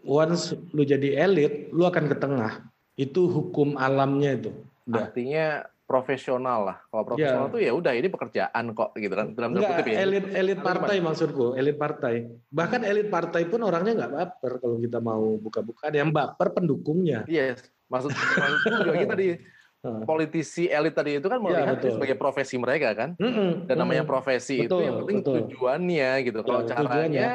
Once 0.05 0.44
lu 0.70 0.82
jadi 0.82 1.16
elit, 1.20 1.68
lu 1.70 1.82
akan 1.82 2.05
ke 2.07 2.16
tengah. 2.16 2.52
Itu 2.94 3.26
hukum 3.26 3.74
alamnya 3.74 4.36
itu. 4.36 4.50
Udah. 4.84 5.09
Artinya 5.09 5.46
profesional 5.84 6.61
lah. 6.64 6.76
Kalau 6.82 7.05
profesional 7.07 7.46
Iya. 7.46 7.52
tuh 7.52 7.61
ya 7.61 7.72
udah 7.72 7.92
ini 7.92 8.09
pekerjaan 8.09 8.64
kok 8.72 8.92
gitu 8.94 9.12
kan. 9.12 9.32
Dalam 9.32 9.52
Enggak, 9.52 9.70
kutip 9.74 9.86
ya. 9.86 9.96
elit 10.00 10.26
elit 10.30 10.59
partai 10.59 10.96
maksudku, 10.98 11.46
elit 11.55 11.76
partai. 11.76 12.14
Bahkan 12.48 12.80
elit 12.82 13.09
partai 13.09 13.44
pun 13.44 13.61
orangnya 13.61 13.92
nggak 13.98 14.12
baper 14.12 14.52
kalau 14.59 14.76
kita 14.78 14.98
mau 14.98 15.36
buka-buka. 15.36 15.88
Yang 15.88 16.11
baper 16.11 16.48
pendukungnya. 16.52 17.24
Yes. 17.26 17.61
Maksud 17.86 18.11
maksudku 18.12 18.68
juga 18.82 18.96
kita 18.98 19.14
di 19.14 19.28
Heeh. 19.84 20.00
politisi 20.02 20.64
elit 20.64 20.96
tadi 20.96 21.20
itu 21.20 21.28
kan 21.28 21.36
Iya, 21.36 21.44
melihat 21.44 21.76
betul. 21.76 21.84
ini 21.84 21.94
sebagai 21.94 22.16
profesi 22.16 22.55
mereka 22.57 22.88
kan. 22.96 23.11
Mm-mm, 23.20 23.68
Dan 23.68 23.76
namanya 23.76 24.05
profesi 24.05 24.64
Betul, 24.64 24.64
itu 24.64 24.76
yang 24.80 24.96
penting 25.05 25.18
betul. 25.20 25.34
tujuannya 25.44 26.11
gitu. 26.24 26.38
Kalau 26.40 26.61
Ya, 26.61 26.68
caranya 26.72 26.88
tujuannya. 26.88 27.28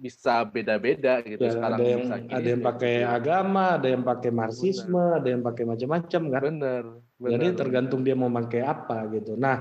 Bisa 0.00 0.40
beda-beda 0.48 1.20
gitu. 1.20 1.44
Ya, 1.44 1.52
Sekarang 1.52 1.76
ada 1.76 1.84
yang 1.84 2.00
bisa 2.00 2.16
gini, 2.16 2.32
ada 2.32 2.48
yang 2.48 2.62
pakai 2.64 2.94
gitu. 2.96 3.12
agama, 3.12 3.64
ada 3.76 3.88
yang 3.92 4.02
pakai 4.02 4.30
marxisme, 4.32 5.04
ada 5.20 5.28
yang 5.28 5.42
pakai 5.44 5.64
macam-macam 5.68 6.22
kan. 6.32 6.42
Bener. 6.48 6.84
bener. 7.20 7.30
Jadi 7.36 7.46
tergantung 7.52 8.00
dia 8.00 8.16
mau 8.16 8.32
pakai 8.32 8.62
apa 8.64 8.96
gitu. 9.12 9.36
Nah, 9.36 9.60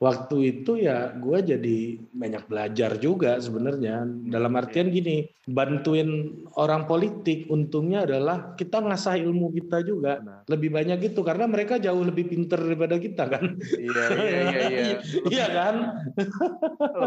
waktu 0.00 0.36
itu 0.64 0.80
ya 0.80 1.12
gue 1.12 1.38
jadi 1.44 1.78
banyak 2.08 2.48
belajar 2.48 2.96
juga 2.96 3.36
sebenarnya. 3.36 4.08
Dalam 4.32 4.56
artian 4.56 4.88
gini, 4.88 5.28
bantuin 5.44 6.40
orang 6.56 6.88
politik 6.88 7.44
untungnya 7.52 8.08
adalah 8.08 8.56
kita 8.56 8.80
ngasah 8.80 9.20
ilmu 9.20 9.52
kita 9.60 9.84
juga. 9.84 10.24
Lebih 10.48 10.72
banyak 10.72 10.98
gitu 11.04 11.20
karena 11.20 11.44
mereka 11.44 11.76
jauh 11.76 12.00
lebih 12.00 12.32
pinter 12.32 12.56
daripada 12.56 12.96
kita 12.96 13.28
kan. 13.28 13.60
Iya, 13.60 14.04
iya, 14.16 14.40
iya, 14.40 14.60
iya. 14.72 14.96
Iya 15.28 15.46
kan? 15.52 15.74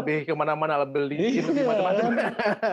Lebih 0.00 0.30
ke 0.30 0.34
mana-mana, 0.38 0.86
lebih 0.86 1.10
di 1.10 1.16
Iya. 1.34 1.42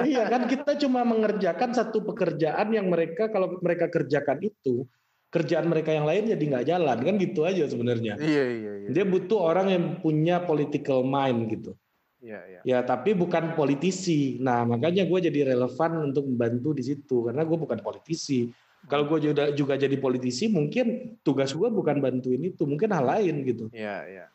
iya 0.05 0.23
kan 0.29 0.45
kita 0.45 0.77
cuma 0.85 1.01
mengerjakan 1.01 1.73
satu 1.73 2.05
pekerjaan 2.05 2.69
yang 2.69 2.93
mereka 2.93 3.33
kalau 3.33 3.57
mereka 3.57 3.89
kerjakan 3.89 4.37
itu 4.45 4.85
kerjaan 5.31 5.71
mereka 5.71 5.95
yang 5.95 6.03
lain 6.03 6.27
jadi 6.27 6.43
nggak 6.43 6.67
jalan 6.67 6.97
kan 6.99 7.15
gitu 7.15 7.47
aja 7.47 7.63
sebenarnya. 7.63 8.19
Iya, 8.19 8.45
iya, 8.51 8.71
iya. 8.83 8.89
Dia 8.91 9.05
butuh 9.07 9.39
orang 9.39 9.67
yang 9.71 9.83
punya 10.03 10.43
political 10.43 11.07
mind 11.07 11.47
gitu. 11.47 11.71
Iya, 12.19 12.39
iya. 12.51 12.61
Ya 12.67 12.79
tapi 12.83 13.15
bukan 13.15 13.55
politisi. 13.55 14.37
Nah 14.43 14.67
makanya 14.67 15.07
gue 15.07 15.19
jadi 15.31 15.55
relevan 15.55 16.11
untuk 16.11 16.27
membantu 16.27 16.75
di 16.75 16.83
situ 16.83 17.31
karena 17.31 17.47
gue 17.47 17.57
bukan 17.57 17.79
politisi. 17.79 18.51
Kalau 18.91 19.07
gue 19.07 19.31
juga 19.31 19.55
juga 19.55 19.73
jadi 19.79 19.95
politisi 19.95 20.51
mungkin 20.51 21.15
tugas 21.23 21.55
gue 21.55 21.69
bukan 21.69 22.01
bantuin 22.01 22.41
itu, 22.41 22.67
mungkin 22.67 22.91
hal 22.91 23.07
lain 23.07 23.47
gitu. 23.47 23.65
Iya, 23.71 23.97
iya. 24.11 24.25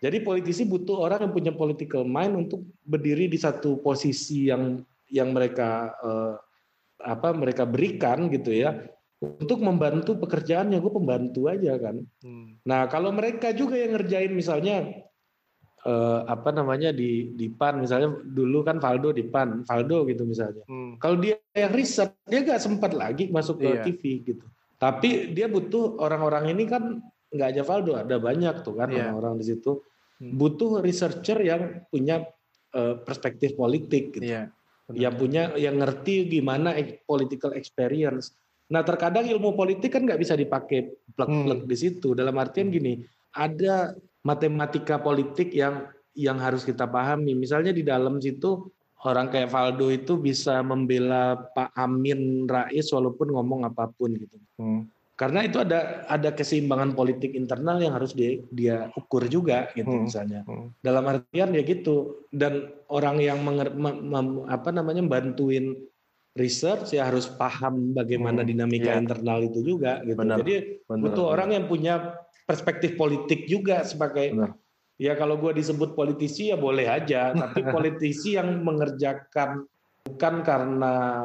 Jadi 0.00 0.24
politisi 0.24 0.64
butuh 0.64 1.04
orang 1.04 1.28
yang 1.28 1.32
punya 1.36 1.52
political 1.52 2.06
mind 2.08 2.48
untuk 2.48 2.64
berdiri 2.86 3.28
di 3.28 3.36
satu 3.36 3.76
posisi 3.82 4.48
yang 4.48 4.80
yang 5.12 5.36
mereka 5.36 5.92
eh, 6.00 6.34
apa 7.02 7.34
mereka 7.36 7.68
berikan 7.68 8.32
gitu 8.32 8.56
ya 8.56 8.72
untuk 9.26 9.58
membantu 9.60 10.14
pekerjaannya 10.16 10.78
gue 10.78 10.92
pembantu 10.92 11.50
aja 11.50 11.74
kan. 11.76 11.96
Hmm. 12.22 12.56
Nah 12.64 12.86
kalau 12.86 13.10
mereka 13.10 13.50
juga 13.50 13.74
yang 13.76 13.98
ngerjain 13.98 14.32
misalnya 14.32 14.86
eh, 15.86 16.20
apa 16.26 16.50
namanya 16.50 16.90
di 16.90 17.34
di 17.34 17.46
PAN 17.50 17.82
misalnya 17.82 18.10
dulu 18.22 18.62
kan 18.66 18.78
Valdo 18.82 19.10
di 19.14 19.26
PAN 19.26 19.62
Valdo 19.66 20.06
gitu 20.06 20.22
misalnya. 20.26 20.64
Hmm. 20.66 20.98
Kalau 20.98 21.16
dia 21.18 21.38
yang 21.54 21.72
riset 21.74 22.14
dia 22.26 22.42
nggak 22.42 22.62
sempat 22.62 22.92
lagi 22.94 23.30
masuk 23.30 23.62
ke 23.62 23.68
Iya. 23.70 23.82
TV 23.84 24.02
gitu. 24.22 24.46
Tapi 24.76 25.32
dia 25.32 25.46
butuh 25.48 25.96
orang-orang 26.02 26.52
ini 26.52 26.64
kan 26.68 27.00
nggak 27.32 27.48
aja 27.56 27.62
Valdo 27.66 27.92
ada 27.98 28.16
banyak 28.18 28.62
tuh 28.62 28.74
kan 28.76 28.90
Iya. 28.90 29.10
orang-orang 29.10 29.42
di 29.42 29.46
situ 29.54 29.82
Hmm. 30.16 30.32
butuh 30.32 30.80
researcher 30.80 31.36
yang 31.44 31.84
punya 31.92 32.24
eh, 32.76 32.96
perspektif 33.00 33.56
politik 33.56 34.12
gitu. 34.16 34.26
Iya. 34.26 34.52
benar. 34.86 35.00
Yang 35.02 35.14
punya 35.18 35.42
yang 35.58 35.76
ngerti 35.80 36.14
gimana 36.30 36.76
political 37.08 37.56
experience. 37.56 38.36
Nah 38.66 38.82
terkadang 38.82 39.26
ilmu 39.26 39.54
politik 39.54 39.94
kan 39.94 40.02
nggak 40.02 40.18
bisa 40.18 40.34
dipakai 40.34 40.90
plek-plek 41.14 41.60
Hmm. 41.62 41.70
di 41.70 41.76
situ. 41.78 42.12
Dalam 42.12 42.34
artian 42.34 42.66
gini, 42.68 42.98
ada 43.30 43.94
matematika 44.20 44.98
politik 44.98 45.54
yang 45.54 45.86
yang 46.16 46.40
harus 46.40 46.66
kita 46.66 46.88
pahami. 46.88 47.36
Misalnya 47.36 47.70
di 47.70 47.86
dalam 47.86 48.18
situ 48.18 48.66
orang 49.04 49.30
kayak 49.30 49.52
Valdo 49.52 49.92
itu 49.92 50.18
bisa 50.18 50.64
membela 50.66 51.36
Pak 51.36 51.76
Amin 51.78 52.48
Rais 52.48 52.90
walaupun 52.90 53.30
ngomong 53.30 53.62
apa 53.62 53.86
pun 53.92 54.16
gitu. 54.18 54.36
Hmm. 54.58 54.88
Karena 55.16 55.46
itu 55.46 55.56
ada 55.56 56.04
ada 56.12 56.28
keseimbangan 56.28 56.92
politik 56.92 57.32
internal 57.32 57.80
yang 57.80 57.96
harus 57.96 58.12
dia 58.12 58.36
dia 58.52 58.90
ukur 58.98 59.24
juga 59.30 59.70
gitu 59.72 59.88
Hmm. 59.88 60.04
misalnya. 60.10 60.42
Hmm. 60.44 60.74
Dalam 60.82 61.06
artian 61.06 61.54
ya 61.54 61.62
gitu 61.62 62.26
dan 62.34 62.66
orang 62.90 63.22
yang 63.22 63.40
menger, 63.40 63.72
mem- 63.72 64.02
mem- 64.10 64.44
apa 64.50 64.74
namanya 64.74 65.06
bantuin 65.06 65.76
research 66.36 66.92
ya 66.92 67.08
harus 67.08 67.26
paham 67.32 67.96
bagaimana 67.96 68.44
Hmm, 68.44 68.48
dinamika 68.52 68.92
iya. 68.92 69.00
internal 69.00 69.40
itu 69.42 69.60
juga 69.64 70.04
gitu. 70.04 70.20
Benar, 70.20 70.38
Jadi 70.44 70.54
Benar, 70.84 71.02
butuh 71.02 71.24
benar. 71.26 71.34
orang 71.34 71.48
yang 71.56 71.64
punya 71.66 71.94
perspektif 72.46 72.94
politik 72.94 73.48
juga 73.48 73.82
sebagai 73.82 74.36
Benar. 74.36 74.52
ya 75.00 75.12
kalau 75.16 75.40
gua 75.40 75.56
disebut 75.56 75.96
politisi 75.96 76.52
ya 76.52 76.56
boleh 76.60 76.86
aja 76.86 77.32
tapi 77.42 77.64
politisi 77.66 78.36
yang 78.36 78.62
mengerjakan 78.62 79.64
bukan 80.06 80.34
karena 80.46 81.24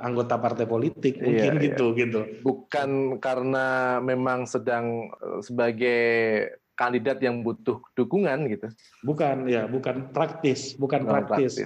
anggota 0.00 0.40
partai 0.40 0.64
politik 0.64 1.20
mungkin 1.20 1.60
Iya, 1.60 1.64
gitu 1.70 1.92
gitu. 1.94 2.20
Bukan 2.40 3.20
karena 3.20 4.00
memang 4.00 4.48
sedang 4.48 5.12
eh, 5.12 5.40
sebagai 5.44 6.00
kandidat 6.74 7.20
yang 7.20 7.44
butuh 7.44 7.84
dukungan 7.92 8.48
gitu. 8.48 8.72
Bukan 9.04 9.44
ya, 9.44 9.68
bukan 9.68 10.08
praktis, 10.16 10.72
bukan 10.80 11.04
Bukan 11.04 11.28
praktis. 11.28 11.60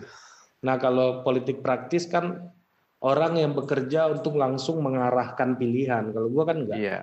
Nah, 0.66 0.74
kalau 0.82 1.22
politik 1.22 1.62
praktis 1.62 2.10
kan 2.10 2.50
orang 3.04 3.36
yang 3.36 3.52
bekerja 3.52 4.08
untuk 4.08 4.40
langsung 4.40 4.80
mengarahkan 4.80 5.60
pilihan. 5.60 6.10
Kalau 6.10 6.28
gua 6.32 6.44
kan 6.48 6.64
enggak. 6.64 6.78
Iya. 6.80 6.98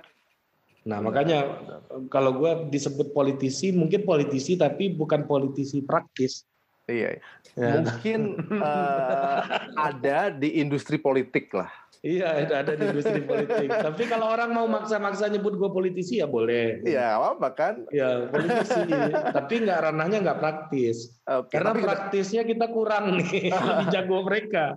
Nah, 0.82 0.98
Benar, 0.98 1.06
makanya 1.06 1.38
benar. 1.46 1.80
kalau 2.10 2.30
gua 2.34 2.66
disebut 2.66 3.14
politisi, 3.14 3.70
mungkin 3.70 4.02
politisi 4.02 4.58
tapi 4.58 4.90
bukan 4.90 5.30
politisi 5.30 5.78
praktis. 5.86 6.42
Iya. 6.90 7.22
Ya. 7.54 7.78
Mungkin 7.78 8.20
eh, 8.58 9.40
ada 9.78 10.34
di 10.34 10.58
industri 10.58 10.98
politik 10.98 11.54
lah. 11.54 11.70
Iya, 12.02 12.50
ada 12.50 12.74
di 12.74 12.82
industri 12.82 13.22
politik. 13.22 13.70
Tapi 13.70 14.10
kalau 14.10 14.26
orang 14.34 14.50
mau 14.50 14.66
maksa-maksa 14.66 15.30
nyebut 15.30 15.54
gue 15.54 15.70
politisi 15.70 16.18
ya 16.18 16.26
boleh. 16.26 16.82
Iya, 16.82 17.14
apa 17.14 17.54
kan? 17.54 17.86
Ya 17.94 18.26
politisi. 18.26 18.90
Tapi 19.30 19.62
nggak 19.62 19.78
ranahnya 19.86 20.18
nggak 20.18 20.40
praktis. 20.42 21.14
Oke, 21.30 21.54
Karena 21.54 21.78
praktisnya 21.78 22.42
kita 22.42 22.66
kurang 22.74 23.22
nih. 23.22 23.54
Lebih 23.70 23.86
jago 23.94 24.18
mereka. 24.26 24.74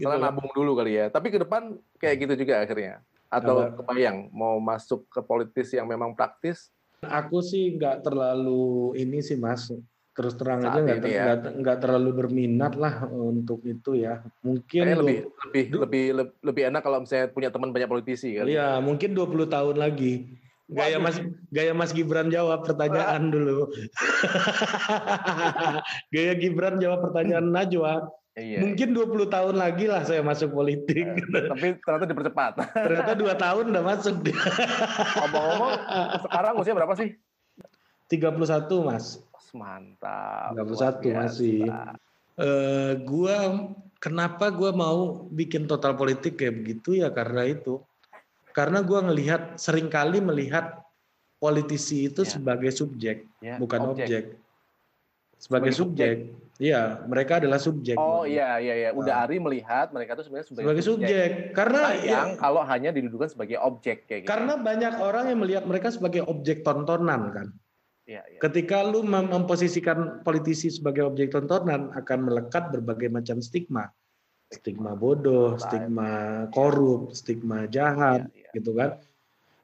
Gitu. 0.00 0.08
Karena 0.08 0.26
nabung 0.26 0.48
dulu 0.48 0.72
kali 0.74 0.96
ya. 0.96 1.04
Tapi 1.06 1.28
ke 1.28 1.36
depan 1.36 1.76
kayak 2.00 2.16
gitu 2.18 2.34
juga 2.40 2.64
akhirnya. 2.64 3.04
Atau 3.28 3.60
Apa? 3.60 3.84
kebayang 3.84 4.32
mau 4.32 4.56
masuk 4.56 5.04
ke 5.06 5.20
politis 5.20 5.68
yang 5.70 5.84
memang 5.84 6.16
praktis? 6.16 6.72
Aku 7.00 7.40
sih 7.40 7.76
nggak 7.76 8.00
terlalu 8.00 8.96
ini 8.96 9.20
sih 9.20 9.36
mas. 9.36 9.68
Terus 10.10 10.34
terang 10.34 10.60
Saat 10.60 10.74
aja 10.74 10.80
nggak 10.82 11.00
ter- 11.00 11.12
ya. 11.12 11.24
nggak- 11.54 11.80
terlalu 11.80 12.10
berminat 12.12 12.72
lah 12.74 13.06
untuk 13.06 13.62
itu 13.62 13.94
ya. 13.94 14.24
Mungkin 14.40 14.82
Kayaknya 14.82 14.98
lebih 14.98 15.16
lebih 15.46 15.64
du- 15.68 15.80
lebih 15.80 16.04
lebih 16.42 16.62
enak 16.66 16.80
kalau 16.80 16.98
misalnya 17.00 17.28
punya 17.28 17.48
teman 17.48 17.70
banyak 17.70 17.86
politisi 17.86 18.34
kan. 18.34 18.44
Iya, 18.44 18.80
mungkin 18.80 19.12
20 19.12 19.46
tahun 19.46 19.76
lagi. 19.76 20.26
Gaya. 20.70 20.98
Mas 20.98 21.18
gaya 21.50 21.72
Mas 21.72 21.90
Gibran 21.90 22.28
jawab 22.28 22.62
pertanyaan 22.62 23.26
dulu. 23.26 23.70
gaya 26.12 26.32
Gibran 26.34 26.78
jawab 26.78 27.00
pertanyaan 27.02 27.46
Najwa. 27.48 28.06
Iya. 28.30 28.62
Mungkin 28.62 28.94
20 28.94 29.26
tahun 29.26 29.54
lagi 29.58 29.90
lah 29.90 30.06
saya 30.06 30.22
masuk 30.22 30.54
politik. 30.54 31.02
Tapi 31.50 31.82
ternyata 31.82 32.06
dipercepat. 32.06 32.52
Ternyata 32.72 33.12
dua 33.18 33.34
tahun 33.34 33.74
udah 33.74 33.84
masuk 33.84 34.22
dia. 34.22 34.38
Ngomong-ngomong, 35.18 35.72
sekarang 36.24 36.54
usia 36.56 36.72
berapa 36.72 36.94
sih? 36.94 37.18
31 38.06 38.86
Mas. 38.86 39.18
Mantap. 39.50 40.54
31 40.54 40.62
luar 40.62 40.94
biasa. 41.02 41.18
masih. 41.26 41.60
Eh 42.38 42.92
gua 43.02 43.36
kenapa 43.98 44.46
gua 44.48 44.70
mau 44.70 45.26
bikin 45.26 45.66
total 45.66 45.98
politik 45.98 46.38
kayak 46.38 46.54
begitu 46.62 47.02
ya 47.02 47.10
karena 47.10 47.42
itu. 47.44 47.82
Karena 48.50 48.78
gua 48.82 49.10
ngelihat 49.10 49.58
sering 49.58 49.90
kali 49.90 50.22
melihat 50.22 50.82
politisi 51.38 52.06
itu 52.06 52.22
Ya. 52.22 52.30
sebagai 52.30 52.70
subjek, 52.70 53.26
Ya, 53.40 53.58
bukan 53.58 53.90
objek. 53.90 54.06
objek. 54.06 54.24
Sebagai, 55.34 55.70
Sebagai 55.70 55.72
subjek. 55.74 56.16
Iya, 56.60 57.00
mereka 57.08 57.40
adalah 57.40 57.56
subjek. 57.56 57.96
Oh 57.96 58.28
iya 58.28 58.60
iya 58.60 58.74
iya. 58.76 58.90
Udah 58.92 59.16
Nah. 59.16 59.24
Ari 59.24 59.40
melihat 59.40 59.96
mereka 59.96 60.12
itu 60.12 60.28
sebenarnya 60.28 60.46
sebagai, 60.52 60.64
Sebagai 60.68 60.84
subjek. 60.84 61.30
Karena 61.56 61.80
ya, 61.96 61.96
Sayang 61.96 62.30
kalau 62.36 62.62
hanya 62.68 62.92
didudukan 62.92 63.32
sebagai 63.32 63.56
objek 63.56 64.04
kayak 64.04 64.20
gitu. 64.22 64.30
karena 64.30 64.60
banyak 64.60 64.92
orang 65.00 65.24
yang 65.32 65.40
melihat 65.40 65.64
mereka 65.64 65.88
sebagai 65.88 66.20
objek 66.28 66.60
tontonan 66.60 67.32
kan. 67.32 67.46
Iya, 68.04 68.28
iya. 68.28 68.38
Ketika 68.44 68.84
lu 68.84 69.00
mem- 69.00 69.32
memposisikan 69.32 70.20
politisi 70.20 70.68
sebagai 70.68 71.08
objek 71.08 71.32
tontonan 71.32 71.96
akan 71.96 72.18
melekat 72.28 72.68
berbagai 72.68 73.08
macam 73.08 73.40
stigma. 73.40 73.88
Stigma 74.52 74.92
bodoh, 74.92 75.56
stigma 75.56 76.44
korup, 76.50 77.14
stigma 77.14 77.70
jahat, 77.70 78.28
Iya, 78.34 78.36
iya. 78.36 78.50
gitu 78.52 78.76
kan. 78.76 79.00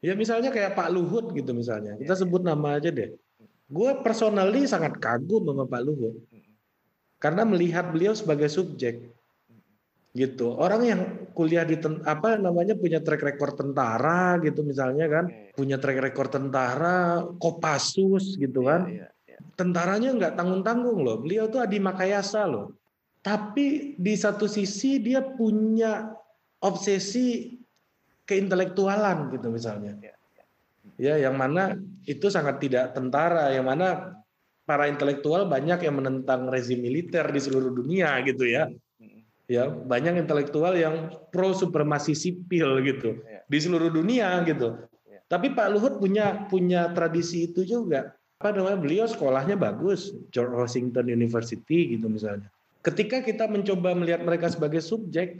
Ya 0.00 0.14
misalnya 0.14 0.48
kayak 0.48 0.78
Pak 0.78 0.94
Luhut 0.94 1.34
gitu 1.34 1.50
misalnya. 1.52 1.98
Kita 1.98 2.14
Iya, 2.14 2.22
sebut 2.24 2.40
nama 2.40 2.78
aja 2.78 2.88
deh. 2.88 3.18
Gue 3.66 3.90
personally 3.98 4.62
sangat 4.64 4.94
kagum 4.96 5.42
sama 5.42 5.66
Pak 5.66 5.82
Luhut. 5.82 6.22
Karena 7.16 7.42
melihat 7.48 7.90
beliau 7.92 8.12
sebagai 8.12 8.48
subjek. 8.48 9.00
Gitu. 10.16 10.48
Orang 10.48 10.80
yang 10.88 11.00
kuliah 11.36 11.68
di 11.68 11.76
apa 12.08 12.40
namanya 12.40 12.72
punya 12.72 13.04
track 13.04 13.20
record 13.20 13.60
tentara 13.60 14.40
gitu 14.40 14.64
misalnya 14.64 15.06
kan. 15.08 15.24
Punya 15.52 15.76
track 15.76 16.00
record 16.00 16.32
tentara, 16.32 17.20
Kopassus 17.36 18.40
gitu 18.40 18.64
kan 18.64 18.88
Iya, 18.88 19.12
iya, 19.12 19.36
iya. 19.36 19.38
tentaranya 19.60 20.16
nggak 20.16 20.34
tanggung-tanggung 20.40 21.04
loh. 21.04 21.20
Beliau 21.20 21.52
tuh 21.52 21.60
Adi 21.60 21.76
Makayasa 21.76 22.48
loh. 22.48 22.72
Tapi 23.20 23.98
di 24.00 24.14
satu 24.16 24.48
sisi 24.48 25.02
dia 25.04 25.20
punya 25.20 26.08
obsesi 26.64 27.52
keintelektualan 28.24 29.36
gitu 29.36 29.52
misalnya. 29.52 29.92
Ya, 30.00 30.16
Ya, 30.96 31.20
yang 31.20 31.36
mana 31.36 31.76
itu 32.08 32.32
sangat 32.32 32.56
tidak 32.56 32.96
tentara, 32.96 33.52
yang 33.52 33.68
mana 33.68 34.16
para 34.66 34.90
intelektual 34.90 35.46
banyak 35.46 35.86
yang 35.86 35.96
menentang 36.02 36.50
rezim 36.50 36.82
militer 36.82 37.24
di 37.30 37.38
seluruh 37.38 37.70
dunia 37.70 38.18
gitu 38.26 38.44
ya. 38.44 38.68
Ya, 39.46 39.70
banyak 39.70 40.26
intelektual 40.26 40.74
yang 40.74 41.14
pro 41.30 41.54
supremasi 41.54 42.18
sipil 42.18 42.82
gitu 42.82 43.22
Ya. 43.22 43.46
di 43.46 43.58
seluruh 43.62 43.94
dunia 43.94 44.42
gitu. 44.42 44.74
Ya. 45.06 45.22
Tapi 45.30 45.54
Pak 45.54 45.70
Luhut 45.70 45.94
punya 46.02 46.50
punya 46.50 46.90
tradisi 46.90 47.46
itu 47.46 47.62
juga. 47.62 48.18
Apa 48.42 48.50
namanya? 48.50 48.82
Beliau 48.82 49.06
sekolahnya 49.06 49.54
bagus, 49.54 50.10
George 50.34 50.50
Washington 50.50 51.06
University 51.06 51.94
gitu 51.94 52.10
misalnya. 52.10 52.50
Ketika 52.82 53.22
kita 53.22 53.46
mencoba 53.46 53.94
melihat 53.94 54.26
mereka 54.26 54.50
sebagai 54.50 54.82
subjek, 54.82 55.38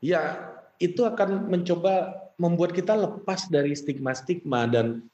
ya 0.00 0.40
itu 0.80 1.04
akan 1.04 1.52
mencoba 1.52 2.16
membuat 2.40 2.72
kita 2.72 2.96
lepas 2.96 3.46
dari 3.52 3.76
stigma-stigma 3.76 4.66
dan 4.72 5.04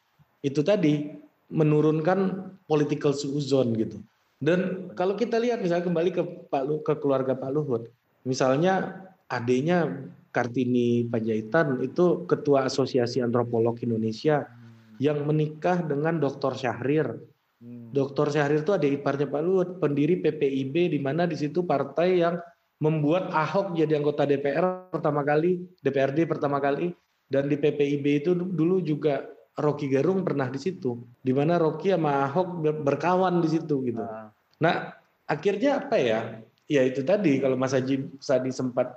itu 0.40 0.62
tadi 0.62 1.18
menurunkan 1.50 2.50
political 2.64 3.12
suuzon 3.12 3.74
gitu. 3.74 3.98
Dan 4.40 4.90
kalau 4.96 5.18
kita 5.18 5.36
lihat 5.36 5.60
misalnya 5.60 5.84
kembali 5.84 6.10
ke 6.16 6.22
Pak 6.48 6.62
ke 6.86 6.94
keluarga 6.96 7.36
Pak 7.36 7.50
Luhut, 7.52 7.92
misalnya 8.24 9.04
adiknya 9.28 10.08
Kartini 10.32 11.04
Panjaitan 11.10 11.82
itu 11.84 12.24
ketua 12.24 12.64
Asosiasi 12.70 13.20
Antropolog 13.20 13.76
Indonesia 13.84 14.48
yang 14.96 15.26
menikah 15.28 15.84
dengan 15.84 16.16
Dr. 16.16 16.56
Syahrir. 16.56 17.20
Hmm. 17.60 17.92
Dr. 17.92 18.32
Syahrir 18.32 18.64
itu 18.64 18.72
adik 18.72 19.04
iparnya 19.04 19.28
Pak 19.28 19.42
Luhut, 19.44 19.70
pendiri 19.76 20.16
PPIB 20.24 20.96
di 20.96 20.98
mana 21.02 21.28
di 21.28 21.36
situ 21.36 21.66
partai 21.66 22.24
yang 22.24 22.40
membuat 22.80 23.28
Ahok 23.36 23.76
jadi 23.76 24.00
anggota 24.00 24.24
DPR 24.24 24.88
pertama 24.88 25.20
kali, 25.20 25.60
DPRD 25.84 26.24
pertama 26.24 26.56
kali 26.64 26.96
dan 27.28 27.46
di 27.46 27.60
PPIB 27.60 28.04
itu 28.24 28.32
dulu 28.32 28.80
juga 28.80 29.28
Rocky 29.60 29.86
Gerung 29.92 30.24
pernah 30.24 30.48
di 30.48 30.58
situ. 30.58 30.96
Di 31.20 31.32
mana 31.36 31.60
Rocky 31.60 31.92
sama 31.92 32.26
Ahok 32.26 32.48
ber- 32.64 32.80
berkawan 32.82 33.38
di 33.44 33.48
situ 33.52 33.84
gitu. 33.86 34.02
Ah, 34.02 34.32
Nah, 34.60 34.92
akhirnya 35.24 35.80
apa 35.80 35.96
ya? 35.96 36.20
Ya 36.68 36.84
itu 36.84 37.00
tadi 37.02 37.40
kalau 37.40 37.56
Mas 37.56 37.72
Haji 37.72 38.20
tadi 38.20 38.52
sempat 38.52 38.94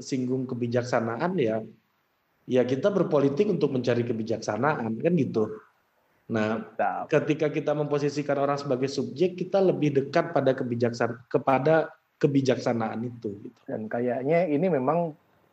singgung 0.00 0.48
kebijaksanaan 0.48 1.36
ya, 1.38 1.62
ya 2.48 2.62
kita 2.66 2.90
berpolitik 2.90 3.46
untuk 3.46 3.70
mencari 3.70 4.02
kebijaksanaan 4.02 4.98
kan 4.98 5.12
gitu. 5.14 5.52
Nah, 6.32 6.64
ketika 7.06 7.52
kita 7.52 7.76
memposisikan 7.76 8.40
orang 8.40 8.56
sebagai 8.56 8.88
subjek, 8.88 9.36
kita 9.36 9.60
lebih 9.60 9.92
dekat 9.92 10.32
pada 10.32 10.56
kebijaksan 10.56 11.28
kepada 11.28 11.92
kebijaksanaan 12.16 13.04
itu. 13.04 13.36
Gitu. 13.42 13.58
Dan 13.68 13.90
kayaknya 13.90 14.48
ini 14.48 14.66
memang 14.72 15.12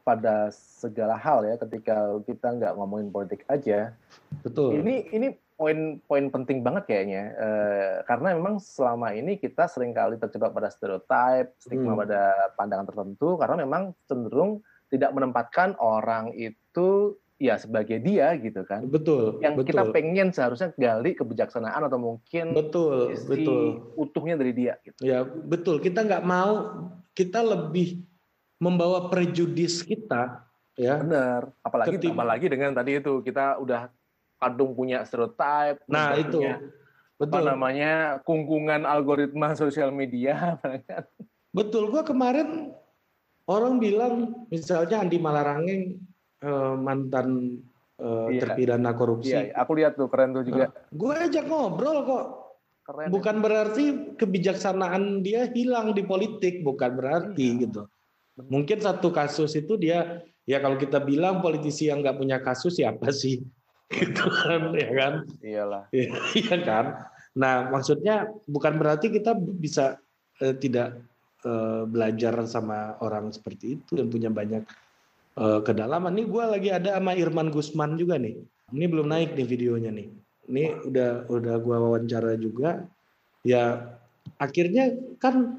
pada 0.10 0.49
segala 0.49 1.14
hal 1.14 1.45
ya 1.45 1.53
ketika 1.62 2.18
kita 2.26 2.57
nggak 2.57 2.74
ngomongin 2.74 3.14
politik 3.14 3.45
aja. 3.45 3.93
Betul. 4.41 4.82
Ini 4.82 5.14
ini 5.14 5.28
poin-poin 5.53 6.32
penting 6.34 6.66
banget 6.66 6.89
kayaknya 6.89 7.24
Eh, 7.38 7.95
karena 8.10 8.34
memang 8.34 8.57
selama 8.57 9.14
ini 9.14 9.38
kita 9.38 9.70
sering 9.70 9.93
kali 9.93 10.18
terjebak 10.18 10.49
pada 10.49 10.74
stereotip, 10.74 11.53
stigma 11.62 11.93
Hmm. 11.93 12.01
pada 12.10 12.22
pandangan 12.57 12.89
tertentu 12.89 13.38
karena 13.38 13.62
memang 13.62 13.93
cenderung 14.10 14.66
tidak 14.89 15.14
menempatkan 15.14 15.78
orang 15.78 16.34
itu 16.34 17.14
ya 17.38 17.55
sebagai 17.62 18.01
dia 18.01 18.34
gitu 18.41 18.66
kan. 18.66 18.89
betul. 18.89 19.38
Yang 19.39 19.62
betul. 19.62 19.68
kita 19.70 19.84
pengen 19.93 20.28
seharusnya 20.34 20.74
gali 20.76 21.14
kebijaksanaan 21.14 21.86
atau 21.86 21.99
mungkin 22.01 22.51
betul, 22.57 23.14
betul. 23.30 23.93
utuhnya 23.95 24.36
dari 24.41 24.51
dia 24.57 24.76
gitu. 24.82 24.99
Ya, 25.05 25.22
betul. 25.24 25.80
Kita 25.80 26.01
nggak 26.03 26.26
mau 26.26 26.68
kita 27.14 27.39
lebih 27.45 28.01
membawa 28.60 29.07
prejudis 29.07 29.82
kita 29.82 30.43
ya. 30.76 30.99
Bener. 30.99 31.49
Apalagi 31.64 31.95
Ketika- 31.95 32.12
tambah 32.14 32.28
lagi 32.28 32.45
dengan 32.45 32.72
tadi 32.76 32.91
itu 32.99 33.14
kita 33.20 33.57
udah 33.57 33.88
kadung 34.38 34.72
punya 34.72 35.03
stereotip. 35.03 35.84
Nah, 35.88 36.16
itu. 36.16 36.39
punya, 36.39 36.60
apa 36.60 37.24
Betul. 37.28 37.43
namanya 37.43 37.93
kungkungan 38.24 38.84
algoritma 38.84 39.51
sosial 39.60 39.91
media. 39.91 40.60
Betul. 41.51 41.89
Gua 41.89 42.03
kemarin 42.03 42.72
orang 43.43 43.80
bilang 43.80 44.14
misalnya 44.47 45.01
Andi 45.01 45.18
Malarangeng 45.18 45.97
eh, 46.39 46.76
mantan 46.78 47.60
eh, 47.99 48.28
Iya. 48.32 48.39
terpidana 48.43 48.95
korupsi. 48.95 49.36
Iya, 49.36 49.51
aku 49.55 49.72
lihat 49.76 49.95
tuh 49.95 50.07
keren 50.07 50.32
tuh 50.32 50.43
juga. 50.43 50.72
Gue 50.88 51.12
ajak 51.12 51.43
ngobrol 51.43 52.07
kok. 52.07 52.26
Keren. 52.88 53.05
ya. 53.05 53.12
Bukan 53.12 53.36
berarti 53.38 53.86
kebijaksanaan 54.16 55.20
dia 55.20 55.51
hilang 55.51 55.91
di 55.91 56.01
politik, 56.01 56.64
bukan 56.64 56.95
berarti 56.95 57.47
Iya. 57.53 57.62
gitu. 57.68 57.82
Mungkin 58.47 58.79
satu 58.79 59.11
kasus 59.11 59.51
itu 59.59 59.75
dia 59.75 60.23
ya 60.47 60.63
kalau 60.63 60.79
kita 60.79 61.03
bilang 61.03 61.43
politisi 61.43 61.91
yang 61.91 61.99
nggak 61.99 62.17
punya 62.17 62.37
kasus 62.39 62.79
siapa 62.79 63.11
sih? 63.21 63.43
Gitu 63.89 64.21
kan, 64.21 64.69
ya 64.77 64.89
kan? 64.93 65.13
Iyalah. 65.41 65.83
Iya 66.39 66.57
kan? 66.61 66.85
Nah, 67.33 67.73
maksudnya 67.73 68.29
bukan 68.45 68.77
berarti 68.77 69.09
kita 69.09 69.33
bisa 69.35 69.97
eh, 70.39 70.53
tidak 70.57 71.01
eh, 71.43 71.83
belajar 71.89 72.37
sama 72.45 72.97
orang 73.01 73.33
seperti 73.33 73.81
itu 73.81 73.97
dan 73.97 74.07
punya 74.13 74.29
banyak 74.29 74.63
eh, 75.37 75.59
kedalaman. 75.65 76.13
Nih 76.13 76.29
gue 76.29 76.43
lagi 76.45 76.69
ada 76.69 77.01
sama 77.01 77.17
Irman 77.17 77.49
Gusman 77.49 77.97
juga 77.97 78.21
nih. 78.21 78.37
Ini 78.69 78.85
belum 78.85 79.09
naik 79.09 79.33
nih 79.33 79.47
videonya 79.49 79.89
nih. 79.89 80.07
Ini 80.49 80.63
udah 80.85 81.29
udah 81.29 81.55
gue 81.57 81.77
wawancara 81.77 82.37
juga. 82.37 82.85
Ya 83.41 83.97
akhirnya 84.37 84.93
kan 85.17 85.57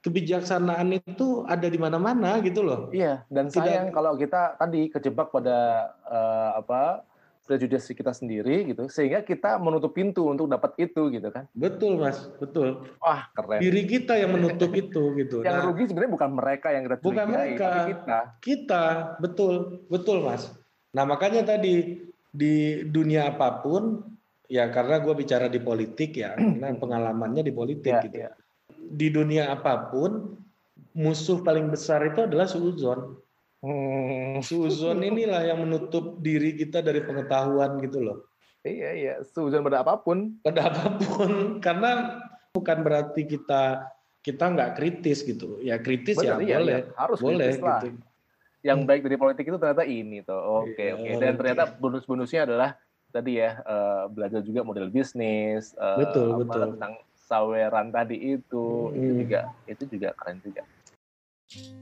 kebijaksanaan 0.00 0.90
itu 0.94 1.44
ada 1.44 1.64
di 1.64 1.76
mana-mana 1.76 2.40
gitu 2.40 2.60
loh. 2.60 2.88
Iya, 2.90 3.24
dan 3.28 3.46
Tidak- 3.46 3.60
sayang 3.60 3.86
kalau 3.90 4.16
kita 4.16 4.56
tadi 4.56 4.88
kejebak 4.88 5.28
pada 5.28 5.58
eh, 6.02 6.50
apa 6.56 7.04
prejudisi 7.42 7.92
kita 7.92 8.10
sendiri 8.10 8.62
gitu, 8.64 8.86
sehingga 8.86 9.20
kita 9.20 9.58
menutup 9.58 9.90
pintu 9.90 10.22
untuk 10.24 10.46
dapat 10.46 10.70
itu 10.78 11.10
gitu 11.10 11.28
kan. 11.28 11.50
Betul 11.50 11.98
mas, 11.98 12.30
betul. 12.38 12.86
Wah 12.96 13.26
keren. 13.32 13.58
Diri 13.58 13.82
kita 13.84 14.14
yang 14.14 14.30
menutup 14.30 14.70
itu 14.70 15.02
gitu. 15.18 15.42
Yang 15.42 15.56
Nah, 15.58 15.64
rugi 15.66 15.84
sebenarnya 15.84 16.12
bukan 16.14 16.30
mereka 16.30 16.68
yang 16.70 16.82
kita 16.86 16.96
Bukan 16.96 17.10
curigai, 17.26 17.34
mereka. 17.50 17.66
tapi 17.66 17.80
kita. 17.90 18.18
kita 18.38 18.82
betul 19.18 19.54
betul 19.86 20.22
mas. 20.22 20.46
Nah 20.90 21.02
makanya 21.02 21.42
tadi 21.44 22.06
di 22.30 22.54
dunia 22.86 23.34
apa 23.34 23.58
pun 23.58 23.98
ya 24.46 24.70
karena 24.70 24.98
gue 24.98 25.14
bicara 25.14 25.46
di 25.46 25.58
politik 25.58 26.14
ya, 26.16 26.34
karena 26.38 26.70
pengalamannya 26.72 27.42
di 27.42 27.50
politik 27.50 27.90
Ya, 27.92 28.02
gitu. 28.06 28.16
ya. 28.20 28.30
Di 28.90 29.12
dunia 29.12 29.52
apa 29.52 29.92
pun 29.92 30.40
musuh 30.96 31.44
paling 31.44 31.68
besar 31.68 32.02
itu 32.08 32.24
adalah 32.24 32.48
suuzon. 32.48 33.20
Hmm, 33.60 34.40
Suuzon 34.40 35.04
inilah 35.04 35.44
yang 35.44 35.60
menutup 35.60 36.16
diri 36.24 36.56
kita 36.56 36.80
dari 36.80 37.04
pengetahuan 37.04 37.76
gitu 37.84 38.00
loh. 38.00 38.18
iya 38.60 38.92
iya, 38.92 39.14
suzon 39.24 39.64
pada 39.64 39.80
apa 39.84 40.00
pun. 40.00 40.36
pada 40.44 40.68
apa 40.68 40.96
pun 41.00 41.30
karena 41.64 42.20
bukan 42.52 42.78
berarti 42.84 43.24
kita 43.24 43.88
kita 44.20 44.52
nggak 44.52 44.76
kritis 44.76 45.24
gitu 45.24 45.56
ya 45.64 45.80
kritis 45.80 46.20
Benar, 46.20 46.44
ya 46.44 46.44
iya, 46.44 46.56
boleh 46.60 46.80
iya. 46.84 46.92
harus 46.92 47.18
boleh 47.24 47.36
kritis 47.40 47.60
lah. 47.64 47.80
gitu 47.88 48.04
Yang 48.60 48.78
baik 48.84 49.00
dari 49.08 49.16
politik 49.16 49.44
itu 49.48 49.56
ternyata 49.56 49.84
ini 49.88 50.20
tuh. 50.20 50.36
Oke 50.36 50.76
Iya, 50.76 50.92
oke. 51.00 51.10
Dan 51.16 51.32
ternyata 51.40 51.64
bonus-bonusnya 51.80 52.44
adalah 52.44 52.76
tadi 53.08 53.40
ya 53.40 53.56
eh, 53.56 54.04
belajar 54.12 54.44
juga 54.44 54.60
model 54.60 54.92
bisnis. 54.92 55.72
eh, 55.80 55.96
Betul, 56.04 56.36
apa, 56.36 56.40
betul. 56.44 56.62
Tentang 56.76 56.94
saweran 57.30 57.94
tadi 57.94 58.34
itu, 58.34 58.90
itu 58.90 59.10
Hmm. 59.14 59.18
juga 59.22 59.40
itu 59.70 59.84
juga 59.86 60.08
keren 60.18 60.42
juga. 60.42 60.66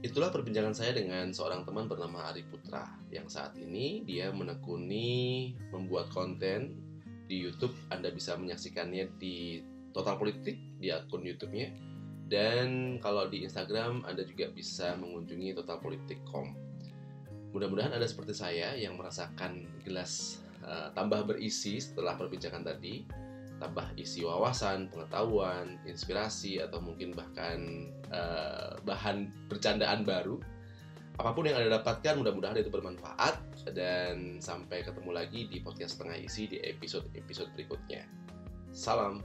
Itulah 0.01 0.33
perbincangan 0.33 0.73
saya 0.73 0.97
dengan 0.97 1.29
seorang 1.29 1.61
teman 1.65 1.85
bernama 1.85 2.29
Ari 2.29 2.41
Putra 2.45 2.89
yang 3.13 3.29
saat 3.29 3.53
ini 3.57 4.01
dia 4.01 4.29
menekuni 4.33 5.53
membuat 5.69 6.09
konten 6.09 6.73
di 7.29 7.37
YouTube. 7.45 7.73
Anda 7.93 8.09
bisa 8.09 8.33
menyaksikannya 8.33 9.13
di 9.21 9.61
Total 9.93 10.17
Politik 10.17 10.57
di 10.81 10.89
akun 10.89 11.21
YouTube-nya. 11.21 11.69
Dan 12.29 12.97
kalau 13.01 13.25
di 13.29 13.45
Instagram 13.45 14.05
Anda 14.05 14.25
juga 14.25 14.49
bisa 14.53 14.97
mengunjungi 14.97 15.57
totalpolitik.com. 15.57 16.53
Mudah-mudahan 17.53 17.93
Anda 17.93 18.05
seperti 18.05 18.37
saya 18.37 18.77
yang 18.77 18.97
merasakan 18.97 19.65
gelas 19.85 20.41
eh, 20.65 20.89
tambah 20.93 21.25
berisi 21.29 21.77
setelah 21.81 22.17
perbincangan 22.17 22.61
tadi, 22.65 23.05
tambah 23.59 23.85
isi 23.99 24.23
wawasan, 24.23 24.87
pengetahuan, 24.89 25.77
inspirasi 25.83 26.63
atau 26.63 26.79
mungkin 26.79 27.13
bahkan 27.13 27.91
eh, 28.09 28.73
bahan 28.87 29.29
bercandaan 29.51 30.07
baru. 30.07 30.39
Apa 31.19 31.35
pun 31.35 31.43
yang 31.43 31.59
Anda 31.59 31.83
dapatkan, 31.83 32.23
mudah-mudahan 32.23 32.63
itu 32.63 32.71
bermanfaat 32.71 33.67
dan 33.75 34.39
sampai 34.39 34.87
ketemu 34.87 35.11
lagi 35.11 35.51
di 35.51 35.59
podcast 35.59 35.99
setengah 35.99 36.15
isi 36.15 36.47
di 36.47 36.63
episode-episode 36.63 37.51
berikutnya. 37.59 38.07
Salam. 38.71 39.19